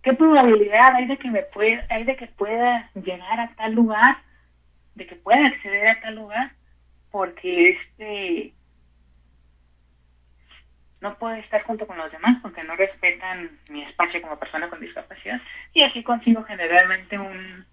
¿Qué 0.01 0.13
probabilidad 0.13 0.95
hay 0.95 1.05
de 1.05 1.17
que 1.17 1.29
me 1.29 1.43
pueda, 1.43 1.85
hay 1.91 2.05
de 2.05 2.15
que 2.15 2.25
pueda 2.25 2.89
llegar 2.95 3.39
a 3.39 3.55
tal 3.55 3.73
lugar? 3.73 4.15
de 4.95 5.07
que 5.07 5.15
pueda 5.15 5.47
acceder 5.47 5.87
a 5.87 5.99
tal 5.99 6.15
lugar 6.15 6.51
porque 7.09 7.69
este 7.69 8.53
no 11.01 11.17
puede 11.17 11.39
estar 11.39 11.63
junto 11.63 11.87
con 11.87 11.97
los 11.97 12.11
demás 12.11 12.39
porque 12.39 12.63
no 12.63 12.75
respetan 12.75 13.59
mi 13.69 13.81
espacio 13.81 14.21
como 14.21 14.39
persona 14.39 14.69
con 14.69 14.79
discapacidad 14.79 15.41
y 15.73 15.81
así 15.81 16.03
consigo 16.03 16.43
generalmente 16.43 17.17
un, 17.17 17.65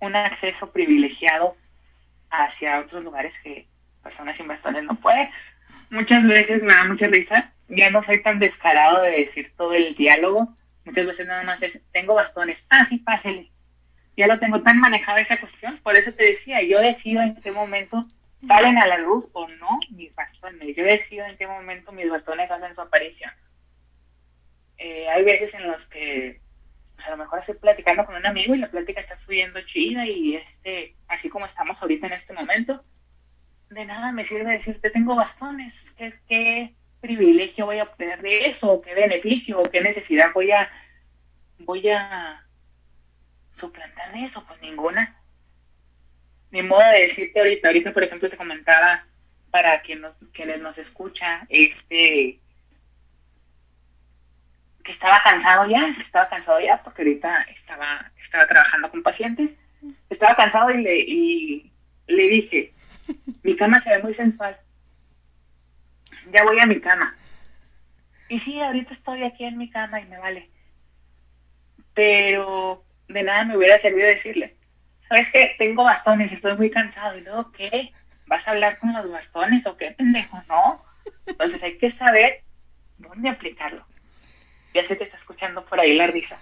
un 0.00 0.16
acceso 0.16 0.72
privilegiado 0.72 1.56
hacia 2.30 2.80
otros 2.80 3.04
lugares 3.04 3.40
que 3.42 3.68
personas 4.02 4.46
bastones 4.46 4.84
no 4.84 4.94
pueden. 4.94 5.28
Muchas 5.90 6.26
veces 6.26 6.62
me 6.62 6.74
da 6.74 6.84
mucha 6.84 7.08
risa, 7.08 7.52
ya 7.68 7.90
no 7.90 8.02
soy 8.02 8.22
tan 8.22 8.38
descarado 8.38 9.02
de 9.02 9.10
decir 9.10 9.52
todo 9.56 9.72
el 9.72 9.94
diálogo, 9.94 10.54
muchas 10.84 11.06
veces 11.06 11.26
nada 11.26 11.44
más 11.44 11.62
es, 11.62 11.86
tengo 11.92 12.14
bastones, 12.14 12.66
ah, 12.70 12.84
sí, 12.84 12.98
pásele, 12.98 13.50
ya 14.16 14.26
lo 14.26 14.38
tengo 14.38 14.62
tan 14.62 14.80
manejada 14.80 15.20
esa 15.20 15.38
cuestión, 15.38 15.78
por 15.78 15.96
eso 15.96 16.12
te 16.12 16.24
decía, 16.24 16.62
yo 16.62 16.80
decido 16.80 17.22
en 17.22 17.36
qué 17.36 17.52
momento 17.52 18.06
salen 18.44 18.78
a 18.78 18.86
la 18.86 18.98
luz 18.98 19.30
o 19.32 19.46
no 19.60 19.80
mis 19.90 20.14
bastones. 20.14 20.76
Yo 20.76 20.84
decido 20.84 21.26
en 21.26 21.36
qué 21.36 21.46
momento 21.46 21.92
mis 21.92 22.08
bastones 22.08 22.50
hacen 22.50 22.74
su 22.74 22.80
aparición. 22.80 23.32
Eh, 24.78 25.08
hay 25.08 25.24
veces 25.24 25.54
en 25.54 25.66
los 25.66 25.86
que 25.86 26.40
pues, 26.98 27.06
a 27.06 27.12
lo 27.12 27.16
mejor 27.16 27.38
estoy 27.38 27.54
platicando 27.60 28.04
con 28.04 28.16
un 28.16 28.26
amigo 28.26 28.56
y 28.56 28.58
la 28.58 28.68
plática 28.68 28.98
está 28.98 29.16
fluyendo 29.16 29.60
chida 29.60 30.04
y 30.04 30.34
este, 30.34 30.96
así 31.06 31.30
como 31.30 31.46
estamos 31.46 31.80
ahorita 31.80 32.08
en 32.08 32.12
este 32.12 32.32
momento, 32.32 32.84
de 33.70 33.84
nada 33.84 34.10
me 34.12 34.24
sirve 34.24 34.50
decirte 34.50 34.90
tengo 34.90 35.14
bastones, 35.14 35.94
¿qué, 36.26 36.74
privilegio 37.00 37.66
voy 37.66 37.78
a 37.78 37.84
obtener 37.84 38.20
de 38.20 38.46
eso? 38.46 38.80
¿Qué 38.80 38.92
beneficio 38.92 39.62
qué 39.70 39.80
necesidad 39.80 40.32
voy 40.34 40.50
a, 40.50 40.68
voy 41.60 41.88
a 41.88 42.44
suplantar 43.52 44.12
de 44.12 44.24
eso? 44.24 44.44
Pues 44.44 44.60
ninguna 44.60 45.14
mi 46.50 46.62
modo 46.62 46.82
de 46.90 47.02
decirte 47.02 47.38
ahorita, 47.38 47.68
ahorita 47.68 47.92
por 47.92 48.02
ejemplo 48.02 48.28
te 48.28 48.36
comentaba 48.36 49.06
para 49.52 49.80
quien 49.80 50.00
nos, 50.00 50.18
quienes 50.32 50.60
nos 50.60 50.78
escucha, 50.78 51.46
este, 51.48 52.40
que 54.88 54.92
estaba 54.92 55.22
cansado 55.22 55.68
ya, 55.68 55.86
estaba 56.00 56.30
cansado 56.30 56.60
ya 56.60 56.82
porque 56.82 57.02
ahorita 57.02 57.42
estaba, 57.52 58.10
estaba 58.16 58.46
trabajando 58.46 58.90
con 58.90 59.02
pacientes, 59.02 59.60
estaba 60.08 60.34
cansado 60.34 60.70
y 60.70 60.80
le, 62.06 62.22
dije, 62.28 62.72
mi 63.42 63.54
cama 63.54 63.80
se 63.80 63.94
ve 63.94 64.02
muy 64.02 64.14
sensual, 64.14 64.58
ya 66.32 66.42
voy 66.42 66.58
a 66.58 66.64
mi 66.64 66.80
cama. 66.80 67.14
Y 68.30 68.38
sí, 68.38 68.62
ahorita 68.62 68.94
estoy 68.94 69.24
aquí 69.24 69.44
en 69.44 69.58
mi 69.58 69.68
cama 69.68 70.00
y 70.00 70.06
me 70.06 70.16
vale. 70.16 70.48
Pero 71.92 72.82
de 73.08 73.22
nada 73.24 73.44
me 73.44 73.58
hubiera 73.58 73.76
servido 73.76 74.08
decirle, 74.08 74.56
¿sabes 75.06 75.30
qué? 75.30 75.54
Tengo 75.58 75.84
bastones, 75.84 76.32
estoy 76.32 76.56
muy 76.56 76.70
cansado. 76.70 77.18
¿Y 77.18 77.24
luego 77.24 77.52
qué? 77.52 77.92
¿Vas 78.24 78.48
a 78.48 78.52
hablar 78.52 78.78
con 78.78 78.94
los 78.94 79.10
bastones 79.10 79.66
o 79.66 79.76
qué, 79.76 79.90
pendejo? 79.90 80.42
No. 80.48 80.82
Entonces 81.26 81.62
hay 81.62 81.76
que 81.76 81.90
saber 81.90 82.42
dónde 82.96 83.28
aplicarlo. 83.28 83.86
Ya 84.74 84.84
sé 84.84 84.98
que 84.98 85.04
está 85.04 85.16
escuchando 85.16 85.64
por 85.64 85.80
ahí 85.80 85.96
la 85.96 86.06
risa. 86.06 86.40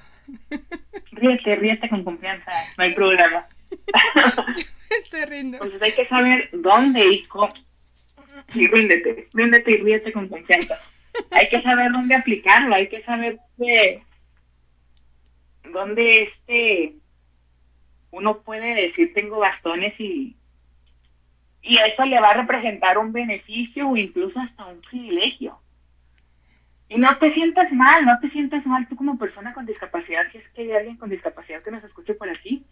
Ríete, 1.13 1.57
ríete 1.57 1.89
con 1.89 2.03
confianza, 2.05 2.53
no 2.77 2.85
hay 2.85 2.93
problema. 2.93 3.49
Estoy 4.91 5.25
riendo. 5.25 5.57
Entonces 5.57 5.81
hay 5.83 5.95
que 5.95 6.05
saber 6.05 6.51
dónde 6.53 7.07
y 7.07 7.23
cómo. 7.23 7.53
Sí, 8.49 8.67
ríndete, 8.67 9.29
ríndete 9.33 9.71
y 9.73 9.79
ríete 9.79 10.13
con 10.13 10.29
confianza. 10.29 10.77
Hay 11.31 11.49
que 11.49 11.59
saber 11.59 11.93
dónde 11.93 12.15
aplicarlo, 12.15 12.75
hay 12.75 12.89
que 12.89 13.01
saber 13.01 13.39
de 13.57 14.03
dónde 15.73 16.23
este 16.23 16.97
uno 18.11 18.43
puede 18.43 18.75
decir 18.75 19.13
tengo 19.13 19.39
bastones 19.39 20.01
y, 20.01 20.37
y 21.63 21.77
esto 21.79 22.05
le 22.07 22.21
va 22.21 22.31
a 22.31 22.41
representar 22.41 22.99
un 22.99 23.13
beneficio 23.13 23.89
o 23.89 23.97
incluso 23.97 24.41
hasta 24.41 24.67
un 24.67 24.81
privilegio. 24.81 25.61
Y 26.89 26.99
no 26.99 27.17
te 27.19 27.31
sientas 27.31 27.73
mal, 27.73 28.05
no 28.05 28.19
te 28.21 28.29
sientas 28.29 28.67
mal 28.67 28.87
tú 28.89 28.97
como 28.97 29.19
persona 29.19 29.53
con 29.53 29.67
discapacidad, 29.67 30.27
si 30.27 30.39
es 30.39 30.49
que 30.49 30.63
hay 30.63 30.73
alguien 30.73 30.97
con 30.97 31.11
discapacidad 31.11 31.63
que 31.63 31.71
nos 31.71 31.85
escuche 31.85 32.15
por 32.15 32.29
aquí. 32.29 32.65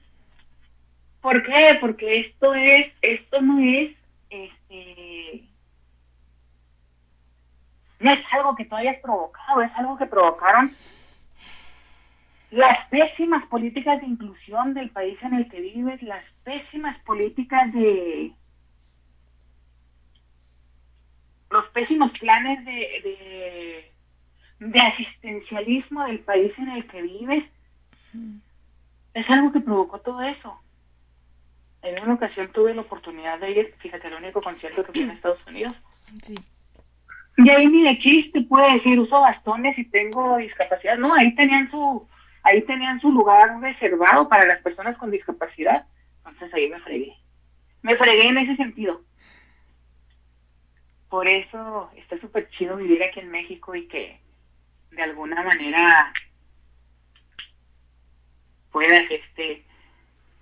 ¿Por 1.20 1.42
qué? 1.42 1.78
Porque 1.80 2.18
esto 2.18 2.54
es, 2.54 2.98
esto 3.02 3.40
no 3.40 3.58
es, 3.58 4.04
este, 4.30 5.48
no 7.98 8.10
es 8.10 8.32
algo 8.34 8.54
que 8.54 8.66
tú 8.66 8.76
hayas 8.76 8.98
provocado, 8.98 9.62
es 9.62 9.76
algo 9.76 9.96
que 9.96 10.06
provocaron 10.06 10.70
las 12.50 12.84
pésimas 12.84 13.46
políticas 13.46 14.02
de 14.02 14.06
inclusión 14.06 14.74
del 14.74 14.90
país 14.90 15.24
en 15.24 15.34
el 15.34 15.48
que 15.48 15.60
vives, 15.60 16.02
las 16.02 16.32
pésimas 16.44 17.00
políticas 17.00 17.72
de 17.72 18.32
los 21.50 21.68
pésimos 21.68 22.18
planes 22.18 22.64
de, 22.64 22.72
de, 22.72 23.93
asistencialismo 24.80 26.04
del 26.04 26.20
país 26.20 26.58
en 26.58 26.68
el 26.68 26.86
que 26.86 27.02
vives, 27.02 27.54
es 29.12 29.30
algo 29.30 29.52
que 29.52 29.60
provocó 29.60 30.00
todo 30.00 30.22
eso. 30.22 30.60
En 31.82 31.94
una 32.04 32.14
ocasión 32.14 32.50
tuve 32.50 32.74
la 32.74 32.80
oportunidad 32.80 33.38
de 33.38 33.50
ir, 33.50 33.74
fíjate, 33.76 34.08
el 34.08 34.14
único 34.14 34.40
concierto 34.40 34.82
que 34.84 34.92
fui 34.92 35.02
en 35.02 35.10
Estados 35.10 35.44
Unidos. 35.46 35.82
Sí. 36.22 36.34
Y 37.36 37.50
ahí 37.50 37.66
ni 37.66 37.82
de 37.82 37.98
chiste 37.98 38.42
puede 38.42 38.72
decir, 38.72 38.98
uso 38.98 39.20
bastones 39.20 39.78
y 39.78 39.84
tengo 39.84 40.36
discapacidad. 40.36 40.96
No, 40.96 41.12
ahí 41.14 41.34
tenían 41.34 41.68
su, 41.68 42.08
ahí 42.42 42.62
tenían 42.62 42.98
su 42.98 43.12
lugar 43.12 43.60
reservado 43.60 44.28
para 44.28 44.46
las 44.46 44.62
personas 44.62 44.98
con 44.98 45.10
discapacidad. 45.10 45.86
Entonces 46.18 46.54
ahí 46.54 46.70
me 46.70 46.78
fregué. 46.78 47.16
Me 47.82 47.96
fregué 47.96 48.28
en 48.28 48.38
ese 48.38 48.56
sentido. 48.56 49.04
Por 51.10 51.28
eso 51.28 51.90
está 51.96 52.16
súper 52.16 52.48
chido 52.48 52.76
vivir 52.76 53.02
aquí 53.02 53.20
en 53.20 53.30
México 53.30 53.74
y 53.74 53.86
que 53.86 54.23
de 54.94 55.02
alguna 55.02 55.42
manera 55.42 56.12
puedas, 58.70 59.10
este, 59.10 59.64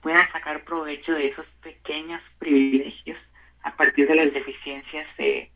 puedas 0.01 0.31
sacar 0.31 0.65
provecho 0.65 1.15
de 1.15 1.29
esos 1.29 1.51
pequeños 1.51 2.37
privilegios 2.39 3.33
a 3.63 3.77
partir 3.77 4.09
de 4.09 4.17
las 4.17 4.35
deficiencias 4.35 5.17
de, 5.17 5.53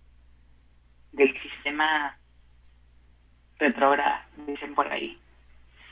del 1.12 1.36
sistema 1.36 2.18
retrógrado, 3.58 4.22
dicen 4.46 4.74
por 4.74 4.92
ahí. 4.92 5.18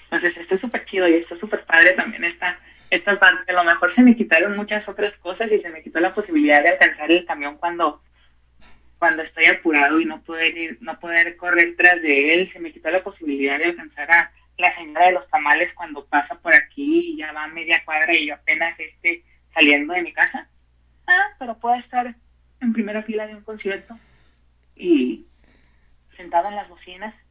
Entonces, 0.04 0.36
esto 0.36 0.54
es 0.54 0.60
súper 0.60 0.84
chido 0.84 1.08
y 1.08 1.14
está 1.14 1.34
súper 1.34 1.64
padre 1.64 1.94
también 1.94 2.22
esta, 2.22 2.60
esta 2.90 3.18
parte. 3.18 3.50
A 3.50 3.54
lo 3.54 3.64
mejor 3.64 3.90
se 3.90 4.02
me 4.02 4.14
quitaron 4.14 4.56
muchas 4.56 4.88
otras 4.88 5.18
cosas 5.18 5.50
y 5.50 5.58
se 5.58 5.70
me 5.70 5.82
quitó 5.82 5.98
la 6.00 6.14
posibilidad 6.14 6.62
de 6.62 6.68
alcanzar 6.68 7.10
el 7.10 7.24
camión 7.24 7.56
cuando, 7.56 8.02
cuando 9.04 9.22
estoy 9.22 9.44
apurado 9.44 10.00
y 10.00 10.06
no 10.06 10.22
poder 10.22 10.56
ir, 10.56 10.78
no 10.80 10.98
poder 10.98 11.36
correr 11.36 11.76
tras 11.76 12.00
de 12.00 12.32
él. 12.32 12.46
Se 12.46 12.58
me 12.58 12.72
quitó 12.72 12.90
la 12.90 13.02
posibilidad 13.02 13.58
de 13.58 13.66
alcanzar 13.66 14.10
a 14.10 14.32
la 14.56 14.72
señora 14.72 15.04
de 15.04 15.12
los 15.12 15.28
tamales 15.28 15.74
cuando 15.74 16.06
pasa 16.06 16.40
por 16.40 16.54
aquí 16.54 17.10
y 17.12 17.18
ya 17.18 17.30
va 17.34 17.46
media 17.48 17.84
cuadra 17.84 18.14
y 18.14 18.28
yo 18.28 18.34
apenas 18.34 18.80
esté 18.80 19.22
saliendo 19.46 19.92
de 19.92 20.00
mi 20.00 20.14
casa. 20.14 20.50
Ah, 21.06 21.36
pero 21.38 21.58
puedo 21.58 21.74
estar 21.74 22.16
en 22.62 22.72
primera 22.72 23.02
fila 23.02 23.26
de 23.26 23.34
un 23.34 23.42
concierto 23.42 23.98
y 24.74 25.26
sentado 26.08 26.48
en 26.48 26.56
las 26.56 26.70
bocinas, 26.70 27.26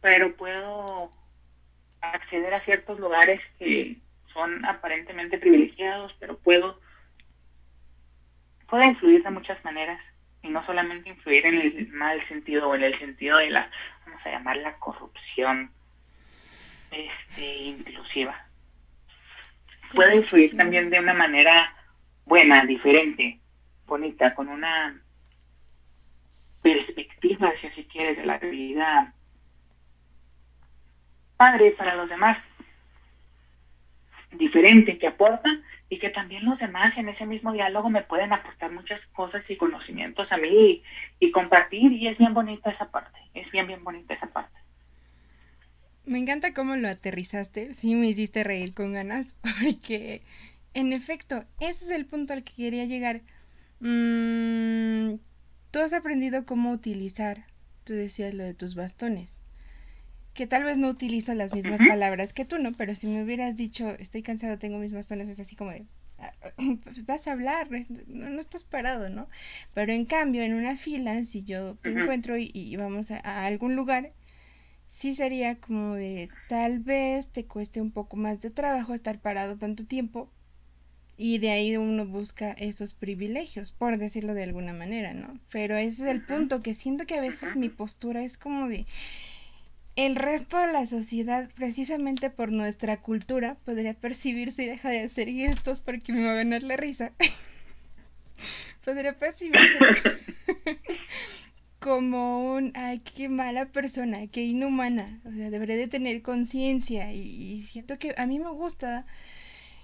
pero 0.00 0.38
puedo 0.38 1.10
acceder 2.00 2.54
a 2.54 2.62
ciertos 2.62 2.98
lugares 2.98 3.54
que 3.58 4.00
son 4.24 4.64
aparentemente 4.64 5.36
privilegiados, 5.36 6.14
pero 6.14 6.38
puedo, 6.38 6.80
puedo 8.66 8.84
influir 8.84 9.22
de 9.22 9.30
muchas 9.30 9.66
maneras 9.66 10.16
y 10.42 10.48
no 10.48 10.62
solamente 10.62 11.10
influir 11.10 11.46
en 11.46 11.60
el 11.60 11.88
mal 11.88 12.20
sentido 12.20 12.68
o 12.68 12.74
en 12.74 12.84
el 12.84 12.94
sentido 12.94 13.38
de 13.38 13.50
la, 13.50 13.70
vamos 14.06 14.26
a 14.26 14.30
llamar 14.30 14.56
la 14.56 14.78
corrupción 14.78 15.72
este, 16.90 17.56
inclusiva. 17.58 18.34
Puedo 19.94 20.14
influir 20.14 20.56
también 20.56 20.88
de 20.90 21.00
una 21.00 21.14
manera 21.14 21.76
buena, 22.24 22.64
diferente, 22.64 23.40
bonita, 23.86 24.34
con 24.34 24.48
una 24.48 25.02
perspectiva, 26.62 27.54
si 27.54 27.66
así 27.66 27.86
quieres, 27.86 28.18
de 28.18 28.26
la 28.26 28.38
vida 28.38 29.14
padre 31.40 31.70
para 31.70 31.94
los 31.94 32.10
demás, 32.10 32.46
diferente, 34.32 34.98
que 34.98 35.06
aporta 35.06 35.48
y 35.92 35.98
que 35.98 36.08
también 36.08 36.44
los 36.44 36.60
demás 36.60 36.96
en 36.98 37.08
ese 37.08 37.26
mismo 37.26 37.52
diálogo 37.52 37.90
me 37.90 38.02
pueden 38.02 38.32
aportar 38.32 38.70
muchas 38.70 39.06
cosas 39.06 39.50
y 39.50 39.56
conocimientos 39.56 40.32
a 40.32 40.38
mí 40.38 40.82
y, 41.18 41.30
compartir 41.32 41.92
y 41.92 42.06
es 42.06 42.18
bien 42.18 42.32
bonita 42.32 42.70
esa 42.70 42.92
parte, 42.92 43.18
es 43.34 43.50
bien, 43.50 43.66
bien 43.66 43.82
bonita 43.82 44.14
esa 44.14 44.32
parte. 44.32 44.60
Me 46.06 46.18
encanta 46.18 46.54
cómo 46.54 46.76
lo 46.76 46.88
aterrizaste, 46.88 47.74
sí 47.74 47.96
me 47.96 48.06
hiciste 48.06 48.44
reír 48.44 48.72
con 48.72 48.92
ganas, 48.92 49.34
porque 49.60 50.22
en 50.74 50.92
efecto, 50.92 51.44
ese 51.58 51.86
es 51.86 51.90
el 51.90 52.06
punto 52.06 52.32
al 52.34 52.44
que 52.44 52.54
quería 52.54 52.84
llegar. 52.84 53.22
Mm, 53.80 55.16
tú 55.72 55.80
has 55.80 55.92
aprendido 55.92 56.46
cómo 56.46 56.70
utilizar, 56.70 57.46
tú 57.82 57.94
decías 57.94 58.32
lo 58.32 58.44
de 58.44 58.54
tus 58.54 58.76
bastones 58.76 59.39
que 60.34 60.46
tal 60.46 60.64
vez 60.64 60.78
no 60.78 60.88
utilizo 60.88 61.34
las 61.34 61.52
mismas 61.54 61.80
palabras 61.86 62.32
que 62.32 62.44
tú, 62.44 62.58
¿no? 62.58 62.72
Pero 62.72 62.94
si 62.94 63.06
me 63.06 63.22
hubieras 63.22 63.56
dicho, 63.56 63.90
estoy 63.98 64.22
cansado, 64.22 64.58
tengo 64.58 64.78
mis 64.78 64.92
bastones, 64.92 65.28
es 65.28 65.40
así 65.40 65.56
como 65.56 65.72
de, 65.72 65.86
ah, 66.18 66.32
vas 67.06 67.26
a 67.26 67.32
hablar, 67.32 67.68
no, 68.06 68.40
estás 68.40 68.64
parado, 68.64 69.08
¿no? 69.08 69.28
Pero 69.74 69.92
en 69.92 70.04
cambio, 70.04 70.42
en 70.42 70.54
una 70.54 70.76
fila, 70.76 71.24
si 71.24 71.42
yo 71.42 71.74
te 71.76 71.90
encuentro 71.90 72.36
y, 72.38 72.76
vamos 72.76 73.10
a, 73.10 73.44
algún 73.44 73.74
lugar, 73.74 74.12
sí 74.86 75.14
sería 75.14 75.56
como 75.56 75.94
de, 75.94 76.28
tal 76.48 76.78
vez 76.78 77.28
te 77.28 77.44
cueste 77.46 77.80
un 77.80 77.90
poco 77.90 78.16
más 78.16 78.40
de 78.40 78.50
trabajo 78.50 78.94
estar 78.94 79.18
parado 79.18 79.56
tanto 79.56 79.84
tiempo. 79.84 80.30
Y 81.22 81.36
de 81.36 81.50
ahí 81.50 81.76
uno 81.76 82.06
busca 82.06 82.52
esos 82.52 82.94
privilegios, 82.94 83.72
por 83.72 83.98
decirlo 83.98 84.32
de 84.32 84.44
alguna 84.44 84.72
manera, 84.72 85.12
¿no? 85.12 85.38
Pero 85.52 85.76
ese 85.76 86.04
es 86.04 86.08
el 86.08 86.24
punto, 86.24 86.62
que 86.62 86.72
siento 86.72 87.04
que 87.04 87.16
a 87.16 87.20
veces 87.20 87.56
mi 87.56 87.68
postura 87.68 88.22
es 88.22 88.38
como 88.38 88.70
de, 88.70 88.86
el 89.96 90.16
resto 90.16 90.58
de 90.58 90.72
la 90.72 90.86
sociedad, 90.86 91.48
precisamente 91.54 92.30
por 92.30 92.52
nuestra 92.52 93.00
cultura, 93.00 93.56
podría 93.64 93.94
percibirse 93.94 94.62
y 94.62 94.66
deja 94.66 94.90
de 94.90 95.02
hacer 95.02 95.28
gestos 95.28 95.80
porque 95.80 96.12
me 96.12 96.24
va 96.24 96.32
a 96.32 96.36
ganar 96.36 96.62
la 96.62 96.76
risa. 96.76 97.12
podría 98.84 99.16
percibirse 99.16 99.78
como 101.78 102.54
un, 102.54 102.72
ay, 102.74 103.00
qué 103.00 103.28
mala 103.28 103.66
persona, 103.66 104.26
qué 104.26 104.42
inhumana. 104.42 105.20
O 105.24 105.32
sea, 105.32 105.50
debería 105.50 105.76
de 105.76 105.88
tener 105.88 106.22
conciencia 106.22 107.12
y, 107.12 107.62
siento 107.62 107.98
que 107.98 108.14
a 108.16 108.26
mí 108.26 108.38
me 108.38 108.50
gusta, 108.50 109.06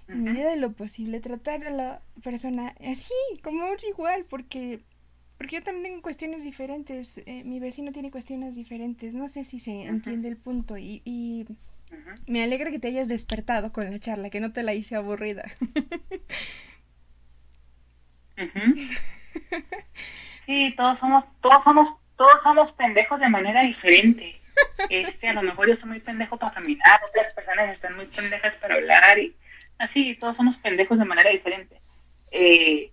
en 0.08 0.24
medida 0.24 0.50
de 0.50 0.56
lo 0.56 0.72
posible, 0.72 1.20
tratar 1.20 1.66
a 1.66 1.70
la 1.70 2.02
persona 2.22 2.74
así, 2.80 3.14
como 3.42 3.64
igual, 3.88 4.26
porque 4.28 4.80
porque 5.38 5.56
yo 5.56 5.62
también 5.62 5.84
tengo 5.84 6.02
cuestiones 6.02 6.42
diferentes, 6.44 7.18
eh, 7.26 7.42
mi 7.44 7.60
vecino 7.60 7.92
tiene 7.92 8.10
cuestiones 8.10 8.54
diferentes, 8.54 9.14
no 9.14 9.28
sé 9.28 9.44
si 9.44 9.58
se 9.58 9.82
entiende 9.82 10.28
el 10.28 10.36
punto 10.36 10.78
y, 10.78 11.02
y 11.04 11.46
me 12.26 12.42
alegra 12.42 12.70
que 12.70 12.78
te 12.78 12.88
hayas 12.88 13.08
despertado 13.08 13.72
con 13.72 13.90
la 13.90 13.98
charla, 13.98 14.30
que 14.30 14.40
no 14.40 14.52
te 14.52 14.62
la 14.62 14.74
hice 14.74 14.96
aburrida. 14.96 15.44
Sí, 20.44 20.74
todos 20.76 21.00
somos, 21.00 21.24
todos 21.40 21.64
somos, 21.64 21.96
todos 22.16 22.42
somos 22.42 22.72
pendejos 22.72 23.20
de 23.20 23.28
manera 23.28 23.62
diferente. 23.62 24.40
Este, 24.88 25.28
a 25.28 25.34
lo 25.34 25.42
mejor 25.42 25.68
yo 25.68 25.76
soy 25.76 25.90
muy 25.90 26.00
pendejo 26.00 26.38
para 26.38 26.52
caminar, 26.52 27.00
otras 27.08 27.32
personas 27.32 27.68
están 27.68 27.96
muy 27.96 28.06
pendejas 28.06 28.56
para 28.56 28.76
hablar 28.76 29.18
y 29.18 29.34
así, 29.78 30.14
todos 30.16 30.36
somos 30.36 30.56
pendejos 30.58 30.98
de 30.98 31.04
manera 31.04 31.30
diferente. 31.30 31.80
Eh, 32.30 32.90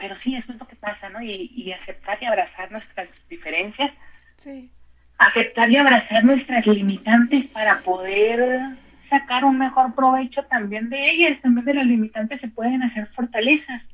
pero 0.00 0.16
sí, 0.16 0.34
eso 0.34 0.52
es 0.52 0.58
lo 0.58 0.66
que 0.66 0.76
pasa, 0.76 1.10
¿no? 1.10 1.20
Y, 1.20 1.72
aceptar 1.72 2.18
y 2.20 2.24
abrazar 2.24 2.72
nuestras 2.72 3.28
diferencias. 3.28 3.98
Sí. 4.42 4.72
Aceptar 5.18 5.68
y 5.68 5.76
abrazar 5.76 6.24
nuestras 6.24 6.66
limitantes 6.66 7.46
para 7.46 7.80
poder 7.80 8.78
sacar 8.98 9.44
un 9.44 9.58
mejor 9.58 9.94
provecho 9.94 10.46
también 10.46 10.88
de 10.88 11.10
ellas. 11.10 11.42
También 11.42 11.66
de 11.66 11.74
las 11.74 11.86
limitantes 11.86 12.40
se 12.40 12.48
pueden 12.48 12.82
hacer 12.82 13.06
fortalezas. 13.06 13.90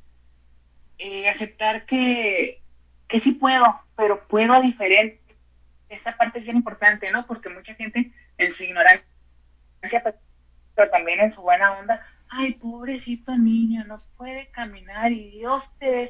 Eh, 0.98 1.28
aceptar 1.28 1.84
que, 1.84 2.62
que 3.08 3.18
sí 3.18 3.32
puedo, 3.32 3.82
pero 3.96 4.28
puedo 4.28 4.62
diferente. 4.62 5.20
Esa 5.88 6.16
parte 6.16 6.38
es 6.38 6.44
bien 6.44 6.56
importante, 6.56 7.10
¿no? 7.10 7.26
Porque 7.26 7.48
mucha 7.48 7.74
gente 7.74 8.12
en 8.38 8.50
su 8.52 8.62
ignorancia, 8.62 9.04
pero 10.74 10.90
también 10.90 11.20
en 11.20 11.32
su 11.32 11.42
buena 11.42 11.72
onda, 11.72 12.00
ay, 12.28 12.54
pobrecito 12.54 13.36
niño, 13.36 13.84
no 13.84 14.02
puede 14.16 14.48
caminar 14.48 15.12
y 15.12 15.30
Dios 15.30 15.76
te 15.78 15.90
dé 15.90 16.06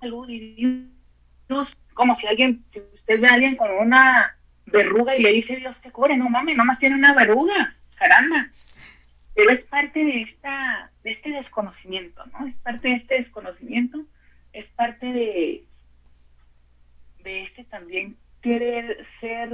salud 0.00 0.28
y 0.28 0.90
Dios, 1.48 1.78
como 1.92 2.14
si 2.14 2.26
alguien, 2.26 2.64
si 2.68 2.80
usted 2.92 3.20
ve 3.20 3.28
a 3.28 3.34
alguien 3.34 3.56
con 3.56 3.70
una 3.72 4.36
verruga 4.66 5.16
y 5.16 5.22
le 5.22 5.32
dice 5.32 5.56
Dios 5.56 5.80
te 5.80 5.92
cubre, 5.92 6.16
no 6.16 6.28
mames, 6.28 6.56
nomás 6.56 6.78
tiene 6.78 6.96
una 6.96 7.14
verruga, 7.14 7.54
caramba. 7.96 8.50
Pero 9.34 9.50
es 9.50 9.64
parte 9.64 10.04
de, 10.04 10.20
esta, 10.20 10.92
de 11.02 11.10
este 11.10 11.30
desconocimiento, 11.30 12.24
¿no? 12.26 12.46
Es 12.46 12.58
parte 12.58 12.88
de 12.88 12.94
este 12.94 13.16
desconocimiento, 13.16 14.06
es 14.52 14.72
parte 14.72 15.12
de, 15.12 15.64
de 17.24 17.42
este 17.42 17.64
también 17.64 18.16
querer 18.40 19.04
ser 19.04 19.50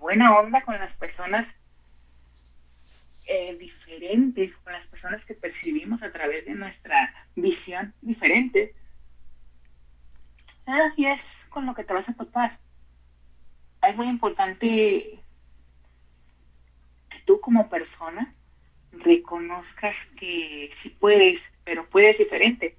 buena 0.00 0.36
onda 0.36 0.62
con 0.62 0.78
las 0.78 0.96
personas 0.96 1.60
eh, 3.26 3.56
diferentes 3.56 4.56
con 4.56 4.72
las 4.72 4.86
personas 4.86 5.26
que 5.26 5.34
percibimos 5.34 6.02
a 6.02 6.12
través 6.12 6.46
de 6.46 6.54
nuestra 6.54 7.12
visión 7.34 7.92
diferente. 8.00 8.74
Ah, 10.66 10.92
y 10.96 11.06
es 11.06 11.48
con 11.50 11.66
lo 11.66 11.74
que 11.74 11.84
te 11.84 11.92
vas 11.92 12.08
a 12.08 12.14
topar. 12.14 12.58
Es 13.82 13.96
muy 13.96 14.08
importante 14.08 15.20
que 17.08 17.18
tú 17.24 17.40
como 17.40 17.68
persona 17.68 18.34
reconozcas 18.92 20.06
que 20.16 20.68
sí 20.72 20.90
puedes, 20.90 21.54
pero 21.64 21.88
puedes 21.88 22.18
diferente. 22.18 22.76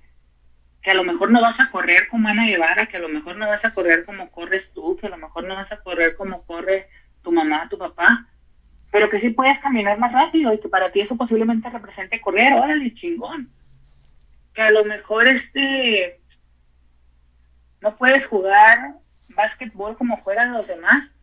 Que 0.82 0.92
a 0.92 0.96
lo 0.96 1.04
mejor 1.04 1.32
no 1.32 1.42
vas 1.42 1.60
a 1.60 1.72
correr 1.72 2.08
como 2.08 2.30
Ana 2.30 2.46
Guevara, 2.46 2.88
que 2.88 2.98
a 2.98 3.02
lo 3.02 3.10
mejor 3.10 3.36
no 3.36 3.48
vas 3.48 3.66
a 3.66 3.74
correr 3.74 4.06
como 4.06 4.32
corres 4.32 4.74
tú, 4.74 4.96
que 4.96 5.08
a 5.08 5.10
lo 5.10 5.18
mejor 5.18 5.44
no 5.44 5.56
vas 5.56 5.72
a 5.72 5.82
correr 5.82 6.16
como 6.16 6.44
corre 6.46 6.90
tu 7.22 7.32
mamá, 7.32 7.68
tu 7.70 7.78
papá, 7.78 8.30
pero 8.98 9.10
que 9.10 9.20
sí 9.20 9.30
puedes 9.30 9.60
caminar 9.60 10.00
más 10.00 10.14
rápido 10.14 10.52
y 10.52 10.60
que 10.60 10.70
para 10.70 10.92
ti 10.92 11.02
eso 11.02 11.18
posiblemente 11.18 11.70
represente 11.70 12.20
correr, 12.20 12.54
órale, 12.54 12.96
chingón. 12.96 13.48
Que 14.56 14.64
a 14.64 14.72
lo 14.72 14.86
mejor 14.86 15.28
este 15.28 16.20
no 17.80 17.96
puedes 17.96 18.26
jugar 18.26 18.96
básquetbol 19.28 19.96
como 20.00 20.18
juegan 20.18 20.52
los 20.52 20.70
demás. 20.70 21.14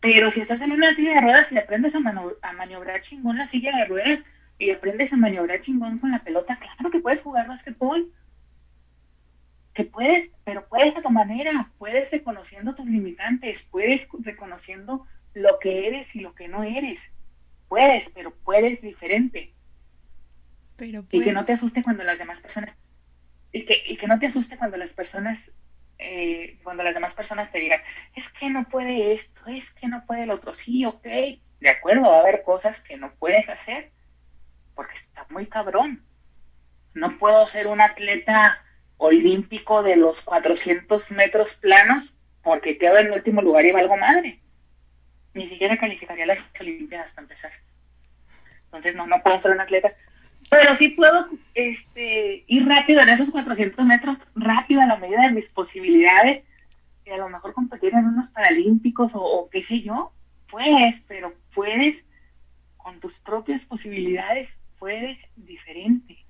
Pero 0.00 0.32
si 0.32 0.40
estás 0.40 0.62
en 0.62 0.72
una 0.72 0.92
silla 0.92 1.14
de 1.14 1.20
ruedas 1.20 1.52
y 1.52 1.58
aprendes 1.58 1.94
a, 1.94 2.00
a 2.42 2.52
maniobrar 2.52 3.00
chingón 3.00 3.38
la 3.38 3.46
silla 3.46 3.70
de 3.76 3.84
ruedas 3.84 4.26
y 4.58 4.72
aprendes 4.72 5.12
a 5.12 5.16
maniobrar 5.16 5.60
chingón 5.60 6.00
con 6.00 6.10
la 6.10 6.24
pelota, 6.24 6.58
claro 6.58 6.90
que 6.90 6.98
puedes 6.98 7.22
jugar 7.22 7.46
básquetbol. 7.46 8.12
Que 9.72 9.84
puedes, 9.84 10.34
pero 10.42 10.66
puedes 10.66 10.96
a 10.96 11.02
tu 11.02 11.10
manera, 11.10 11.70
puedes 11.78 12.10
reconociendo 12.10 12.74
tus 12.74 12.86
limitantes, 12.86 13.68
puedes 13.70 14.08
reconociendo 14.24 15.06
lo 15.36 15.58
que 15.58 15.86
eres 15.86 16.16
y 16.16 16.20
lo 16.20 16.34
que 16.34 16.48
no 16.48 16.64
eres. 16.64 17.14
Puedes, 17.68 18.10
pero 18.10 18.34
puedes 18.34 18.80
diferente. 18.80 19.52
Pero 20.76 21.04
Y 21.10 21.20
que 21.20 21.32
no 21.32 21.44
te 21.44 21.52
asuste 21.52 21.82
cuando 21.82 22.04
las 22.04 22.18
demás 22.18 22.40
personas... 22.40 22.78
Y 23.52 23.64
que, 23.64 23.82
y 23.86 23.96
que 23.98 24.06
no 24.06 24.18
te 24.18 24.26
asuste 24.26 24.56
cuando 24.56 24.78
las 24.78 24.94
personas... 24.94 25.54
Eh, 25.98 26.58
cuando 26.62 26.82
las 26.82 26.94
demás 26.94 27.14
personas 27.14 27.52
te 27.52 27.58
digan, 27.58 27.80
es 28.14 28.30
que 28.30 28.50
no 28.50 28.68
puede 28.68 29.12
esto, 29.12 29.42
es 29.46 29.72
que 29.72 29.88
no 29.88 30.04
puede 30.06 30.22
el 30.22 30.30
otro. 30.30 30.54
Sí, 30.54 30.84
ok, 30.86 31.04
de 31.04 31.68
acuerdo, 31.68 32.10
va 32.10 32.18
a 32.18 32.20
haber 32.20 32.42
cosas 32.42 32.82
que 32.82 32.96
no 32.96 33.14
puedes 33.14 33.50
hacer 33.50 33.92
porque 34.74 34.94
está 34.94 35.26
muy 35.28 35.46
cabrón. 35.46 36.02
No 36.94 37.18
puedo 37.18 37.44
ser 37.44 37.66
un 37.66 37.82
atleta 37.82 38.64
olímpico 38.96 39.82
de 39.82 39.96
los 39.96 40.22
400 40.22 41.10
metros 41.12 41.56
planos 41.56 42.16
porque 42.42 42.78
quedo 42.78 42.98
en 42.98 43.06
el 43.06 43.12
último 43.12 43.42
lugar 43.42 43.66
y 43.66 43.72
valgo 43.72 43.96
madre 43.98 44.42
ni 45.36 45.46
siquiera 45.46 45.76
calificaría 45.76 46.26
las 46.26 46.50
Olimpiadas 46.60 47.12
para 47.12 47.24
empezar. 47.24 47.52
Entonces, 48.64 48.96
no, 48.96 49.06
no 49.06 49.22
puedo 49.22 49.38
ser 49.38 49.52
un 49.52 49.60
atleta. 49.60 49.92
Pero 50.50 50.74
sí 50.74 50.90
puedo 50.90 51.28
este, 51.54 52.44
ir 52.46 52.66
rápido 52.68 53.00
en 53.00 53.08
esos 53.08 53.30
400 53.30 53.84
metros, 53.84 54.18
rápido 54.34 54.80
a 54.80 54.86
la 54.86 54.96
medida 54.96 55.22
de 55.22 55.32
mis 55.32 55.48
posibilidades, 55.48 56.48
y 57.04 57.10
a 57.10 57.16
lo 57.18 57.28
mejor 57.28 57.52
competir 57.52 57.94
en 57.94 58.04
unos 58.04 58.30
paralímpicos 58.30 59.12
o, 59.14 59.48
qué 59.50 59.62
sé 59.62 59.80
yo. 59.80 60.12
Puedes, 60.48 61.04
pero 61.08 61.34
puedes 61.54 62.08
con 62.76 63.00
tus 63.00 63.18
propias 63.18 63.64
posibilidades, 63.64 64.62
puedes 64.78 65.28
diferente. 65.36 66.24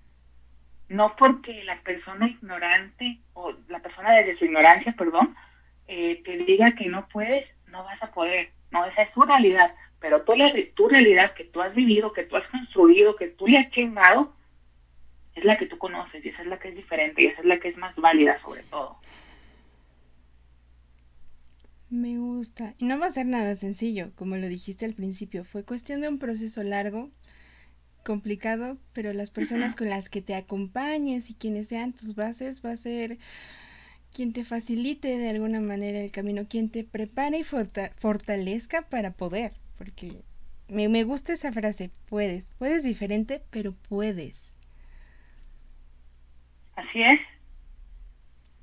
No 0.88 1.16
porque 1.16 1.64
la 1.64 1.80
persona 1.82 2.28
ignorante 2.28 3.20
o 3.34 3.52
la 3.68 3.80
persona 3.80 4.12
desde 4.12 4.32
su 4.32 4.44
ignorancia, 4.44 4.94
perdón, 4.96 5.34
eh, 5.88 6.22
te 6.22 6.38
diga 6.38 6.72
que 6.72 6.88
no 6.88 7.09
puedes, 7.09 7.61
no 7.66 7.84
vas 7.84 8.02
a 8.02 8.12
poder. 8.12 8.52
No, 8.77 8.85
esa 8.85 9.03
es 9.03 9.11
su 9.11 9.22
realidad. 9.22 9.74
Pero 10.01 10.22
tú, 10.24 10.35
la, 10.35 10.51
tu 10.74 10.89
realidad 10.89 11.33
que 11.33 11.45
tú 11.45 11.62
has 11.62 11.74
vivido, 11.74 12.12
que 12.12 12.24
tú 12.24 12.37
has 12.37 12.49
construido, 12.49 13.16
que 13.16 13.29
tú 13.29 13.47
le 13.47 13.59
has 13.59 13.68
quemado, 13.68 14.37
es 15.35 15.45
la 15.45 15.57
que 15.57 15.66
tú 15.66 15.79
conoces 15.79 16.24
y 16.24 16.29
esa 16.29 16.43
es 16.43 16.49
la 16.49 16.59
que 16.59 16.68
es 16.68 16.77
diferente 16.77 17.22
y 17.22 17.27
esa 17.27 17.41
es 17.41 17.47
la 17.47 17.59
que 17.59 17.68
es 17.68 17.79
más 17.79 17.99
válida 18.01 18.37
sobre 18.37 18.62
todo. 18.64 18.99
Me 21.89 22.18
gusta. 22.18 22.74
Y 22.79 22.85
no 22.85 22.99
va 22.99 23.07
a 23.07 23.12
ser 23.12 23.27
nada 23.27 23.57
sencillo, 23.57 24.12
como 24.16 24.37
lo 24.37 24.49
dijiste 24.49 24.85
al 24.85 24.95
principio. 24.95 25.45
Fue 25.45 25.64
cuestión 25.64 26.01
de 26.01 26.09
un 26.09 26.18
proceso 26.18 26.62
largo, 26.62 27.11
complicado, 28.05 28.79
pero 28.93 29.12
las 29.12 29.31
personas 29.31 29.77
con 29.77 29.89
las 29.89 30.09
que 30.09 30.22
te 30.22 30.35
acompañes 30.35 31.31
y 31.31 31.35
quienes 31.35 31.68
sean 31.68 31.93
tus 31.93 32.14
bases 32.14 32.64
va 32.64 32.70
a 32.70 32.77
ser 32.77 33.18
quien 34.16 34.32
te 34.32 34.46
facilite 34.46 35.18
de 35.18 35.28
alguna 35.28 35.60
manera 35.60 36.00
el 36.00 36.10
camino, 36.10 36.48
quien 36.48 36.70
te 36.70 36.84
prepare 36.84 37.40
y 37.40 37.44
fortalezca 37.44 38.80
para 38.88 39.10
poder, 39.10 39.52
porque 39.76 40.22
me, 40.68 40.88
me 40.88 41.04
gusta 41.04 41.34
esa 41.34 41.52
frase, 41.52 41.90
puedes, 42.08 42.46
puedes 42.58 42.82
diferente, 42.82 43.42
pero 43.50 43.74
puedes. 43.90 44.56
Así 46.76 47.02
es, 47.02 47.42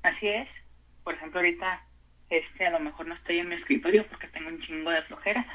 así 0.02 0.26
es. 0.26 0.64
Por 1.04 1.14
ejemplo, 1.14 1.38
ahorita, 1.38 1.86
este, 2.30 2.66
a 2.66 2.70
lo 2.70 2.80
mejor 2.80 3.06
no 3.06 3.14
estoy 3.14 3.38
en 3.38 3.48
mi 3.48 3.54
escritorio 3.54 4.04
porque 4.08 4.26
tengo 4.26 4.48
un 4.48 4.58
chingo 4.58 4.90
de 4.90 5.02
flojera, 5.02 5.46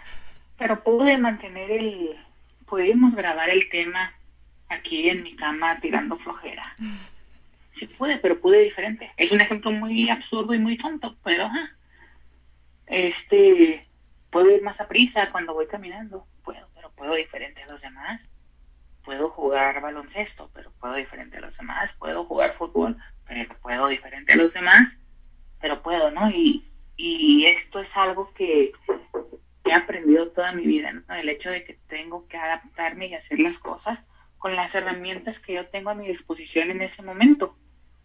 pero 0.57 0.81
pude 0.81 1.17
mantener 1.17 1.71
el, 1.71 2.15
pudimos 2.65 3.15
grabar 3.15 3.49
el 3.49 3.67
tema 3.67 4.13
aquí 4.69 5.09
en 5.09 5.23
mi 5.23 5.35
cama 5.35 5.77
tirando 5.81 6.15
flojera. 6.15 6.73
Sí 7.71 7.85
pude, 7.85 8.17
pero 8.19 8.39
pude 8.39 8.59
diferente. 8.59 9.11
Es 9.17 9.31
un 9.31 9.41
ejemplo 9.41 9.71
muy 9.71 10.09
absurdo 10.09 10.53
y 10.53 10.59
muy 10.59 10.77
tonto, 10.77 11.17
pero 11.23 11.47
este 12.87 13.87
puedo 14.29 14.49
ir 14.51 14.63
más 14.63 14.81
a 14.81 14.87
prisa 14.87 15.31
cuando 15.31 15.53
voy 15.53 15.67
caminando, 15.67 16.27
puedo, 16.43 16.67
pero 16.75 16.91
puedo 16.91 17.13
diferente 17.13 17.63
a 17.63 17.67
los 17.67 17.81
demás. 17.81 18.29
Puedo 19.03 19.29
jugar 19.29 19.81
baloncesto, 19.81 20.51
pero 20.53 20.71
puedo 20.79 20.95
diferente 20.95 21.37
a 21.37 21.41
los 21.41 21.57
demás. 21.57 21.93
Puedo 21.93 22.25
jugar 22.25 22.53
fútbol, 22.53 22.97
pero 23.27 23.57
puedo 23.59 23.87
diferente 23.87 24.33
a 24.33 24.35
los 24.35 24.53
demás. 24.53 24.99
Pero 25.61 25.81
puedo, 25.81 26.11
¿no? 26.11 26.29
Y, 26.29 26.65
y 26.97 27.45
esto 27.45 27.79
es 27.79 27.95
algo 27.97 28.33
que 28.33 28.71
he 29.63 29.73
aprendido 29.73 30.31
toda 30.31 30.51
mi 30.51 30.65
vida, 30.65 30.91
¿no? 30.91 31.15
El 31.15 31.29
hecho 31.29 31.49
de 31.49 31.63
que 31.63 31.73
tengo 31.87 32.27
que 32.27 32.37
adaptarme 32.37 33.07
y 33.07 33.15
hacer 33.15 33.39
las 33.39 33.59
cosas 33.59 34.09
con 34.39 34.55
las 34.55 34.73
herramientas 34.73 35.39
que 35.39 35.53
yo 35.53 35.67
tengo 35.67 35.91
a 35.91 35.95
mi 35.95 36.07
disposición 36.07 36.71
en 36.71 36.81
ese 36.81 37.03
momento. 37.03 37.55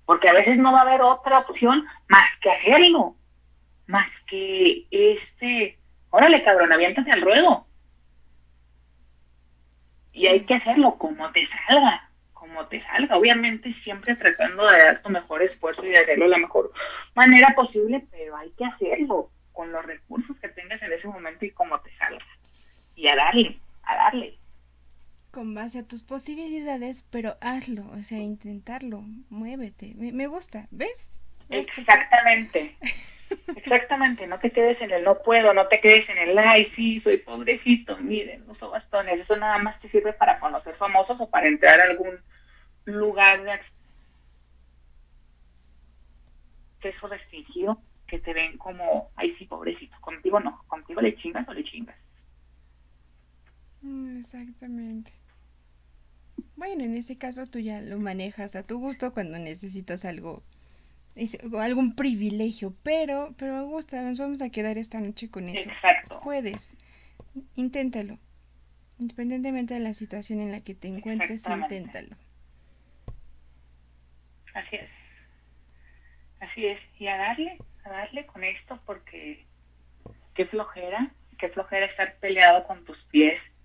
Porque 0.04 0.28
a 0.28 0.34
veces 0.34 0.58
no 0.58 0.72
va 0.72 0.80
a 0.80 0.82
haber 0.82 1.00
otra 1.00 1.38
opción 1.38 1.86
más 2.08 2.38
que 2.38 2.50
hacerlo, 2.50 3.16
más 3.86 4.20
que 4.20 4.86
este, 4.90 5.78
órale 6.10 6.42
cabrón, 6.42 6.72
aviéntate 6.72 7.10
al 7.12 7.22
ruedo. 7.22 7.66
Y 10.12 10.26
hay 10.26 10.40
que 10.40 10.54
hacerlo 10.54 10.98
como 10.98 11.30
te 11.32 11.46
salga, 11.46 12.10
como 12.32 12.66
te 12.66 12.80
salga. 12.80 13.16
Obviamente 13.16 13.72
siempre 13.72 14.14
tratando 14.14 14.68
de 14.68 14.78
dar 14.78 14.98
tu 14.98 15.08
mejor 15.08 15.42
esfuerzo 15.42 15.86
y 15.86 15.90
de 15.90 15.98
hacerlo 15.98 16.26
de 16.26 16.32
la 16.32 16.38
mejor 16.38 16.70
manera 17.14 17.54
posible, 17.56 18.06
pero 18.10 18.36
hay 18.36 18.50
que 18.50 18.64
hacerlo 18.64 19.30
con 19.52 19.72
los 19.72 19.86
recursos 19.86 20.40
que 20.40 20.48
tengas 20.48 20.82
en 20.82 20.92
ese 20.92 21.08
momento 21.08 21.46
y 21.46 21.52
como 21.52 21.80
te 21.80 21.92
salga. 21.92 22.26
Y 22.94 23.08
a 23.08 23.16
darle, 23.16 23.60
a 23.84 23.96
darle 23.96 24.38
con 25.34 25.52
base 25.52 25.80
a 25.80 25.82
tus 25.82 26.02
posibilidades, 26.02 27.02
pero 27.10 27.36
hazlo, 27.40 27.90
o 27.90 28.00
sea, 28.02 28.18
intentarlo, 28.18 29.00
muévete. 29.30 29.92
Me, 29.96 30.28
gusta, 30.28 30.68
¿ves? 30.70 31.18
Exactamente. 31.50 32.78
Exactamente, 33.56 34.28
no 34.28 34.38
te 34.38 34.52
quedes 34.52 34.80
en 34.82 34.92
el 34.92 35.02
no 35.02 35.20
puedo, 35.22 35.52
no 35.52 35.66
te 35.66 35.80
quedes 35.80 36.08
en 36.10 36.18
el 36.18 36.38
ay, 36.38 36.64
sí, 36.64 37.00
soy 37.00 37.16
pobrecito, 37.16 37.98
miren, 37.98 38.48
uso 38.48 38.70
bastones. 38.70 39.20
Eso 39.20 39.36
nada 39.36 39.58
más 39.58 39.80
te 39.80 39.88
sirve 39.88 40.12
para 40.12 40.38
conocer 40.38 40.76
famosos 40.76 41.20
o 41.20 41.28
para 41.28 41.48
entrar 41.48 41.80
a 41.80 41.84
algún 41.84 42.22
lugar 42.84 43.42
de 43.42 43.58
acceso 46.78 47.08
restringido 47.08 47.82
que 48.06 48.20
te 48.20 48.34
ven 48.34 48.56
como, 48.56 49.10
ay, 49.16 49.30
sí, 49.30 49.46
pobrecito. 49.46 49.96
Contigo 50.00 50.38
no, 50.38 50.62
contigo 50.68 51.00
le 51.00 51.16
chingas 51.16 51.48
o 51.48 51.54
le 51.54 51.64
chingas. 51.64 52.06
Mm, 53.82 54.20
exactamente. 54.20 55.23
Bueno, 56.56 56.84
en 56.84 56.96
ese 56.96 57.18
caso 57.18 57.46
tú 57.46 57.58
ya 57.58 57.80
lo 57.80 57.98
manejas 57.98 58.54
a 58.56 58.62
tu 58.62 58.78
gusto 58.78 59.12
cuando 59.12 59.38
necesitas 59.38 60.04
algo, 60.04 60.42
algún 61.58 61.96
privilegio, 61.96 62.74
pero, 62.82 63.34
pero 63.36 63.54
me 63.54 63.62
gusta, 63.64 64.02
nos 64.02 64.18
vamos 64.18 64.40
a 64.40 64.50
quedar 64.50 64.78
esta 64.78 65.00
noche 65.00 65.28
con 65.28 65.48
eso. 65.48 65.68
Exacto. 65.68 66.20
Puedes, 66.22 66.76
inténtalo. 67.56 68.18
Independientemente 68.98 69.74
de 69.74 69.80
la 69.80 69.94
situación 69.94 70.40
en 70.40 70.52
la 70.52 70.60
que 70.60 70.74
te 70.74 70.88
encuentres, 70.88 71.44
inténtalo. 71.48 72.16
Así 74.54 74.76
es. 74.76 75.20
Así 76.38 76.66
es. 76.66 76.92
Y 76.98 77.08
a 77.08 77.16
darle, 77.16 77.58
a 77.82 77.90
darle 77.90 78.26
con 78.26 78.44
esto 78.44 78.80
porque 78.86 79.44
qué 80.32 80.46
flojera, 80.46 80.98
qué 81.36 81.48
flojera 81.48 81.86
estar 81.86 82.16
peleado 82.18 82.64
con 82.64 82.84
tus 82.84 83.02
pies 83.02 83.56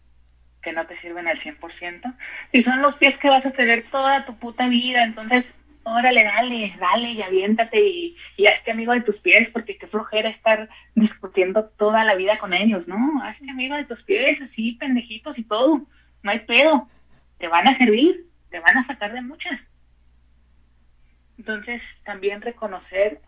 que 0.61 0.73
no 0.73 0.85
te 0.85 0.95
sirven 0.95 1.27
al 1.27 1.37
100%, 1.37 2.15
y 2.51 2.61
son 2.61 2.81
los 2.81 2.97
pies 2.97 3.17
que 3.17 3.29
vas 3.29 3.45
a 3.45 3.51
tener 3.51 3.83
toda 3.83 4.25
tu 4.25 4.37
puta 4.37 4.67
vida, 4.67 5.03
entonces, 5.03 5.59
órale, 5.83 6.23
dale, 6.23 6.73
dale 6.79 7.11
y 7.11 7.21
aviéntate 7.21 7.79
y, 7.81 8.17
y 8.37 8.47
hazte 8.47 8.71
amigo 8.71 8.93
de 8.93 9.01
tus 9.01 9.19
pies, 9.19 9.51
porque 9.51 9.77
qué 9.77 9.87
flojera 9.87 10.29
estar 10.29 10.69
discutiendo 10.95 11.65
toda 11.65 12.03
la 12.03 12.15
vida 12.15 12.37
con 12.37 12.53
ellos, 12.53 12.87
¿no? 12.87 13.23
Hazte 13.23 13.49
amigo 13.49 13.75
de 13.75 13.85
tus 13.85 14.03
pies, 14.03 14.41
así, 14.41 14.73
pendejitos 14.73 15.39
y 15.39 15.45
todo, 15.45 15.87
no 16.21 16.31
hay 16.31 16.39
pedo, 16.39 16.89
te 17.37 17.47
van 17.47 17.67
a 17.67 17.73
servir, 17.73 18.27
te 18.49 18.59
van 18.59 18.77
a 18.77 18.83
sacar 18.83 19.13
de 19.13 19.21
muchas. 19.21 19.71
Entonces, 21.37 22.01
también 22.03 22.41
reconocer 22.41 23.21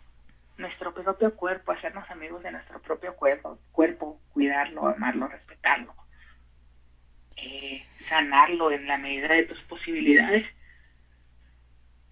nuestro 0.58 0.94
propio 0.94 1.34
cuerpo, 1.36 1.72
hacernos 1.72 2.12
amigos 2.12 2.44
de 2.44 2.52
nuestro 2.52 2.82
propio 2.82 3.16
cuerpo, 3.16 3.58
cuerpo 3.72 4.20
cuidarlo, 4.34 4.86
amarlo, 4.88 5.28
respetarlo 5.30 5.96
eh, 7.36 7.86
sanarlo 7.94 8.72
en 8.72 8.88
la 8.88 8.98
medida 8.98 9.30
de 9.30 9.44
tus 9.44 9.64
posibilidades 9.64 10.56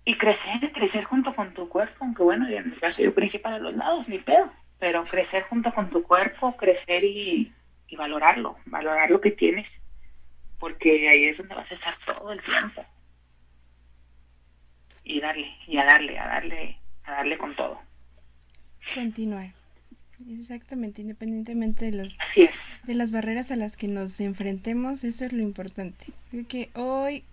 y 0.05 0.15
crecer, 0.15 0.71
crecer 0.71 1.03
junto 1.03 1.35
con 1.35 1.53
tu 1.53 1.69
cuerpo, 1.69 2.03
aunque 2.03 2.23
bueno, 2.23 2.47
en 2.47 2.71
el 2.71 2.79
caso 2.79 3.03
yo 3.03 3.13
principal 3.13 3.53
a 3.53 3.59
los 3.59 3.75
lados, 3.75 4.09
ni 4.09 4.17
pedo, 4.17 4.51
pero 4.79 5.05
crecer 5.05 5.43
junto 5.43 5.71
con 5.71 5.89
tu 5.89 6.03
cuerpo, 6.03 6.55
crecer 6.57 7.03
y, 7.03 7.53
y 7.87 7.95
valorarlo, 7.95 8.57
valorar 8.65 9.11
lo 9.11 9.21
que 9.21 9.31
tienes, 9.31 9.83
porque 10.57 11.09
ahí 11.09 11.25
es 11.25 11.37
donde 11.37 11.55
vas 11.55 11.71
a 11.71 11.75
estar 11.75 11.93
todo 11.97 12.31
el 12.31 12.41
tiempo. 12.41 12.85
Y 15.03 15.19
darle, 15.19 15.55
y 15.67 15.77
a 15.77 15.85
darle, 15.85 16.19
a 16.19 16.27
darle, 16.27 16.79
a 17.03 17.11
darle 17.11 17.37
con 17.37 17.55
todo. 17.55 17.79
Continuar. 18.95 19.58
Exactamente, 20.27 21.01
independientemente 21.01 21.85
de 21.85 21.97
los 21.97 22.17
Así 22.19 22.43
es. 22.43 22.81
de 22.85 22.95
las 22.95 23.11
barreras 23.11 23.51
a 23.51 23.55
las 23.55 23.77
que 23.77 23.87
nos 23.87 24.19
enfrentemos, 24.19 25.03
eso 25.03 25.25
es 25.25 25.33
lo 25.33 25.41
importante. 25.41 26.07
Creo 26.31 26.47
que 26.47 26.69
hoy 26.75 27.23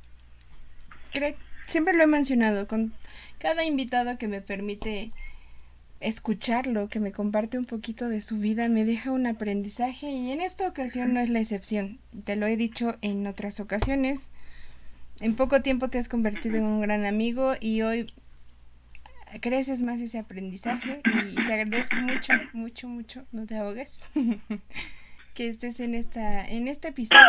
siempre 1.67 1.95
lo 1.95 2.05
he 2.05 2.07
mencionado 2.07 2.67
con 2.67 2.93
cada 3.39 3.65
invitado 3.65 4.19
que 4.19 4.29
me 4.29 4.41
permite 4.41 5.13
escucharlo, 6.01 6.89
que 6.89 7.01
me 7.01 7.13
comparte 7.13 7.59
un 7.59 7.65
poquito 7.65 8.09
de 8.09 8.21
su 8.21 8.39
vida, 8.39 8.69
me 8.69 8.85
deja 8.85 9.13
un 9.13 9.27
aprendizaje 9.27 10.11
y 10.11 10.31
en 10.31 10.41
esta 10.41 10.69
ocasión 10.69 11.15
no 11.15 11.21
es 11.21 11.31
la 11.31 11.41
excepción. 11.41 11.99
Te 12.25 12.37
lo 12.37 12.47
he 12.47 12.57
dicho 12.57 12.97
en 13.01 13.27
otras 13.27 13.61
ocasiones. 13.61 14.29
En 15.21 15.35
poco 15.35 15.63
tiempo 15.63 15.89
te 15.89 15.99
has 15.99 16.09
convertido 16.09 16.57
en 16.57 16.65
un 16.65 16.83
gran 16.83 17.07
amigo 17.07 17.55
y 17.59 17.81
hoy 17.83 18.13
creces 19.41 19.83
más 19.83 20.01
ese 20.01 20.19
aprendizaje 20.19 21.03
y 21.05 21.35
te 21.35 21.53
agradezco 21.53 21.97
mucho, 21.97 22.33
mucho, 22.53 22.89
mucho, 22.89 23.27
no 23.33 23.47
te 23.47 23.57
ahogues, 23.57 24.11
que 25.35 25.49
estés 25.49 25.81
en 25.81 25.95
esta, 25.95 26.47
en 26.47 26.69
este 26.69 26.89
episodio. 26.89 27.23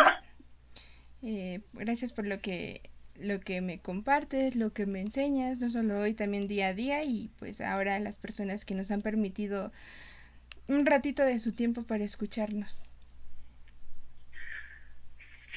Eh, 1.24 1.62
gracias 1.74 2.14
por 2.14 2.26
lo 2.26 2.39
que, 2.41 2.82
lo 3.16 3.39
que 3.39 3.62
me 3.62 3.80
compartes, 3.80 4.56
lo 4.56 4.74
que 4.74 4.86
me 4.86 5.02
enseñas, 5.02 5.60
no 5.60 5.70
solo 5.70 6.00
hoy, 6.00 6.14
también 6.14 6.48
día 6.48 6.68
a 6.68 6.74
día 6.74 7.04
y 7.04 7.30
pues 7.39 7.62
ahora 7.62 8.00
las 8.00 8.18
personas 8.18 8.66
que 8.66 8.76
nos 8.76 8.91
han 8.91 9.02
permitido 9.02 9.72
un 10.68 10.86
ratito 10.86 11.24
de 11.24 11.39
su 11.39 11.52
tiempo 11.52 11.84
para 11.84 12.04
escucharnos. 12.04 12.82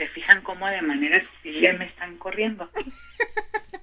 Se 0.01 0.09
fijan 0.09 0.41
cómo 0.41 0.67
de 0.67 0.81
manera 0.81 1.21
sutil 1.21 1.77
me 1.77 1.85
están 1.85 2.17
corriendo. 2.17 2.71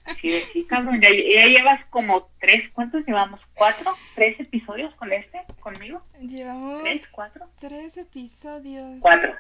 Así 0.04 0.32
de 0.32 0.42
sí, 0.42 0.66
cabrón. 0.66 1.00
Ya, 1.00 1.12
llevas 1.12 1.86
como 1.86 2.32
tres, 2.40 2.72
¿cuántos 2.72 3.06
llevamos? 3.06 3.52
¿Cuatro? 3.54 3.96
¿Tres 4.16 4.40
episodios 4.40 4.96
con 4.96 5.14
este? 5.14 5.46
¿Conmigo? 5.60 6.04
Llevamos. 6.20 6.82
¿Tres? 6.82 7.08
¿Cuatro? 7.10 7.52
Tres 7.60 7.98
episodios. 7.98 9.00
Cuatro. 9.00 9.36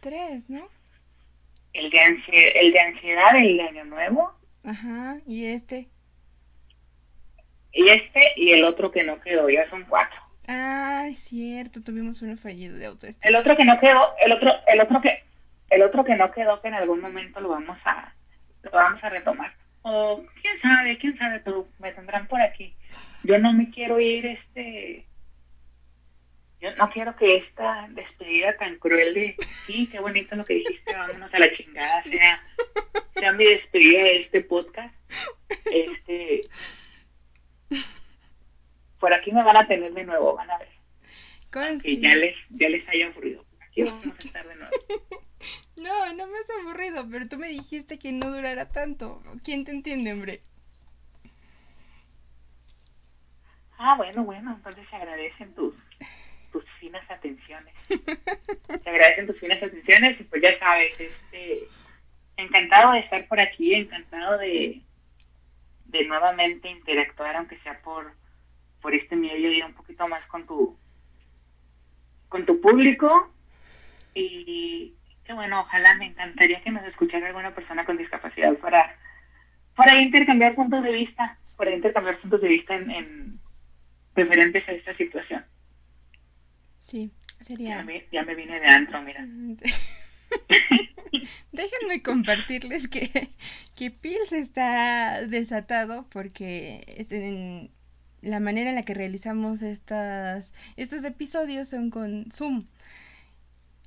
Tres, 0.00 0.48
¿no? 0.48 0.66
El 1.74 1.90
de, 1.90 2.02
el 2.54 2.72
de 2.72 2.80
ansiedad, 2.80 3.36
el 3.36 3.58
de 3.58 3.62
Año 3.64 3.84
Nuevo. 3.84 4.34
Ajá, 4.64 5.20
y 5.26 5.44
este. 5.44 5.90
Y 7.70 7.88
este 7.88 8.22
y 8.34 8.52
el 8.52 8.64
otro 8.64 8.90
que 8.90 9.02
no 9.02 9.20
quedó, 9.20 9.50
ya 9.50 9.66
son 9.66 9.84
cuatro. 9.84 10.22
Ah, 10.52 11.06
es 11.08 11.20
cierto, 11.20 11.80
tuvimos 11.80 12.22
uno 12.22 12.36
fallido 12.36 12.76
de 12.76 12.86
autoestima. 12.86 13.28
El 13.28 13.36
otro 13.36 13.56
que 13.56 13.64
no 13.64 13.78
quedó, 13.78 14.02
el 14.20 14.32
otro, 14.32 14.50
el 14.66 14.80
otro 14.80 15.00
que, 15.00 15.22
el 15.68 15.82
otro 15.82 16.04
que 16.04 16.16
no 16.16 16.32
quedó, 16.32 16.60
que 16.60 16.66
en 16.66 16.74
algún 16.74 17.00
momento 17.00 17.40
lo 17.40 17.50
vamos 17.50 17.86
a, 17.86 18.16
lo 18.62 18.72
vamos 18.72 19.04
a 19.04 19.10
retomar. 19.10 19.54
O 19.82 20.20
quién 20.42 20.58
sabe, 20.58 20.98
quién 20.98 21.14
sabe, 21.14 21.38
tú 21.38 21.68
me 21.78 21.92
tendrán 21.92 22.26
por 22.26 22.40
aquí. 22.40 22.74
Yo 23.22 23.38
no 23.38 23.52
me 23.52 23.70
quiero 23.70 24.00
ir, 24.00 24.26
este, 24.26 25.06
yo 26.60 26.74
no 26.74 26.90
quiero 26.90 27.14
que 27.14 27.36
esta 27.36 27.86
despedida 27.90 28.56
tan 28.56 28.74
cruel 28.74 29.14
de, 29.14 29.36
sí, 29.56 29.86
qué 29.86 30.00
bonito 30.00 30.34
lo 30.34 30.44
que 30.44 30.54
dijiste, 30.54 30.92
vámonos 30.92 31.32
a 31.32 31.38
la 31.38 31.52
chingada, 31.52 32.02
sea, 32.02 32.42
sea 33.10 33.30
mi 33.34 33.44
despedida 33.44 34.02
de 34.02 34.16
este 34.16 34.40
podcast. 34.40 35.00
Este, 35.70 36.48
por 39.00 39.12
aquí 39.12 39.32
me 39.32 39.42
van 39.42 39.56
a 39.56 39.66
tener 39.66 39.92
de 39.92 40.04
nuevo, 40.04 40.36
van 40.36 40.50
a 40.50 40.58
ver. 40.58 40.68
Que 41.82 41.98
ya 41.98 42.14
les, 42.14 42.50
ya 42.50 42.68
les 42.68 42.88
haya 42.88 43.06
aburrido. 43.06 43.44
Aquí 43.60 43.82
vamos 43.82 44.18
a 44.18 44.22
estar 44.22 44.46
de 44.46 44.54
nuevo. 44.54 44.70
No, 45.76 46.12
no 46.12 46.26
me 46.26 46.38
has 46.38 46.50
aburrido, 46.50 47.08
pero 47.10 47.26
tú 47.26 47.38
me 47.38 47.48
dijiste 47.48 47.98
que 47.98 48.12
no 48.12 48.30
durara 48.30 48.68
tanto. 48.68 49.22
¿Quién 49.42 49.64
te 49.64 49.70
entiende, 49.70 50.12
hombre? 50.12 50.42
Ah, 53.78 53.96
bueno, 53.96 54.24
bueno, 54.24 54.52
entonces 54.54 54.86
se 54.86 54.96
agradecen 54.96 55.54
tus, 55.54 55.86
tus 56.52 56.70
finas 56.70 57.10
atenciones. 57.10 57.78
Se 57.88 58.90
agradecen 58.90 59.26
tus 59.26 59.40
finas 59.40 59.62
atenciones 59.62 60.20
y 60.20 60.24
pues 60.24 60.42
ya 60.42 60.52
sabes, 60.52 61.00
este, 61.00 61.66
encantado 62.36 62.92
de 62.92 62.98
estar 62.98 63.26
por 63.26 63.40
aquí, 63.40 63.74
encantado 63.74 64.36
de, 64.36 64.82
de 65.86 66.04
nuevamente 66.04 66.68
interactuar, 66.68 67.36
aunque 67.36 67.56
sea 67.56 67.80
por, 67.80 68.19
por 68.80 68.94
este 68.94 69.16
medio, 69.16 69.50
ir 69.50 69.64
un 69.64 69.74
poquito 69.74 70.08
más 70.08 70.26
con 70.26 70.46
tu, 70.46 70.76
con 72.28 72.46
tu 72.46 72.60
público 72.60 73.32
y, 74.14 74.94
bueno, 75.34 75.60
ojalá 75.60 75.94
me 75.94 76.06
encantaría 76.06 76.62
que 76.62 76.70
nos 76.70 76.84
escuchara 76.84 77.26
alguna 77.28 77.54
persona 77.54 77.84
con 77.84 77.96
discapacidad 77.96 78.56
para, 78.56 78.98
para 79.74 80.00
intercambiar 80.00 80.54
puntos 80.54 80.82
de 80.82 80.92
vista, 80.92 81.38
para 81.56 81.74
intercambiar 81.74 82.16
puntos 82.16 82.40
de 82.40 82.48
vista 82.48 82.74
en, 82.74 82.90
en 82.90 83.40
referentes 84.14 84.68
a 84.68 84.72
esta 84.72 84.92
situación. 84.92 85.44
Sí, 86.80 87.12
sería. 87.38 87.76
Ya 87.76 87.84
me, 87.84 88.06
ya 88.10 88.24
me 88.24 88.34
vine 88.34 88.58
de 88.58 88.66
antro, 88.66 89.00
mira. 89.02 89.24
Déjenme 91.52 92.02
compartirles 92.02 92.88
que, 92.88 93.30
que 93.74 93.90
Pils 93.90 94.32
está 94.32 95.26
desatado 95.26 96.08
porque 96.10 97.06
en 97.10 97.70
la 98.22 98.40
manera 98.40 98.70
en 98.70 98.76
la 98.76 98.84
que 98.84 98.94
realizamos 98.94 99.62
estas, 99.62 100.54
estos 100.76 101.04
episodios 101.04 101.68
son 101.68 101.90
con 101.90 102.30
Zoom. 102.30 102.66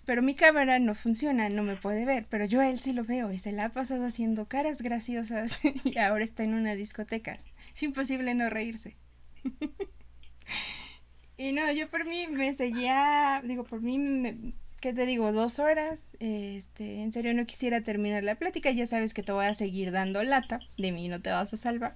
Pero 0.06 0.22
mi 0.22 0.36
cámara 0.36 0.80
no 0.80 0.96
funciona, 0.96 1.48
no 1.50 1.64
me 1.64 1.76
puede 1.76 2.06
ver, 2.06 2.26
pero 2.30 2.46
yo 2.46 2.60
a 2.60 2.70
él 2.70 2.80
sí 2.80 2.92
lo 2.92 3.06
veo 3.06 3.32
y 3.32 3.40
se 3.40 3.54
la 3.54 3.66
ha 3.66 3.70
pasado 3.70 4.04
haciendo 4.04 4.48
caras 4.48 4.82
graciosas 4.82 5.62
y 5.86 5.98
ahora 5.98 6.24
está 6.24 6.44
en 6.44 6.54
una 6.54 6.76
discoteca. 6.76 7.40
Es 7.74 7.84
imposible 7.84 8.36
no 8.36 8.50
reírse. 8.50 8.98
y 11.38 11.54
no, 11.54 11.72
yo 11.72 11.90
por 11.90 12.06
mí 12.06 12.28
me 12.28 12.54
seguía, 12.54 13.42
digo, 13.46 13.64
por 13.64 13.82
mí, 13.82 13.98
me, 13.98 14.54
¿qué 14.82 14.92
te 14.92 15.06
digo? 15.06 15.32
Dos 15.32 15.60
horas. 15.60 16.10
Este, 16.20 17.02
en 17.02 17.14
serio 17.14 17.34
no 17.34 17.46
quisiera 17.46 17.80
terminar 17.80 18.24
la 18.26 18.36
plática, 18.36 18.72
ya 18.72 18.86
sabes 18.86 19.14
que 19.14 19.24
te 19.24 19.32
voy 19.32 19.46
a 19.46 19.54
seguir 19.54 19.92
dando 19.92 20.22
lata, 20.24 20.60
de 20.78 20.92
mí 20.92 21.08
no 21.08 21.22
te 21.22 21.30
vas 21.30 21.54
a 21.54 21.58
salvar. 21.58 21.96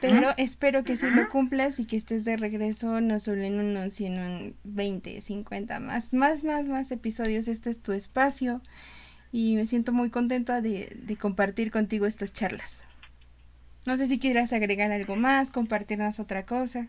Pero 0.00 0.34
espero 0.36 0.84
que 0.84 0.96
sí 0.96 1.08
lo 1.10 1.28
cumplas 1.28 1.78
y 1.78 1.86
que 1.86 1.96
estés 1.96 2.24
de 2.24 2.36
regreso 2.36 3.00
no 3.00 3.18
solo 3.18 3.42
en 3.42 3.58
uno, 3.58 3.88
sino 3.90 4.22
en 4.22 4.56
20, 4.64 5.22
50 5.22 5.80
más, 5.80 6.12
más, 6.12 6.44
más, 6.44 6.66
más 6.66 6.90
episodios. 6.90 7.48
Este 7.48 7.70
es 7.70 7.82
tu 7.82 7.92
espacio 7.92 8.60
y 9.32 9.56
me 9.56 9.66
siento 9.66 9.92
muy 9.92 10.10
contenta 10.10 10.60
de, 10.60 10.96
de 11.02 11.16
compartir 11.16 11.70
contigo 11.70 12.06
estas 12.06 12.32
charlas. 12.32 12.82
No 13.86 13.96
sé 13.96 14.06
si 14.06 14.18
quieras 14.18 14.52
agregar 14.52 14.92
algo 14.92 15.16
más, 15.16 15.50
compartirnos 15.50 16.20
otra 16.20 16.44
cosa. 16.44 16.88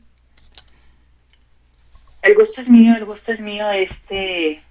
El 2.21 2.35
gusto 2.35 2.61
es 2.61 2.69
mío, 2.69 2.93
el 2.95 3.05
gusto 3.05 3.31
es 3.31 3.41
mío. 3.41 3.71
Este. 3.71 4.61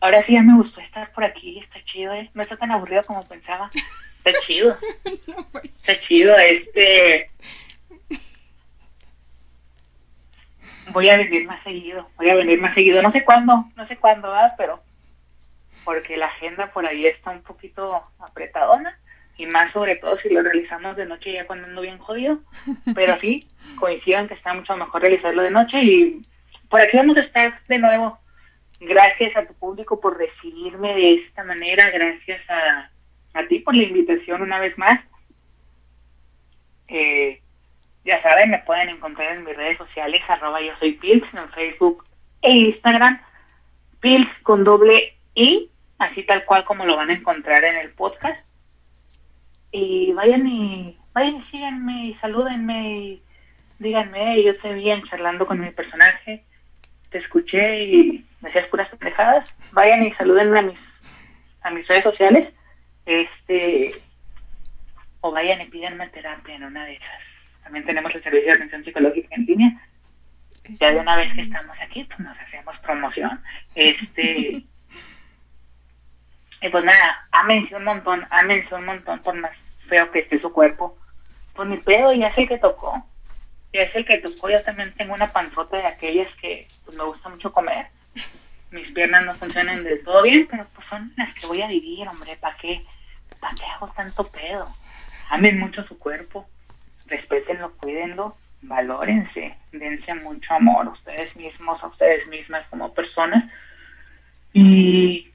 Ahora 0.00 0.22
sí 0.22 0.34
ya 0.34 0.42
me 0.42 0.56
gustó 0.56 0.80
estar 0.80 1.10
por 1.12 1.24
aquí, 1.24 1.58
está 1.58 1.80
chido, 1.80 2.12
¿eh? 2.12 2.30
No 2.34 2.42
está 2.42 2.56
tan 2.56 2.70
aburrido 2.70 3.04
como 3.04 3.22
pensaba. 3.22 3.70
Está 4.26 4.40
chido. 4.40 4.76
Está 5.80 5.94
chido, 5.94 6.36
este. 6.36 7.30
Voy 10.88 11.08
a 11.10 11.16
venir 11.16 11.46
más 11.46 11.62
seguido, 11.62 12.08
voy 12.16 12.30
a 12.30 12.34
venir 12.34 12.60
más 12.60 12.74
seguido. 12.74 13.02
No 13.02 13.10
sé 13.10 13.24
cuándo, 13.24 13.70
no 13.76 13.84
sé 13.84 13.98
cuándo, 13.98 14.30
¿verdad? 14.30 14.54
Pero 14.56 14.82
porque 15.84 16.16
la 16.16 16.26
agenda 16.26 16.72
por 16.72 16.86
ahí 16.86 17.06
está 17.06 17.30
un 17.30 17.42
poquito 17.42 18.04
apretadona 18.18 18.98
y 19.36 19.46
más 19.46 19.70
sobre 19.70 19.96
todo 19.96 20.16
si 20.16 20.32
lo 20.32 20.42
realizamos 20.42 20.96
de 20.96 21.06
noche 21.06 21.32
ya 21.32 21.46
cuando 21.46 21.66
ando 21.68 21.82
bien 21.82 21.98
jodido. 21.98 22.40
Pero 22.94 23.16
sí, 23.16 23.46
coincidan 23.78 24.26
que 24.26 24.34
está 24.34 24.54
mucho 24.54 24.76
mejor 24.76 25.02
realizarlo 25.02 25.42
de 25.42 25.50
noche 25.50 25.82
y 25.82 26.26
por 26.68 26.80
aquí 26.80 26.96
vamos 26.96 27.16
a 27.16 27.20
estar 27.20 27.52
de 27.68 27.78
nuevo. 27.78 28.18
Gracias 28.80 29.36
a 29.36 29.46
tu 29.46 29.54
público 29.54 30.00
por 30.00 30.18
recibirme 30.18 30.94
de 30.94 31.14
esta 31.14 31.44
manera, 31.44 31.90
gracias 31.90 32.50
a 32.50 32.90
a 33.36 33.46
ti 33.46 33.60
por 33.60 33.74
la 33.74 33.82
invitación 33.82 34.42
una 34.42 34.58
vez 34.58 34.78
más. 34.78 35.10
Eh, 36.88 37.42
ya 38.04 38.18
saben, 38.18 38.50
me 38.50 38.58
pueden 38.60 38.88
encontrar 38.88 39.32
en 39.32 39.44
mis 39.44 39.56
redes 39.56 39.76
sociales, 39.76 40.30
arroba 40.30 40.62
yo 40.62 40.76
soy 40.76 40.92
Pills, 40.92 41.34
en 41.34 41.48
Facebook 41.48 42.06
e 42.40 42.52
Instagram. 42.52 43.20
Pills 44.00 44.42
con 44.42 44.64
doble 44.64 45.18
I, 45.34 45.70
así 45.98 46.22
tal 46.22 46.44
cual 46.44 46.64
como 46.64 46.84
lo 46.84 46.96
van 46.96 47.10
a 47.10 47.14
encontrar 47.14 47.64
en 47.64 47.76
el 47.76 47.90
podcast. 47.90 48.48
Y 49.72 50.12
vayan 50.12 50.46
y, 50.46 50.98
vayan 51.12 51.36
y 51.36 51.42
síganme 51.42 52.06
y 52.06 52.14
salúdenme 52.14 52.98
y 52.98 53.22
díganme, 53.78 54.42
yo 54.42 54.56
te 54.56 54.72
vi 54.72 54.90
charlando 55.02 55.46
con 55.46 55.60
mi 55.60 55.70
personaje, 55.70 56.44
te 57.10 57.18
escuché 57.18 57.84
y 57.84 58.24
decías 58.40 58.68
puras 58.68 58.90
pendejadas. 58.90 59.58
Vayan 59.72 60.04
y 60.04 60.12
salúdenme 60.12 60.60
a 60.60 60.62
mis, 60.62 61.02
a 61.62 61.70
mis 61.70 61.88
redes 61.88 62.04
sociales 62.04 62.58
este, 63.06 63.92
o 65.20 65.30
vayan 65.30 65.60
y 65.60 65.66
pídanme 65.66 66.08
terapia 66.08 66.56
en 66.56 66.64
una 66.64 66.84
de 66.84 66.94
esas. 66.94 67.60
También 67.62 67.84
tenemos 67.84 68.14
el 68.14 68.20
servicio 68.20 68.50
de 68.50 68.56
atención 68.56 68.82
psicológica 68.82 69.28
en 69.30 69.46
línea. 69.46 69.88
Ya 70.68 70.90
de 70.90 70.98
una 70.98 71.16
vez 71.16 71.34
que 71.34 71.40
estamos 71.40 71.80
aquí, 71.80 72.04
pues 72.04 72.18
nos 72.20 72.38
hacemos 72.40 72.78
promoción. 72.78 73.42
Este, 73.74 74.30
y 76.62 76.68
pues 76.70 76.84
nada, 76.84 77.28
ámense 77.30 77.76
un 77.76 77.84
montón, 77.84 78.26
ámense 78.30 78.74
un 78.74 78.84
montón 78.84 79.20
por 79.20 79.36
más 79.36 79.86
feo 79.88 80.10
que 80.10 80.18
esté 80.18 80.38
su 80.38 80.52
cuerpo. 80.52 80.98
Pues 81.54 81.68
ni 81.68 81.76
pedo, 81.78 82.12
ya 82.12 82.26
es 82.26 82.38
el 82.38 82.48
que 82.48 82.58
tocó. 82.58 83.06
Ya 83.72 83.82
es 83.82 83.94
el 83.94 84.04
que 84.04 84.18
tocó. 84.18 84.50
Yo 84.50 84.62
también 84.62 84.92
tengo 84.94 85.14
una 85.14 85.28
panzota 85.28 85.76
de 85.76 85.86
aquellas 85.86 86.36
que 86.36 86.66
pues, 86.84 86.96
me 86.96 87.04
gusta 87.04 87.28
mucho 87.28 87.52
comer 87.52 87.86
mis 88.70 88.92
piernas 88.92 89.24
no 89.24 89.34
funcionan 89.36 89.84
del 89.84 90.02
todo 90.02 90.22
bien, 90.22 90.46
pero 90.50 90.66
pues 90.74 90.86
son 90.86 91.12
las 91.16 91.34
que 91.34 91.46
voy 91.46 91.62
a 91.62 91.68
vivir, 91.68 92.08
hombre, 92.08 92.36
¿para 92.36 92.56
qué? 92.56 92.84
¿Para 93.40 93.54
qué 93.54 93.64
hago 93.64 93.86
tanto 93.88 94.28
pedo? 94.28 94.74
Amen 95.30 95.58
mucho 95.58 95.82
su 95.82 95.98
cuerpo, 95.98 96.48
respétenlo, 97.06 97.72
cuídenlo, 97.76 98.36
valórense, 98.62 99.56
dense 99.72 100.14
mucho 100.14 100.54
amor 100.54 100.86
a 100.86 100.90
ustedes 100.90 101.36
mismos, 101.36 101.84
a 101.84 101.88
ustedes 101.88 102.28
mismas 102.28 102.68
como 102.68 102.92
personas 102.92 103.46
y, 104.52 105.32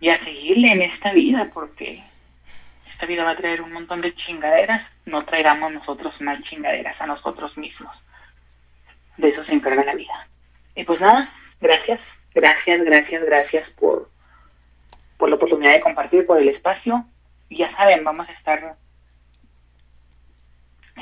y 0.00 0.08
a 0.08 0.16
seguirle 0.16 0.72
en 0.72 0.82
esta 0.82 1.12
vida, 1.12 1.50
porque 1.52 2.02
esta 2.86 3.06
vida 3.06 3.24
va 3.24 3.30
a 3.30 3.36
traer 3.36 3.62
un 3.62 3.72
montón 3.72 4.00
de 4.00 4.14
chingaderas, 4.14 4.98
no 5.06 5.24
traigamos 5.24 5.72
nosotros 5.72 6.20
más 6.20 6.40
chingaderas 6.42 7.00
a 7.00 7.06
nosotros 7.06 7.58
mismos. 7.58 8.04
De 9.16 9.28
eso 9.28 9.44
se 9.44 9.54
encarga 9.54 9.84
la 9.84 9.94
vida. 9.94 10.28
Y 10.74 10.84
pues 10.84 11.00
nada, 11.00 11.24
gracias, 11.64 12.28
gracias, 12.34 12.82
gracias, 12.82 13.24
gracias 13.24 13.70
por, 13.70 14.10
por 15.16 15.30
la 15.30 15.36
oportunidad 15.36 15.72
de 15.72 15.80
compartir, 15.80 16.26
por 16.26 16.38
el 16.38 16.48
espacio. 16.48 17.06
Y 17.48 17.56
ya 17.56 17.68
saben, 17.68 18.04
vamos 18.04 18.28
a 18.28 18.32
estar 18.32 18.76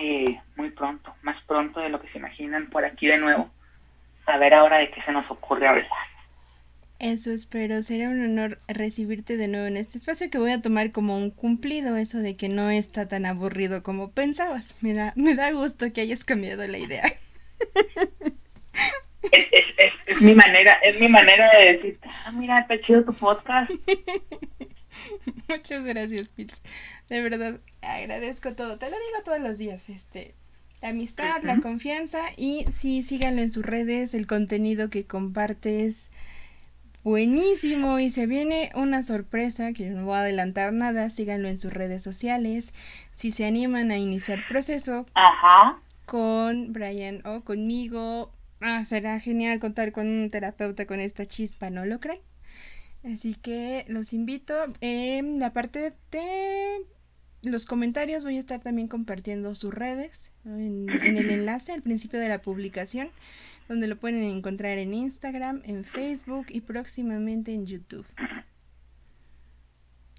eh, 0.01 0.41
muy 0.57 0.71
pronto, 0.71 1.15
más 1.23 1.41
pronto 1.41 1.81
de 1.81 1.89
lo 1.89 2.01
que 2.01 2.07
se 2.07 2.19
imaginan 2.19 2.71
por 2.71 2.85
aquí 2.85 3.09
de 3.09 3.19
nuevo. 3.19 3.51
A 4.27 4.39
ver 4.39 4.55
ahora 4.55 4.79
de 4.79 4.91
qué 4.91 5.01
se 5.01 5.13
nos 5.13 5.33
ocurre 5.33 5.67
hablar. 5.67 5.87
Eso 7.01 7.33
espero, 7.33 7.83
será 7.83 8.09
un 8.09 8.25
honor 8.25 8.61
recibirte 8.69 9.37
de 9.37 9.49
nuevo 9.49 9.67
en 9.67 9.77
este 9.77 9.99
espacio 9.99 10.31
que 10.31 10.39
voy 10.39 10.53
a 10.53 10.63
tomar 10.63 10.93
como 10.93 11.17
un 11.17 11.31
cumplido, 11.31 11.97
eso 11.97 12.19
de 12.19 12.37
que 12.37 12.49
no 12.49 12.71
está 12.71 13.09
tan 13.09 13.27
aburrido 13.27 13.83
como 13.83 14.13
pensabas. 14.13 14.77
Me 14.81 14.95
da, 14.95 15.13
me 15.17 15.35
da 15.35 15.51
gusto 15.51 15.93
que 15.93 16.03
hayas 16.03 16.23
cambiado 16.23 16.65
la 16.69 16.79
idea. 16.79 17.03
es, 19.31 19.53
es, 19.53 19.79
es, 19.79 20.09
es, 20.09 20.23
mi 20.23 20.35
manera, 20.35 20.75
es 20.83 20.99
mi 20.99 21.09
manera 21.09 21.49
de 21.51 21.67
decir, 21.67 21.99
ah, 22.03 22.33
mira, 22.33 22.61
está 22.61 22.81
chido 22.81 23.05
tu 23.05 23.15
podcast. 23.15 23.71
Muchas 25.49 25.85
gracias, 25.85 26.29
Pils. 26.29 26.61
De 27.09 27.21
verdad, 27.21 27.61
agradezco 27.83 28.55
todo. 28.55 28.79
Te 28.79 28.91
lo 28.91 28.97
digo 28.97 29.23
todos 29.25 29.41
los 29.41 29.59
días, 29.59 29.89
este, 29.89 30.35
la 30.81 30.89
amistad, 30.89 31.43
la 31.43 31.61
confianza 31.61 32.21
y 32.37 32.67
sí, 32.71 33.03
síganlo 33.03 33.43
en 33.43 33.51
sus 33.51 33.65
redes, 33.65 34.15
el 34.15 34.27
contenido 34.27 34.91
que 34.91 35.05
compartes 35.05 36.11
buenísimo 37.05 37.99
y 37.99 38.11
se 38.11 38.27
viene 38.27 38.71
una 38.75 39.03
sorpresa 39.03 39.73
que 39.73 39.87
yo 39.87 39.91
no 39.91 40.05
voy 40.05 40.17
a 40.17 40.21
adelantar 40.21 40.73
nada, 40.73 41.11
síganlo 41.11 41.49
en 41.49 41.61
sus 41.61 41.73
redes 41.73 42.03
sociales. 42.03 42.73
Si 43.15 43.31
se 43.31 43.45
animan 43.45 43.91
a 43.91 43.99
iniciar 43.99 44.39
proceso 44.49 45.07
Ajá. 45.15 45.81
con 46.07 46.73
Brian 46.73 47.23
o 47.27 47.43
conmigo, 47.43 48.33
ah, 48.63 48.85
será 48.85 49.21
genial 49.21 49.61
contar 49.61 49.93
con 49.93 50.07
un 50.07 50.31
terapeuta 50.31 50.87
con 50.87 51.01
esta 51.01 51.27
chispa, 51.27 51.71
¿no 51.71 51.85
lo 51.85 52.01
creen? 52.01 52.21
Así 53.05 53.35
que 53.35 53.85
los 53.89 54.13
invito. 54.13 54.55
En 54.81 55.39
la 55.39 55.53
parte 55.53 55.93
de 56.11 56.87
los 57.43 57.67
comentarios 57.67 58.23
voy 58.25 58.37
a 58.37 58.41
estar 58.41 58.61
también 58.61 58.89
compartiendo 58.89 59.55
sus 59.55 59.75
redes 59.75 60.33
en, 60.45 60.87
en, 60.89 61.17
el 61.17 61.31
enlace 61.31 61.73
al 61.73 61.83
principio 61.83 62.21
de 62.21 62.29
la 62.29 62.41
publicación, 62.41 63.09
donde 63.69 63.89
lo 63.89 63.97
pueden 63.97 64.23
encontrar 64.23 64.79
en 64.79 64.95
Instagram, 64.95 65.63
en 65.65 65.85
Facebook 65.85 66.47
y 66.49 66.61
próximamente 66.61 67.53
en 67.53 67.67
YouTube. 67.67 68.07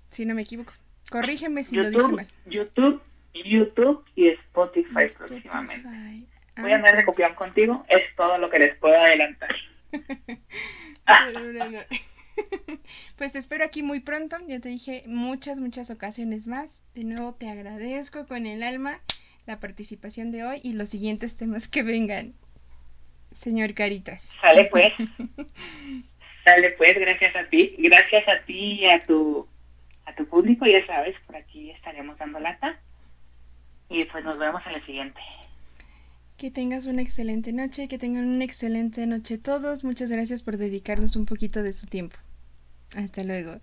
Si 0.10 0.26
no 0.26 0.36
me 0.36 0.42
equivoco. 0.42 0.74
Corrígeme 1.10 1.64
si 1.64 1.76
YouTube, 1.76 1.94
lo 1.94 2.00
dije 2.00 2.16
mal. 2.16 2.28
YouTube, 2.46 3.02
YouTube 3.34 4.04
y 4.16 4.28
Spotify, 4.28 5.04
Spotify. 5.04 5.16
próximamente. 5.18 6.33
Voy 6.58 6.72
a 6.72 6.76
andar 6.76 6.96
de 6.96 7.06
copión 7.06 7.34
contigo, 7.34 7.86
es 7.88 8.16
todo 8.16 8.38
lo 8.38 8.50
que 8.50 8.60
les 8.60 8.76
puedo 8.76 8.96
adelantar. 8.96 9.50
pues 13.16 13.34
te 13.34 13.40
espero 13.40 13.64
aquí 13.64 13.84
muy 13.84 14.00
pronto, 14.00 14.38
ya 14.48 14.60
te 14.60 14.70
dije 14.70 15.04
muchas, 15.08 15.60
muchas 15.60 15.90
ocasiones 15.90 16.48
más. 16.48 16.82
De 16.96 17.04
nuevo 17.04 17.34
te 17.34 17.50
agradezco 17.50 18.26
con 18.26 18.46
el 18.46 18.64
alma 18.64 19.02
la 19.46 19.60
participación 19.60 20.32
de 20.32 20.44
hoy 20.44 20.62
y 20.64 20.74
los 20.74 20.90
siguientes 20.90 21.36
temas 21.36 21.68
que 21.68 21.84
vengan, 21.84 22.34
señor 23.42 23.74
Caritas. 23.74 24.22
Sale 24.22 24.66
pues, 24.66 25.22
sale 26.22 26.70
pues, 26.72 26.98
gracias 26.98 27.36
a 27.36 27.50
ti, 27.50 27.76
gracias 27.78 28.30
a 28.30 28.42
ti 28.44 28.80
y 28.82 28.86
a 28.86 29.04
tu, 29.04 29.48
a 30.06 30.16
tu 30.16 30.28
público, 30.28 30.66
ya 30.66 30.82
sabes, 30.82 31.20
por 31.20 31.36
aquí 31.36 31.72
estaremos 31.72 32.20
dando 32.20 32.40
lata. 32.40 32.80
Y 33.90 34.06
pues 34.06 34.24
nos 34.24 34.40
vemos 34.40 34.66
en 34.68 34.76
el 34.76 34.82
siguiente. 34.82 35.22
Que 36.44 36.52
tengas 36.52 36.88
una 36.88 37.02
excelente 37.02 37.54
noche, 37.54 37.88
que 37.88 37.98
tengan 37.98 38.26
una 38.28 38.44
excelente 38.44 39.08
noche 39.08 39.38
todos. 39.38 39.86
Muchas 39.86 40.12
gracias 40.12 40.42
por 40.42 40.58
dedicarnos 40.58 41.16
un 41.16 41.26
poquito 41.26 41.64
de 41.64 41.72
su 41.72 41.88
tiempo. 41.88 42.18
Hasta 42.94 43.24
luego. 43.24 43.62